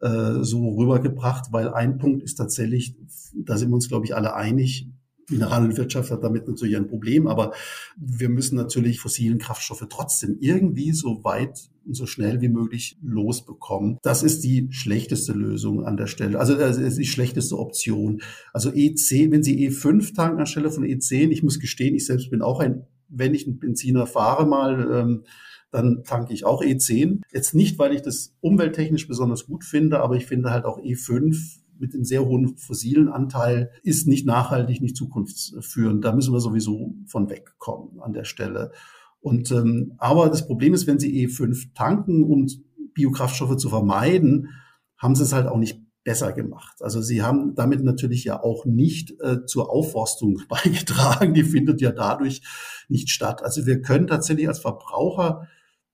äh, 0.00 0.42
so 0.42 0.68
rübergebracht, 0.76 1.52
weil 1.52 1.68
ein 1.68 1.98
Punkt 1.98 2.22
ist 2.22 2.36
tatsächlich, 2.36 2.96
da 3.34 3.56
sind 3.56 3.70
wir 3.70 3.74
uns, 3.74 3.88
glaube 3.88 4.06
ich, 4.06 4.14
alle 4.14 4.34
einig, 4.34 4.88
Mineralwirtschaft 5.30 6.10
hat 6.10 6.24
damit 6.24 6.48
natürlich 6.48 6.76
ein 6.76 6.88
Problem, 6.88 7.26
aber 7.26 7.52
wir 7.96 8.28
müssen 8.28 8.56
natürlich 8.56 9.00
fossilen 9.00 9.38
Kraftstoffe 9.38 9.86
trotzdem 9.88 10.36
irgendwie 10.40 10.92
so 10.92 11.24
weit 11.24 11.70
und 11.86 11.94
so 11.94 12.06
schnell 12.06 12.40
wie 12.40 12.48
möglich 12.48 12.98
losbekommen. 13.02 13.98
Das 14.02 14.22
ist 14.22 14.44
die 14.44 14.68
schlechteste 14.70 15.32
Lösung 15.32 15.84
an 15.84 15.96
der 15.96 16.06
Stelle. 16.06 16.38
Also 16.38 16.54
das 16.54 16.76
ist 16.76 16.98
die 16.98 17.06
schlechteste 17.06 17.58
Option. 17.58 18.22
Also 18.52 18.70
E10, 18.70 19.30
wenn 19.30 19.42
Sie 19.42 19.68
E5 19.68 20.14
tanken 20.14 20.40
anstelle 20.40 20.70
von 20.70 20.84
E10, 20.84 21.30
ich 21.30 21.42
muss 21.42 21.58
gestehen, 21.58 21.94
ich 21.94 22.06
selbst 22.06 22.30
bin 22.30 22.42
auch 22.42 22.60
ein, 22.60 22.86
wenn 23.08 23.34
ich 23.34 23.46
einen 23.46 23.58
Benziner 23.58 24.06
fahre 24.06 24.46
mal, 24.46 24.88
ähm, 24.92 25.24
dann 25.70 26.02
tanke 26.04 26.32
ich 26.32 26.44
auch 26.44 26.62
E10. 26.62 27.20
Jetzt 27.32 27.54
nicht, 27.54 27.78
weil 27.78 27.94
ich 27.94 28.02
das 28.02 28.34
umwelttechnisch 28.40 29.06
besonders 29.06 29.46
gut 29.46 29.64
finde, 29.64 30.00
aber 30.00 30.16
ich 30.16 30.26
finde 30.26 30.50
halt 30.50 30.64
auch 30.64 30.78
E5 30.78 31.59
mit 31.80 31.94
dem 31.94 32.04
sehr 32.04 32.24
hohen 32.24 32.56
fossilen 32.56 33.08
Anteil 33.08 33.70
ist 33.82 34.06
nicht 34.06 34.26
nachhaltig, 34.26 34.80
nicht 34.80 34.96
zukunftsführend. 34.96 36.04
Da 36.04 36.12
müssen 36.14 36.32
wir 36.32 36.40
sowieso 36.40 36.94
von 37.06 37.30
wegkommen 37.30 38.00
an 38.00 38.12
der 38.12 38.24
Stelle. 38.24 38.72
Und 39.20 39.50
ähm, 39.50 39.94
aber 39.98 40.28
das 40.28 40.46
Problem 40.46 40.74
ist, 40.74 40.86
wenn 40.86 40.98
Sie 40.98 41.26
E5 41.26 41.74
tanken, 41.74 42.22
um 42.22 42.46
Biokraftstoffe 42.94 43.56
zu 43.56 43.68
vermeiden, 43.68 44.48
haben 44.96 45.14
Sie 45.14 45.22
es 45.22 45.32
halt 45.32 45.46
auch 45.46 45.58
nicht 45.58 45.80
besser 46.04 46.32
gemacht. 46.32 46.80
Also 46.80 47.02
sie 47.02 47.22
haben 47.22 47.54
damit 47.54 47.84
natürlich 47.84 48.24
ja 48.24 48.42
auch 48.42 48.64
nicht 48.64 49.20
äh, 49.20 49.44
zur 49.44 49.70
Aufforstung 49.70 50.42
beigetragen. 50.48 51.34
Die 51.34 51.44
findet 51.44 51.80
ja 51.80 51.92
dadurch 51.92 52.42
nicht 52.88 53.10
statt. 53.10 53.42
Also 53.42 53.66
wir 53.66 53.82
können 53.82 54.06
tatsächlich 54.06 54.48
als 54.48 54.60
Verbraucher 54.60 55.46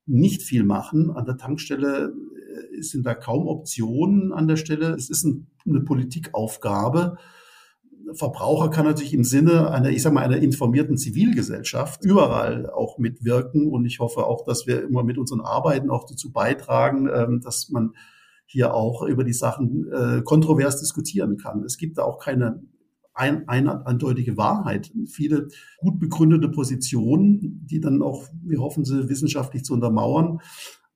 nicht 0.06 0.42
viel 0.42 0.62
machen. 0.62 1.10
An 1.10 1.26
der 1.26 1.36
Tankstelle 1.36 2.12
sind 2.80 3.06
da 3.06 3.14
kaum 3.14 3.46
Optionen 3.46 4.32
an 4.32 4.48
der 4.48 4.56
Stelle. 4.56 4.94
Es 4.94 5.10
ist 5.10 5.24
ein, 5.24 5.48
eine 5.66 5.80
Politikaufgabe. 5.80 7.16
Verbraucher 8.14 8.70
kann 8.70 8.84
natürlich 8.84 9.14
im 9.14 9.24
Sinne 9.24 9.70
einer, 9.70 9.90
ich 9.90 10.02
sag 10.02 10.12
mal, 10.12 10.22
einer 10.22 10.36
informierten 10.36 10.96
Zivilgesellschaft 10.96 12.04
überall 12.04 12.70
auch 12.70 12.98
mitwirken. 12.98 13.68
Und 13.68 13.84
ich 13.84 13.98
hoffe 13.98 14.26
auch, 14.26 14.44
dass 14.44 14.66
wir 14.66 14.82
immer 14.84 15.02
mit 15.02 15.18
unseren 15.18 15.40
Arbeiten 15.40 15.90
auch 15.90 16.06
dazu 16.08 16.32
beitragen, 16.32 17.08
ähm, 17.12 17.40
dass 17.40 17.70
man 17.70 17.92
hier 18.46 18.74
auch 18.74 19.02
über 19.02 19.24
die 19.24 19.32
Sachen 19.32 19.90
äh, 19.92 20.22
kontrovers 20.22 20.78
diskutieren 20.78 21.36
kann. 21.36 21.64
Es 21.64 21.78
gibt 21.78 21.98
da 21.98 22.04
auch 22.04 22.18
keine 22.18 22.62
ein, 23.16 23.48
eine 23.48 23.86
eindeutige 23.86 24.36
Wahrheit. 24.36 24.92
Viele 25.06 25.48
gut 25.78 25.98
begründete 25.98 26.50
Positionen, 26.50 27.66
die 27.66 27.80
dann 27.80 28.02
auch, 28.02 28.26
wir 28.44 28.60
hoffen 28.60 28.84
sie, 28.84 29.08
wissenschaftlich 29.08 29.64
zu 29.64 29.72
untermauern. 29.72 30.40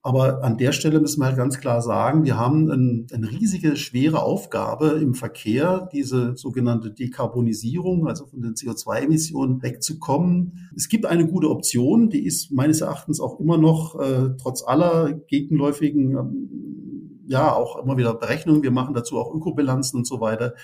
Aber 0.03 0.43
an 0.43 0.57
der 0.57 0.73
Stelle 0.73 0.99
müssen 0.99 1.21
wir 1.21 1.27
halt 1.27 1.37
ganz 1.37 1.61
klar 1.61 1.83
sagen, 1.83 2.25
wir 2.25 2.39
haben 2.39 2.71
ein, 2.71 3.07
eine 3.13 3.31
riesige, 3.31 3.77
schwere 3.77 4.23
Aufgabe 4.23 4.99
im 5.03 5.15
Verkehr, 5.15 5.91
diese 5.93 6.37
sogenannte 6.39 6.91
Dekarbonisierung, 6.91 8.09
also 8.09 8.27
von 8.27 8.41
den 8.41 8.55
CO2-Emissionen 8.55 9.63
wegzukommen. 9.63 10.71
Es 10.75 10.89
gibt 10.89 11.05
eine 11.05 11.27
gute 11.27 11.51
Option, 11.51 12.09
die 12.09 12.25
ist 12.25 12.51
meines 12.51 12.81
Erachtens 12.81 13.21
auch 13.21 13.39
immer 13.41 13.59
noch, 13.59 14.01
äh, 14.01 14.31
trotz 14.41 14.63
aller 14.67 15.13
gegenläufigen, 15.13 16.17
ähm, 16.17 17.21
ja, 17.27 17.53
auch 17.55 17.77
immer 17.83 17.99
wieder 17.99 18.15
Berechnungen, 18.15 18.63
wir 18.63 18.71
machen 18.71 18.95
dazu 18.95 19.19
auch 19.19 19.35
Ökobilanzen 19.35 19.99
und 19.99 20.07
so 20.07 20.21
weiter 20.21 20.55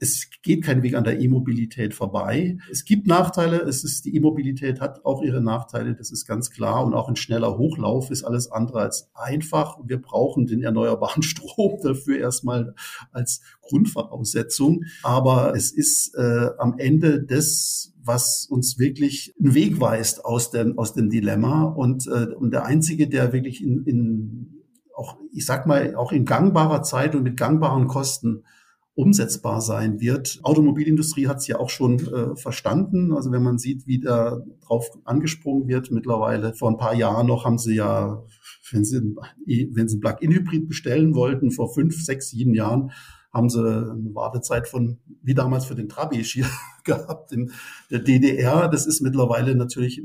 es 0.00 0.28
geht 0.42 0.64
kein 0.64 0.82
Weg 0.82 0.94
an 0.94 1.04
der 1.04 1.20
E-Mobilität 1.20 1.94
vorbei. 1.94 2.58
Es 2.70 2.84
gibt 2.84 3.06
Nachteile. 3.06 3.60
Es 3.62 3.84
ist, 3.84 4.04
die 4.04 4.14
E-Mobilität 4.16 4.80
hat 4.80 5.04
auch 5.04 5.22
ihre 5.22 5.40
Nachteile. 5.40 5.94
Das 5.94 6.10
ist 6.10 6.26
ganz 6.26 6.50
klar. 6.50 6.84
Und 6.84 6.94
auch 6.94 7.08
ein 7.08 7.16
schneller 7.16 7.56
Hochlauf 7.56 8.10
ist 8.10 8.24
alles 8.24 8.50
andere 8.50 8.80
als 8.80 9.10
einfach. 9.14 9.78
Wir 9.84 10.00
brauchen 10.00 10.46
den 10.46 10.62
erneuerbaren 10.62 11.22
Strom 11.24 11.78
dafür 11.82 12.18
erstmal 12.18 12.74
als 13.12 13.40
Grundvoraussetzung. 13.62 14.84
Aber 15.02 15.54
es 15.54 15.70
ist 15.72 16.14
äh, 16.14 16.50
am 16.58 16.78
Ende 16.78 17.22
das, 17.22 17.92
was 18.02 18.46
uns 18.48 18.78
wirklich 18.78 19.34
einen 19.40 19.54
Weg 19.54 19.80
weist 19.80 20.24
aus 20.24 20.50
dem, 20.50 20.78
aus 20.78 20.94
dem 20.94 21.10
Dilemma. 21.10 21.64
Und, 21.64 22.06
äh, 22.06 22.34
und 22.34 22.52
der 22.52 22.64
einzige, 22.64 23.08
der 23.08 23.32
wirklich 23.32 23.62
in, 23.62 23.84
in 23.84 24.52
auch, 24.94 25.18
ich 25.32 25.44
sag 25.44 25.66
mal, 25.66 25.94
auch 25.94 26.10
in 26.10 26.24
gangbarer 26.24 26.82
Zeit 26.82 27.14
und 27.14 27.22
mit 27.22 27.36
gangbaren 27.36 27.86
Kosten 27.86 28.44
umsetzbar 28.96 29.60
sein 29.60 30.00
wird. 30.00 30.40
Automobilindustrie 30.42 31.28
hat 31.28 31.36
es 31.36 31.46
ja 31.46 31.58
auch 31.58 31.68
schon 31.68 31.98
äh, 31.98 32.34
verstanden. 32.34 33.12
Also 33.12 33.30
wenn 33.30 33.42
man 33.42 33.58
sieht, 33.58 33.86
wie 33.86 34.00
da 34.00 34.40
drauf 34.66 34.88
angesprungen 35.04 35.68
wird 35.68 35.90
mittlerweile. 35.90 36.54
Vor 36.54 36.70
ein 36.70 36.78
paar 36.78 36.94
Jahren 36.94 37.26
noch 37.26 37.44
haben 37.44 37.58
sie 37.58 37.74
ja, 37.74 38.24
wenn 38.72 38.86
sie, 38.86 39.14
wenn 39.72 39.88
sie 39.88 39.98
Plug-in-Hybrid 39.98 40.66
bestellen 40.66 41.14
wollten, 41.14 41.50
vor 41.50 41.74
fünf, 41.74 42.02
sechs, 42.02 42.30
sieben 42.30 42.54
Jahren, 42.54 42.90
haben 43.32 43.50
sie 43.50 43.60
eine 43.60 44.14
Wartezeit 44.14 44.68
von, 44.68 44.98
wie 45.22 45.34
damals 45.34 45.66
für 45.66 45.74
den 45.74 45.88
Trabi 45.88 46.22
hier 46.22 46.46
gehabt 46.84 47.32
in 47.32 47.52
der 47.90 48.00
DDR. 48.00 48.68
Das 48.68 48.86
ist 48.86 49.00
mittlerweile 49.02 49.54
natürlich 49.54 50.02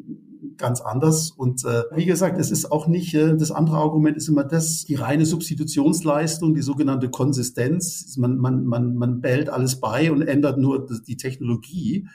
ganz 0.57 0.81
anders. 0.81 1.31
Und 1.31 1.65
äh, 1.65 1.83
wie 1.95 2.05
gesagt, 2.05 2.39
es 2.39 2.51
ist 2.51 2.71
auch 2.71 2.87
nicht, 2.87 3.13
äh, 3.13 3.35
das 3.35 3.51
andere 3.51 3.77
Argument 3.77 4.17
ist 4.17 4.29
immer 4.29 4.43
das, 4.43 4.85
die 4.85 4.95
reine 4.95 5.25
Substitutionsleistung, 5.25 6.53
die 6.53 6.61
sogenannte 6.61 7.09
Konsistenz. 7.09 8.15
Man, 8.17 8.37
man, 8.37 8.65
man, 8.65 8.95
man 8.95 9.21
bellt 9.21 9.49
alles 9.49 9.79
bei 9.79 10.11
und 10.11 10.21
ändert 10.21 10.57
nur 10.57 10.87
die 11.07 11.17
Technologie. 11.17 12.07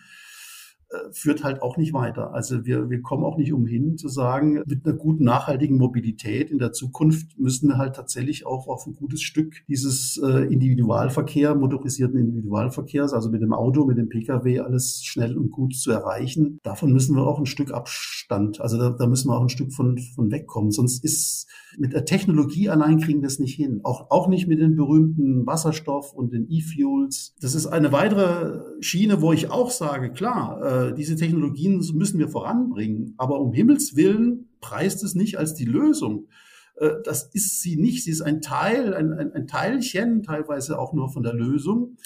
Führt 1.12 1.44
halt 1.44 1.62
auch 1.62 1.76
nicht 1.76 1.92
weiter. 1.92 2.34
Also 2.34 2.64
wir, 2.64 2.90
wir 2.90 3.03
kommen 3.03 3.24
auch 3.24 3.36
nicht 3.36 3.53
umhin 3.53 3.97
zu 3.97 4.09
sagen, 4.09 4.62
mit 4.66 4.86
einer 4.86 4.97
guten 4.97 5.24
nachhaltigen 5.24 5.76
Mobilität 5.76 6.51
in 6.51 6.59
der 6.59 6.72
Zukunft 6.72 7.38
müssen 7.38 7.68
wir 7.68 7.78
halt 7.78 7.97
tatsächlich 7.97 8.47
auch 8.47 8.68
auf 8.68 8.86
ein 8.86 8.94
gutes 8.94 9.22
Stück 9.22 9.64
dieses 9.68 10.20
äh, 10.22 10.53
Individualverkehr, 10.53 11.55
motorisierten 11.55 12.18
Individualverkehrs, 12.18 13.12
also 13.12 13.30
mit 13.30 13.42
dem 13.42 13.53
Auto, 13.53 13.84
mit 13.84 13.99
dem 13.99 14.09
Pkw 14.09 14.61
alles 14.61 15.03
schnell 15.05 15.36
und 15.36 15.51
gut 15.51 15.74
zu 15.74 15.90
erreichen. 15.90 16.59
Davon 16.62 16.92
müssen 16.92 17.16
wir 17.16 17.26
auch 17.26 17.38
ein 17.38 17.47
Stück 17.47 17.72
Abstand, 17.72 18.61
also 18.61 18.78
da, 18.78 18.90
da 18.90 19.07
müssen 19.07 19.28
wir 19.28 19.36
auch 19.36 19.42
ein 19.42 19.49
Stück 19.49 19.72
von, 19.72 19.99
von 19.99 20.30
wegkommen. 20.30 20.70
Sonst 20.70 21.05
ist 21.05 21.47
mit 21.78 21.92
der 21.92 22.05
Technologie 22.05 22.68
allein 22.68 23.01
kriegen 23.01 23.20
wir 23.20 23.26
es 23.26 23.38
nicht 23.38 23.55
hin. 23.55 23.80
Auch, 23.84 24.11
auch 24.11 24.28
nicht 24.28 24.47
mit 24.47 24.61
den 24.61 24.76
berühmten 24.76 25.47
Wasserstoff 25.47 26.12
und 26.12 26.32
den 26.32 26.47
E-Fuels. 26.49 27.34
Das 27.40 27.55
ist 27.55 27.66
eine 27.66 27.92
weitere 27.92 28.61
Schiene, 28.80 29.20
wo 29.20 29.32
ich 29.32 29.51
auch 29.51 29.70
sage, 29.70 30.11
klar, 30.11 30.62
äh, 30.62 30.86
diese 30.93 31.16
Technologien 31.16 31.82
müssen 31.95 32.18
wir 32.18 32.28
voranbringen. 32.28 33.14
Aber 33.16 33.41
um 33.41 33.53
Himmels 33.53 33.97
Willen 33.97 34.49
preist 34.61 35.03
es 35.05 35.14
nicht 35.14 35.39
als 35.39 35.55
die 35.55 35.64
Lösung. 35.64 36.28
Äh, 36.76 36.91
das 37.05 37.30
ist 37.32 37.62
sie 37.62 37.76
nicht. 37.76 38.05
Sie 38.05 38.11
ist 38.11 38.22
ein 38.22 38.41
Teil, 38.41 38.95
ein, 38.95 39.12
ein, 39.12 39.32
ein 39.32 39.47
Teilchen, 39.47 40.22
teilweise 40.22 40.78
auch 40.78 40.93
nur 40.93 41.11
von 41.11 41.22
der 41.22 41.34
Lösung, 41.34 41.97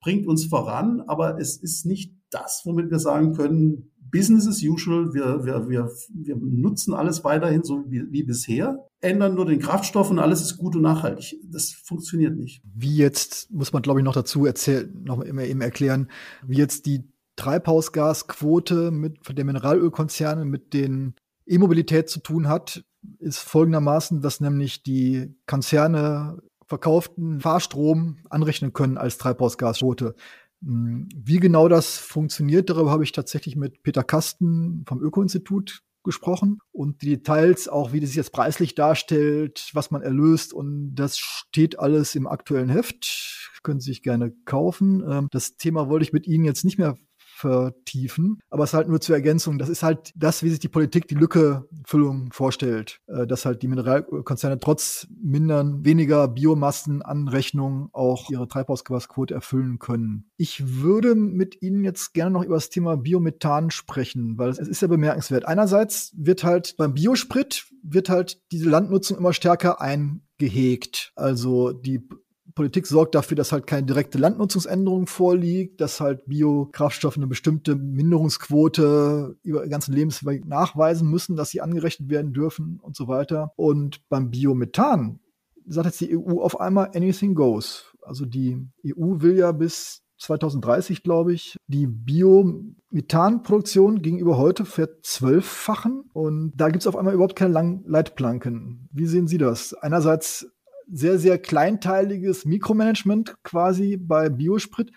bringt 0.00 0.26
uns 0.26 0.46
voran, 0.46 1.02
aber 1.06 1.38
es 1.38 1.56
ist 1.56 1.84
nicht 1.84 2.14
das, 2.30 2.62
womit 2.64 2.90
wir 2.90 2.98
sagen 2.98 3.34
können, 3.34 3.90
Business 4.10 4.48
as 4.48 4.62
usual, 4.62 5.14
wir, 5.14 5.44
wir, 5.44 5.68
wir, 5.68 5.90
wir 6.12 6.36
nutzen 6.36 6.94
alles 6.94 7.22
weiterhin 7.22 7.62
so 7.62 7.84
wie, 7.88 8.10
wie 8.10 8.24
bisher, 8.24 8.84
ändern 9.00 9.34
nur 9.34 9.46
den 9.46 9.60
Kraftstoff 9.60 10.10
und 10.10 10.18
alles 10.18 10.40
ist 10.40 10.56
gut 10.56 10.74
und 10.74 10.82
nachhaltig. 10.82 11.36
Das 11.44 11.70
funktioniert 11.70 12.36
nicht. 12.36 12.60
Wie 12.74 12.96
jetzt, 12.96 13.50
muss 13.52 13.72
man 13.72 13.82
glaube 13.82 14.00
ich 14.00 14.04
noch 14.04 14.14
dazu 14.14 14.46
erzählen, 14.46 14.92
noch 15.04 15.20
immer 15.20 15.44
eben 15.44 15.60
erklären, 15.60 16.10
wie 16.44 16.56
jetzt 16.56 16.86
die 16.86 17.04
Treibhausgasquote 17.40 18.90
mit 18.90 19.16
der 19.36 19.44
Mineralölkonzerne 19.44 20.44
mit 20.44 20.74
den 20.74 21.14
E-Mobilität 21.46 22.10
zu 22.10 22.20
tun 22.20 22.48
hat, 22.48 22.84
ist 23.18 23.38
folgendermaßen, 23.38 24.20
dass 24.20 24.40
nämlich 24.40 24.82
die 24.82 25.34
Konzerne 25.46 26.38
verkauften 26.66 27.40
Fahrstrom 27.40 28.18
anrechnen 28.28 28.74
können 28.74 28.98
als 28.98 29.16
Treibhausgasquote. 29.16 30.14
Hm, 30.62 31.08
wie 31.16 31.38
genau 31.38 31.68
das 31.68 31.96
funktioniert, 31.96 32.68
darüber 32.68 32.90
habe 32.90 33.04
ich 33.04 33.12
tatsächlich 33.12 33.56
mit 33.56 33.82
Peter 33.82 34.04
Kasten 34.04 34.84
vom 34.86 35.02
Öko-Institut 35.02 35.82
gesprochen 36.04 36.58
und 36.72 37.00
die 37.00 37.08
Details 37.08 37.68
auch, 37.68 37.92
wie 37.92 38.00
das 38.00 38.14
jetzt 38.14 38.32
preislich 38.32 38.74
darstellt, 38.74 39.70
was 39.72 39.90
man 39.90 40.02
erlöst 40.02 40.52
und 40.52 40.94
das 40.94 41.18
steht 41.18 41.78
alles 41.78 42.14
im 42.14 42.26
aktuellen 42.26 42.68
Heft. 42.68 43.48
Können 43.62 43.80
Sie 43.80 43.90
sich 43.90 44.02
gerne 44.02 44.32
kaufen. 44.46 45.02
Ähm, 45.06 45.28
das 45.30 45.56
Thema 45.56 45.88
wollte 45.88 46.04
ich 46.04 46.12
mit 46.12 46.26
Ihnen 46.26 46.44
jetzt 46.44 46.64
nicht 46.64 46.78
mehr 46.78 46.96
vertiefen. 47.40 48.38
Aber 48.50 48.64
es 48.64 48.70
ist 48.70 48.74
halt 48.74 48.88
nur 48.88 49.00
zur 49.00 49.14
Ergänzung. 49.14 49.58
Das 49.58 49.68
ist 49.68 49.82
halt 49.82 50.12
das, 50.14 50.42
wie 50.42 50.50
sich 50.50 50.58
die 50.58 50.68
Politik 50.68 51.08
die 51.08 51.14
Lückefüllung 51.14 52.30
vorstellt. 52.32 53.00
Äh, 53.06 53.26
dass 53.26 53.44
halt 53.44 53.62
die 53.62 53.68
Mineralkonzerne 53.68 54.60
trotz 54.60 55.06
mindern, 55.22 55.84
weniger 55.84 56.28
Biomassenanrechnung 56.28 57.88
auch 57.92 58.30
ihre 58.30 58.48
Treibhausgasquote 58.48 59.34
erfüllen 59.34 59.78
können. 59.78 60.30
Ich 60.36 60.82
würde 60.82 61.14
mit 61.14 61.62
Ihnen 61.62 61.84
jetzt 61.84 62.12
gerne 62.12 62.30
noch 62.30 62.44
über 62.44 62.56
das 62.56 62.70
Thema 62.70 62.96
Biomethan 62.96 63.70
sprechen, 63.70 64.36
weil 64.38 64.50
es 64.50 64.58
ist 64.58 64.82
ja 64.82 64.88
bemerkenswert. 64.88 65.46
Einerseits 65.46 66.12
wird 66.16 66.44
halt 66.44 66.76
beim 66.76 66.94
Biosprit 66.94 67.66
wird 67.82 68.08
halt 68.08 68.40
diese 68.52 68.68
Landnutzung 68.68 69.16
immer 69.16 69.32
stärker 69.32 69.80
eingehegt. 69.80 71.12
Also 71.16 71.72
die 71.72 72.06
Politik 72.54 72.86
sorgt 72.86 73.14
dafür, 73.14 73.36
dass 73.36 73.52
halt 73.52 73.66
keine 73.66 73.86
direkte 73.86 74.18
Landnutzungsänderung 74.18 75.06
vorliegt, 75.06 75.80
dass 75.80 76.00
halt 76.00 76.26
Biokraftstoffe 76.26 77.16
eine 77.16 77.26
bestimmte 77.26 77.76
Minderungsquote 77.76 79.36
über 79.42 79.62
den 79.62 79.70
ganzen 79.70 79.94
Lebensweg 79.94 80.46
nachweisen 80.46 81.10
müssen, 81.10 81.36
dass 81.36 81.50
sie 81.50 81.60
angerechnet 81.60 82.10
werden 82.10 82.32
dürfen 82.32 82.78
und 82.80 82.96
so 82.96 83.08
weiter. 83.08 83.52
Und 83.56 84.08
beim 84.08 84.30
Biomethan 84.30 85.20
sagt 85.66 85.86
jetzt 85.86 86.00
die 86.00 86.16
EU 86.16 86.40
auf 86.40 86.60
einmal 86.60 86.90
anything 86.94 87.34
goes. 87.34 87.94
Also 88.02 88.26
die 88.26 88.68
EU 88.86 89.20
will 89.20 89.36
ja 89.36 89.52
bis 89.52 90.02
2030, 90.20 91.02
glaube 91.02 91.32
ich, 91.32 91.56
die 91.66 91.86
Biomethanproduktion 91.86 94.02
gegenüber 94.02 94.36
heute 94.36 94.66
verzwölffachen. 94.66 96.10
Und 96.12 96.52
da 96.56 96.68
gibt 96.68 96.82
es 96.82 96.86
auf 96.86 96.96
einmal 96.96 97.14
überhaupt 97.14 97.36
keine 97.36 97.54
langen 97.54 97.82
Leitplanken. 97.86 98.90
Wie 98.92 99.06
sehen 99.06 99.28
Sie 99.28 99.38
das? 99.38 99.72
Einerseits 99.74 100.52
sehr, 100.92 101.18
sehr 101.18 101.38
kleinteiliges 101.38 102.44
Mikromanagement 102.44 103.36
quasi 103.42 103.96
bei 103.96 104.28
Biosprit 104.28 104.90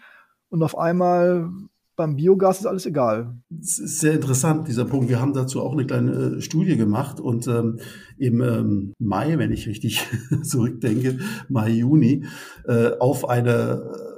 und 0.49 0.63
auf 0.63 0.77
einmal 0.77 1.49
beim 1.95 2.15
Biogas 2.15 2.59
ist 2.59 2.65
alles 2.65 2.85
egal. 2.85 3.37
Das 3.49 3.77
ist 3.77 3.99
sehr 3.99 4.13
interessant, 4.13 4.67
dieser 4.67 4.85
Punkt. 4.85 5.09
Wir 5.09 5.21
haben 5.21 5.33
dazu 5.33 5.61
auch 5.61 5.73
eine 5.73 5.85
kleine 5.85 6.11
äh, 6.11 6.41
Studie 6.41 6.75
gemacht 6.75 7.19
und 7.19 7.47
ähm, 7.47 7.79
im 8.17 8.41
ähm, 8.41 8.93
Mai, 8.97 9.37
wenn 9.37 9.51
ich 9.51 9.67
richtig 9.67 10.07
zurückdenke, 10.43 11.19
Mai, 11.49 11.69
Juni, 11.69 12.25
äh, 12.67 12.91
auf 12.99 13.29
eine 13.29 14.12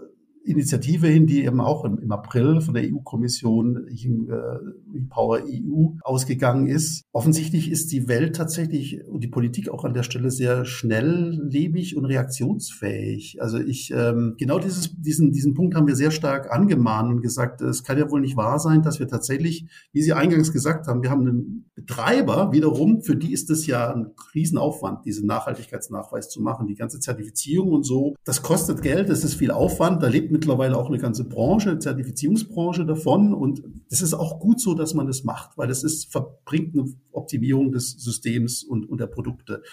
Initiative 0.46 1.08
hin, 1.08 1.26
die 1.28 1.44
eben 1.44 1.60
auch 1.60 1.84
im, 1.86 2.12
April 2.12 2.62
von 2.62 2.74
der 2.74 2.84
EU-Kommission 2.84 3.88
äh, 3.88 5.00
Power 5.10 5.40
EU 5.44 5.88
ausgegangen 6.02 6.68
ist. 6.68 7.04
Offensichtlich 7.12 7.72
ist 7.72 7.92
die 7.92 8.08
Welt 8.08 8.36
tatsächlich 8.36 9.04
und 9.06 9.24
die 9.24 9.28
Politik 9.28 9.70
auch 9.70 9.84
an 9.84 9.94
der 9.94 10.04
Stelle 10.04 10.32
sehr 10.32 10.66
schnelllebig 10.66 11.98
und 11.98 12.06
reaktionsfähig. 12.06 13.42
Also 13.42 13.60
ich 13.60 13.92
ähm, 13.92 14.36
genau 14.38 14.60
dieses, 14.60 14.96
diesen, 14.96 15.32
diesen 15.32 15.54
Punkt 15.54 15.76
haben 15.76 15.88
wir 15.88 15.96
sehr 15.96 16.12
stark 16.12 16.52
angemahnt 16.52 17.10
und 17.10 17.22
gesagt, 17.22 17.62
es 17.62 17.84
kann 17.84 17.98
ja 17.98 18.10
wohl 18.10 18.22
nicht 18.22 18.38
wahr 18.38 18.60
sein, 18.60 18.82
dass 18.82 19.00
wir 19.00 19.08
tatsächlich, 19.08 19.66
wie 19.92 20.02
Sie 20.02 20.14
eingangs 20.14 20.54
gesagt 20.54 20.88
haben, 20.88 21.02
wir 21.02 21.10
haben 21.10 21.28
einen 21.28 21.72
Betreiber 21.76 22.52
wiederum, 22.52 23.02
für 23.02 23.16
die 23.16 23.34
ist 23.34 23.50
es 23.50 23.68
ja 23.68 23.94
ein 23.94 24.12
Riesenaufwand, 24.34 25.06
diesen 25.06 25.28
Nachhaltigkeitsnachweis 25.28 26.30
zu 26.30 26.42
machen, 26.42 26.68
die 26.68 26.76
ganze 26.76 27.00
Zertifizierung 27.00 27.72
und 27.72 27.84
so. 27.84 28.16
Das 28.24 28.42
kostet 28.42 28.82
Geld, 28.82 29.10
das 29.10 29.24
ist 29.24 29.36
viel 29.36 29.52
Aufwand, 29.52 30.04
da 30.04 30.08
lebt 30.08 30.32
mittlerweile 30.36 30.78
auch 30.78 30.90
eine 30.90 30.98
ganze 30.98 31.24
Branche, 31.24 31.80
Zertifizierungsbranche 31.80 32.86
davon. 32.86 33.34
Und 33.34 33.64
es 33.90 34.02
ist 34.02 34.14
auch 34.14 34.42
gut 34.42 34.60
so, 34.60 34.74
dass 34.74 34.94
man 34.94 35.08
das 35.08 35.24
macht, 35.24 35.58
weil 35.58 35.70
es 35.70 35.84
ist, 35.84 36.12
verbringt 36.12 36.74
eine 36.74 36.94
Optimierung 37.12 37.72
des 37.72 37.92
Systems 37.92 38.64
und, 38.64 38.90
und 38.90 39.00
der 39.00 39.08
Produkte 39.08 39.64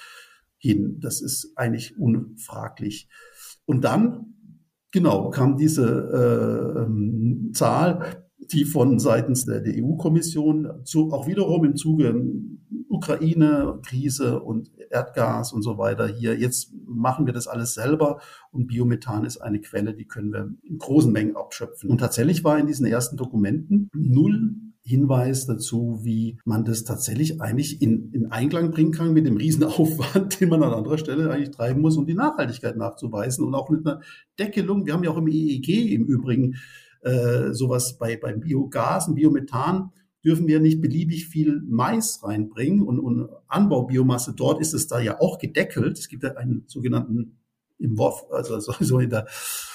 hin. 0.58 1.00
Das 1.00 1.20
ist 1.20 1.52
eigentlich 1.56 1.98
unfraglich. 1.98 3.08
Und 3.66 3.82
dann, 3.82 4.34
genau, 4.92 5.30
kam 5.30 5.56
diese 5.56 5.84
äh, 5.84 6.82
ähm, 6.84 7.50
Zahl, 7.54 8.24
die 8.38 8.64
von 8.64 9.00
seitens 9.00 9.44
der, 9.44 9.60
der 9.60 9.82
EU-Kommission 9.82 10.84
auch 10.94 11.26
wiederum 11.26 11.64
im 11.64 11.74
Zuge 11.74 12.14
Ukraine-Krise 12.88 14.40
und 14.40 14.70
Erdgas 14.92 15.52
und 15.52 15.62
so 15.62 15.78
weiter 15.78 16.06
hier. 16.06 16.38
Jetzt 16.38 16.72
machen 16.86 17.26
wir 17.26 17.32
das 17.32 17.48
alles 17.48 17.74
selber 17.74 18.20
und 18.50 18.66
Biomethan 18.66 19.24
ist 19.24 19.38
eine 19.38 19.60
Quelle, 19.60 19.94
die 19.94 20.06
können 20.06 20.32
wir 20.32 20.50
in 20.62 20.78
großen 20.78 21.10
Mengen 21.10 21.36
abschöpfen. 21.36 21.90
Und 21.90 21.98
tatsächlich 21.98 22.44
war 22.44 22.58
in 22.58 22.66
diesen 22.66 22.86
ersten 22.86 23.16
Dokumenten 23.16 23.88
null 23.94 24.54
Hinweis 24.84 25.46
dazu, 25.46 26.00
wie 26.02 26.38
man 26.44 26.64
das 26.64 26.82
tatsächlich 26.82 27.40
eigentlich 27.40 27.80
in, 27.80 28.10
in 28.12 28.32
Einklang 28.32 28.72
bringen 28.72 28.90
kann 28.90 29.12
mit 29.12 29.26
dem 29.26 29.36
Riesenaufwand, 29.36 30.40
den 30.40 30.48
man 30.48 30.62
an 30.62 30.74
anderer 30.74 30.98
Stelle 30.98 31.30
eigentlich 31.30 31.52
treiben 31.52 31.80
muss, 31.80 31.96
um 31.96 32.04
die 32.04 32.14
Nachhaltigkeit 32.14 32.76
nachzuweisen 32.76 33.44
und 33.46 33.54
auch 33.54 33.70
mit 33.70 33.86
einer 33.86 34.00
Deckelung. 34.40 34.84
Wir 34.84 34.94
haben 34.94 35.04
ja 35.04 35.10
auch 35.10 35.18
im 35.18 35.28
EEG 35.28 35.92
im 35.92 36.04
Übrigen 36.06 36.56
äh, 37.02 37.52
sowas 37.52 37.96
bei, 37.96 38.16
beim 38.16 38.40
Biogas 38.40 39.06
und 39.06 39.14
Biomethan 39.14 39.92
dürfen 40.24 40.46
wir 40.46 40.60
nicht 40.60 40.80
beliebig 40.80 41.26
viel 41.26 41.62
Mais 41.68 42.20
reinbringen 42.22 42.82
und, 42.82 42.98
und 42.98 43.28
Anbaubiomasse 43.48 44.34
dort 44.36 44.60
ist 44.60 44.74
es 44.74 44.86
da 44.86 45.00
ja 45.00 45.20
auch 45.20 45.38
gedeckelt. 45.38 45.98
Es 45.98 46.08
gibt 46.08 46.22
ja 46.22 46.36
einen 46.36 46.64
sogenannten 46.66 47.38
im 47.82 47.98
WOF, 47.98 48.26
also 48.30 48.58
sowieso 48.60 49.00
in 49.00 49.10
der 49.10 49.26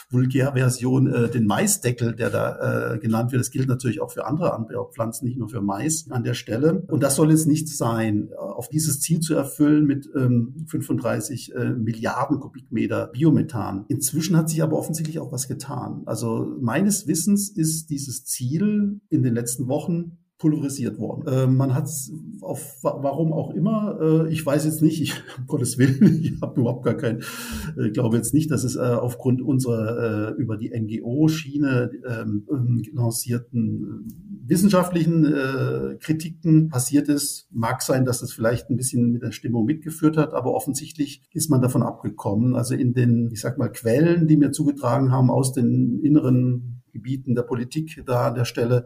Vulgärversion, 0.09 1.07
äh, 1.07 1.29
den 1.29 1.45
Maisdeckel, 1.45 2.15
der 2.15 2.29
da 2.29 2.93
äh, 2.93 2.99
genannt 2.99 3.31
wird. 3.33 3.41
Das 3.41 3.51
gilt 3.51 3.67
natürlich 3.67 4.01
auch 4.01 4.11
für 4.11 4.25
andere 4.25 4.53
Anbaupflanzen, 4.53 5.27
nicht 5.27 5.37
nur 5.37 5.49
für 5.49 5.61
Mais 5.61 6.09
an 6.09 6.23
der 6.23 6.33
Stelle. 6.33 6.85
Und 6.87 7.03
das 7.03 7.15
soll 7.15 7.29
jetzt 7.29 7.45
nicht 7.45 7.67
sein, 7.67 8.29
auf 8.37 8.69
dieses 8.69 9.01
Ziel 9.01 9.19
zu 9.19 9.35
erfüllen 9.35 9.85
mit 9.85 10.09
ähm, 10.15 10.65
35 10.67 11.53
äh, 11.53 11.71
Milliarden 11.71 12.39
Kubikmeter 12.39 13.07
Biomethan. 13.07 13.85
Inzwischen 13.89 14.37
hat 14.37 14.49
sich 14.49 14.63
aber 14.63 14.77
offensichtlich 14.77 15.19
auch 15.19 15.33
was 15.33 15.49
getan. 15.49 16.03
Also 16.05 16.55
meines 16.61 17.05
Wissens 17.07 17.49
ist 17.49 17.89
dieses 17.89 18.23
Ziel 18.23 19.01
in 19.09 19.23
den 19.23 19.33
letzten 19.33 19.67
Wochen 19.67 20.17
pulverisiert 20.37 20.99
worden. 20.99 21.27
Äh, 21.27 21.47
man 21.47 21.73
hat 21.73 21.85
es 21.85 22.11
auf 22.41 22.77
warum 22.83 23.33
auch 23.33 23.51
immer, 23.51 23.97
äh, 23.99 24.31
ich 24.31 24.45
weiß 24.45 24.65
jetzt 24.65 24.83
nicht, 24.83 25.01
ich, 25.01 25.13
um 25.37 25.47
Gottes 25.47 25.77
Willen, 25.77 26.19
ich 26.21 26.39
habe 26.41 26.61
überhaupt 26.61 26.85
gar 26.85 26.93
kein, 26.93 27.23
äh, 27.77 27.89
glaube 27.89 28.17
jetzt 28.17 28.33
nicht, 28.33 28.51
dass 28.51 28.63
es 28.63 28.75
äh, 28.75 28.79
aufgrund 28.79 29.41
unserer 29.41 30.29
äh, 30.29 30.41
über 30.41 30.57
die 30.57 30.69
NGO-Schiene 30.69 31.89
ähm, 32.07 32.47
ähm, 32.51 32.83
lancierten 32.93 34.05
äh, 34.07 34.49
wissenschaftlichen 34.49 35.25
äh, 35.25 35.97
Kritiken 35.99 36.69
passiert 36.69 37.09
ist. 37.09 37.47
Mag 37.51 37.81
sein, 37.81 38.05
dass 38.05 38.19
das 38.19 38.31
vielleicht 38.31 38.69
ein 38.69 38.77
bisschen 38.77 39.11
mit 39.11 39.23
der 39.23 39.31
Stimmung 39.31 39.65
mitgeführt 39.65 40.17
hat, 40.17 40.33
aber 40.33 40.53
offensichtlich 40.53 41.23
ist 41.33 41.49
man 41.49 41.61
davon 41.61 41.81
abgekommen. 41.81 42.55
Also 42.55 42.75
in 42.75 42.93
den, 42.93 43.29
ich 43.31 43.41
sag 43.41 43.57
mal, 43.57 43.69
Quellen, 43.69 44.27
die 44.27 44.37
mir 44.37 44.51
zugetragen 44.51 45.11
haben 45.11 45.31
aus 45.31 45.51
den 45.51 45.99
inneren 46.03 46.83
Gebieten 46.93 47.35
der 47.35 47.43
Politik 47.43 48.03
da 48.05 48.27
an 48.27 48.35
der 48.35 48.45
Stelle, 48.45 48.85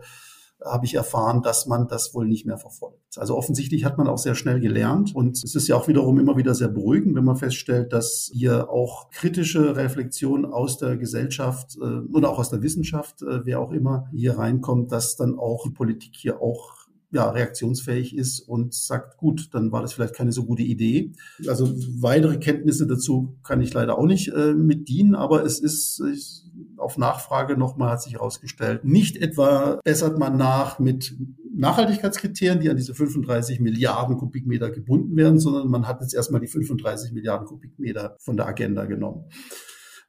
habe 0.64 0.86
ich 0.86 0.96
erfahren, 0.96 1.42
dass 1.42 1.66
man 1.66 1.88
das 1.88 2.14
wohl 2.14 2.28
nicht 2.28 2.46
mehr 2.46 2.58
verfolgt. 2.58 3.00
Also 3.18 3.36
offensichtlich 3.36 3.86
hat 3.86 3.98
man 3.98 4.08
auch 4.08 4.18
sehr 4.18 4.36
schnell 4.36 4.60
gelernt 4.60 5.16
und 5.16 5.44
es 5.44 5.56
ist 5.56 5.68
ja 5.68 5.76
auch 5.76 5.88
wiederum 5.88 6.20
immer 6.20 6.38
wieder 6.38 6.56
sehr 6.56 6.68
beruhigend, 6.68 7.16
wenn 7.16 7.26
man 7.26 7.36
feststellt, 7.36 7.94
dass 7.94 8.30
hier 8.34 8.70
auch 8.70 9.10
kritische 9.10 9.76
Reflexion 9.76 10.46
aus 10.46 10.78
der 10.78 10.98
Gesellschaft 10.98 11.78
äh, 11.82 12.00
oder 12.14 12.30
auch 12.30 12.40
aus 12.40 12.50
der 12.50 12.62
Wissenschaft, 12.62 13.22
äh, 13.22 13.46
wer 13.46 13.60
auch 13.60 13.72
immer 13.72 14.08
hier 14.14 14.38
reinkommt, 14.38 14.92
dass 14.92 15.16
dann 15.16 15.38
auch 15.38 15.64
die 15.66 15.72
Politik 15.72 16.12
hier 16.16 16.42
auch 16.42 16.82
ja, 17.12 17.30
reaktionsfähig 17.30 18.16
ist 18.16 18.40
und 18.40 18.74
sagt, 18.74 19.18
gut, 19.18 19.50
dann 19.54 19.72
war 19.72 19.82
das 19.82 19.94
vielleicht 19.94 20.16
keine 20.16 20.32
so 20.32 20.46
gute 20.46 20.64
Idee. 20.64 21.12
Also 21.46 21.70
weitere 22.00 22.38
Kenntnisse 22.38 22.88
dazu 22.88 23.38
kann 23.44 23.62
ich 23.62 23.74
leider 23.74 23.98
auch 23.98 24.06
nicht 24.06 24.30
äh, 24.30 24.54
mit 24.54 24.88
dienen, 24.88 25.16
aber 25.16 25.44
es 25.44 25.60
ist, 25.60 26.02
ich, 26.14 26.44
auf 26.82 26.98
Nachfrage 26.98 27.58
nochmal 27.58 27.92
hat 27.92 28.02
sich 28.02 28.14
herausgestellt, 28.14 28.84
nicht 28.84 29.18
etwa 29.18 29.80
bessert 29.84 30.18
man 30.18 30.38
nach 30.38 30.80
mit 30.80 31.16
Nachhaltigkeitskriterien, 31.54 32.60
die 32.60 32.70
an 32.70 32.78
diese 32.78 32.96
35 32.96 33.60
Milliarden 33.60 34.18
Kubikmeter 34.18 34.72
gebunden 34.72 35.16
werden, 35.16 35.40
sondern 35.40 35.70
man 35.70 35.88
hat 35.88 36.02
jetzt 36.02 36.14
erstmal 36.14 36.42
die 36.42 36.48
35 36.48 37.12
Milliarden 37.12 37.48
Kubikmeter 37.48 38.16
von 38.20 38.38
der 38.38 38.48
Agenda 38.48 38.86
genommen. 38.86 39.26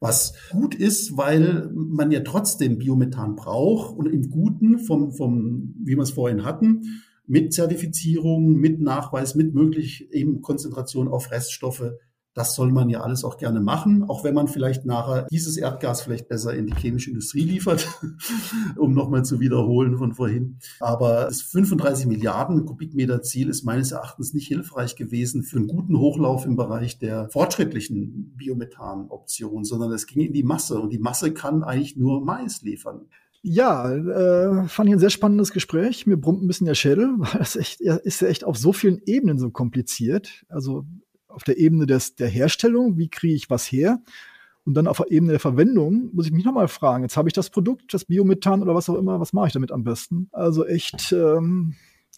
Was 0.00 0.34
gut 0.50 0.74
ist, 0.74 1.16
weil 1.16 1.70
man 1.72 2.10
ja 2.10 2.20
trotzdem 2.20 2.78
Biomethan 2.78 3.36
braucht 3.36 3.96
und 3.96 4.06
im 4.06 4.30
Guten 4.30 4.80
vom, 4.80 5.12
vom, 5.12 5.74
wie 5.84 5.94
wir 5.94 6.02
es 6.02 6.10
vorhin 6.10 6.44
hatten, 6.44 6.82
mit 7.26 7.54
Zertifizierung, 7.54 8.54
mit 8.54 8.80
Nachweis, 8.80 9.34
mit 9.34 9.54
möglich 9.54 10.12
eben 10.12 10.42
Konzentration 10.42 11.06
auf 11.06 11.30
Reststoffe 11.30 11.92
das 12.34 12.54
soll 12.54 12.72
man 12.72 12.88
ja 12.88 13.00
alles 13.00 13.24
auch 13.24 13.36
gerne 13.36 13.60
machen, 13.60 14.04
auch 14.08 14.24
wenn 14.24 14.34
man 14.34 14.48
vielleicht 14.48 14.86
nachher 14.86 15.26
dieses 15.30 15.56
Erdgas 15.56 16.02
vielleicht 16.02 16.28
besser 16.28 16.54
in 16.54 16.66
die 16.66 16.74
chemische 16.74 17.10
Industrie 17.10 17.42
liefert, 17.42 17.86
um 18.76 18.94
nochmal 18.94 19.24
zu 19.24 19.40
wiederholen 19.40 19.98
von 19.98 20.14
vorhin. 20.14 20.58
Aber 20.80 21.26
das 21.26 21.42
35 21.42 22.06
Milliarden 22.06 22.64
Kubikmeter 22.64 23.22
Ziel 23.22 23.48
ist 23.48 23.64
meines 23.64 23.92
Erachtens 23.92 24.32
nicht 24.32 24.48
hilfreich 24.48 24.96
gewesen 24.96 25.42
für 25.42 25.58
einen 25.58 25.68
guten 25.68 25.98
Hochlauf 25.98 26.46
im 26.46 26.56
Bereich 26.56 26.98
der 26.98 27.28
fortschrittlichen 27.28 28.34
Biomethan-Option, 28.36 29.64
sondern 29.64 29.92
es 29.92 30.06
ging 30.06 30.22
in 30.26 30.32
die 30.32 30.42
Masse 30.42 30.80
und 30.80 30.90
die 30.90 30.98
Masse 30.98 31.32
kann 31.32 31.62
eigentlich 31.62 31.96
nur 31.96 32.24
Mais 32.24 32.62
liefern. 32.62 33.06
Ja, 33.44 33.92
äh, 33.92 34.68
fand 34.68 34.88
ich 34.88 34.94
ein 34.94 35.00
sehr 35.00 35.10
spannendes 35.10 35.52
Gespräch. 35.52 36.06
Mir 36.06 36.16
brummt 36.16 36.42
ein 36.42 36.46
bisschen 36.46 36.66
der 36.66 36.76
Schädel, 36.76 37.14
weil 37.18 37.40
es 37.40 37.56
echt, 37.56 37.80
ist 37.80 38.22
ja 38.22 38.28
echt 38.28 38.44
auf 38.44 38.56
so 38.56 38.72
vielen 38.72 39.02
Ebenen 39.04 39.38
so 39.38 39.50
kompliziert. 39.50 40.44
Also 40.48 40.86
auf 41.32 41.44
der 41.44 41.58
Ebene 41.58 41.86
des, 41.86 42.14
der 42.14 42.28
Herstellung, 42.28 42.98
wie 42.98 43.08
kriege 43.08 43.34
ich 43.34 43.50
was 43.50 43.66
her? 43.66 44.00
Und 44.64 44.74
dann 44.74 44.86
auf 44.86 44.98
der 44.98 45.10
Ebene 45.10 45.32
der 45.32 45.40
Verwendung 45.40 46.10
muss 46.12 46.26
ich 46.26 46.32
mich 46.32 46.44
nochmal 46.44 46.68
fragen, 46.68 47.02
jetzt 47.02 47.16
habe 47.16 47.28
ich 47.28 47.32
das 47.32 47.50
Produkt, 47.50 47.94
das 47.94 48.04
Biomethan 48.04 48.62
oder 48.62 48.74
was 48.74 48.88
auch 48.88 48.94
immer, 48.94 49.18
was 49.18 49.32
mache 49.32 49.48
ich 49.48 49.52
damit 49.52 49.72
am 49.72 49.82
besten? 49.82 50.28
Also 50.30 50.64
echt 50.64 51.12
ähm, 51.12 51.74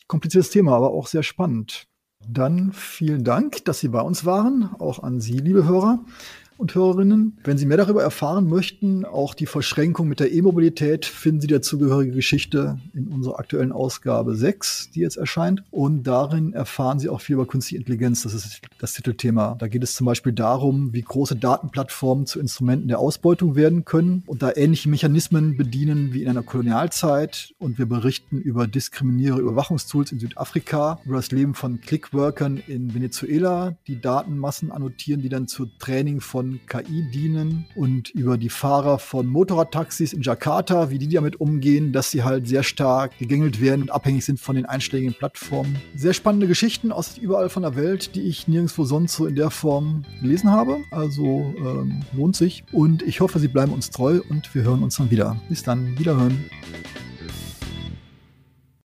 kompliziertes 0.09 0.51
Thema, 0.51 0.77
aber 0.77 0.91
auch 0.91 1.07
sehr 1.07 1.23
spannend. 1.23 1.87
Dann 2.29 2.73
vielen 2.73 3.25
Dank, 3.25 3.65
dass 3.65 3.81
Sie 3.81 3.89
bei 3.89 4.01
uns 4.01 4.25
waren, 4.25 4.71
auch 4.79 5.03
an 5.03 5.21
Sie, 5.21 5.39
liebe 5.39 5.67
Hörer 5.67 6.05
und 6.57 6.75
Hörerinnen. 6.75 7.39
Wenn 7.45 7.59
Sie 7.59 7.67
mehr 7.67 7.77
darüber 7.77 8.03
erfahren 8.03 8.49
möchten, 8.49 9.05
auch 9.05 9.35
die 9.35 9.47
Verschränkung 9.47 10.09
mit 10.09 10.21
der 10.21 10.33
E-Mobilität, 10.33 11.05
finden 11.05 11.41
Sie 11.41 11.47
dazugehörige 11.47 12.13
Geschichte 12.13 12.79
in 12.95 13.09
unserer 13.09 13.39
aktuellen 13.39 13.73
Ausgabe 13.73 14.35
6, 14.35 14.91
die 14.95 15.01
jetzt 15.01 15.17
erscheint. 15.17 15.63
Und 15.71 16.05
darin 16.05 16.53
erfahren 16.53 16.99
Sie 16.99 17.09
auch 17.09 17.21
viel 17.21 17.35
über 17.35 17.47
künstliche 17.47 17.79
Intelligenz. 17.79 18.23
Das 18.23 18.35
ist 18.35 18.61
das 18.79 18.93
Titelthema. 18.93 19.57
Da 19.59 19.69
geht 19.69 19.83
es 19.83 19.95
zum 19.95 20.07
Beispiel 20.07 20.33
darum, 20.33 20.93
wie 20.93 21.03
große 21.03 21.37
Datenplattformen 21.37 22.27
zu 22.27 22.41
Instrumenten 22.41 22.89
der 22.89 22.99
Ausbeutung 22.99 23.57
werden 23.57 23.85
können 23.85 24.23
und 24.27 24.43
da 24.43 24.53
ähnliche 24.55 24.89
Mechanismen 24.89 25.57
bedienen 25.57 26.13
wie 26.13 26.23
in 26.23 26.29
einer 26.29 26.43
Kolonialzeit. 26.43 27.55
Und 27.59 27.79
wir 27.79 27.87
berichten 27.87 28.41
über 28.41 28.67
diskriminierende 28.67 29.43
Überwachungstools 29.43 30.13
in 30.13 30.21
Südafrika, 30.21 31.01
über 31.05 31.17
das 31.17 31.31
Leben 31.31 31.55
von 31.55 31.81
Clickworkern 31.81 32.59
in 32.67 32.95
Venezuela, 32.95 33.77
die 33.87 34.01
Datenmassen 34.01 34.71
annotieren, 34.71 35.23
die 35.23 35.29
dann 35.29 35.49
zu 35.49 35.67
Training 35.79 36.21
von 36.21 36.43
von 36.45 36.61
KI 36.66 37.03
dienen 37.11 37.64
und 37.74 38.11
über 38.11 38.36
die 38.36 38.49
Fahrer 38.49 38.99
von 38.99 39.26
Motorradtaxis 39.26 40.12
in 40.12 40.22
Jakarta, 40.22 40.90
wie 40.90 40.99
die 40.99 41.09
damit 41.09 41.40
umgehen, 41.40 41.92
dass 41.92 42.11
sie 42.11 42.22
halt 42.22 42.47
sehr 42.47 42.62
stark 42.62 43.16
gegängelt 43.18 43.61
werden 43.61 43.82
und 43.82 43.90
abhängig 43.90 44.24
sind 44.24 44.38
von 44.38 44.57
den 44.57 44.66
einschlägigen 44.66 45.14
Plattformen. 45.14 45.76
Sehr 45.95 46.12
spannende 46.12 46.47
Geschichten 46.47 46.92
aus 46.92 47.16
überall 47.16 47.49
von 47.49 47.62
der 47.62 47.76
Welt, 47.76 48.14
die 48.14 48.22
ich 48.22 48.47
nirgendwo 48.49 48.84
sonst 48.84 49.14
so 49.14 49.26
in 49.26 49.36
der 49.36 49.51
Form 49.51 50.05
gelesen 50.20 50.51
habe. 50.51 50.78
Also 50.90 51.55
ähm, 51.59 52.03
lohnt 52.12 52.36
sich. 52.36 52.64
Und 52.72 53.03
ich 53.03 53.20
hoffe, 53.20 53.38
Sie 53.38 53.49
bleiben 53.49 53.72
uns 53.72 53.90
treu 53.90 54.20
und 54.28 54.55
wir 54.55 54.62
hören 54.62 54.82
uns 54.82 54.97
dann 54.97 55.11
wieder. 55.11 55.36
Bis 55.49 55.62
dann, 55.62 55.99
wiederhören. 55.99 56.45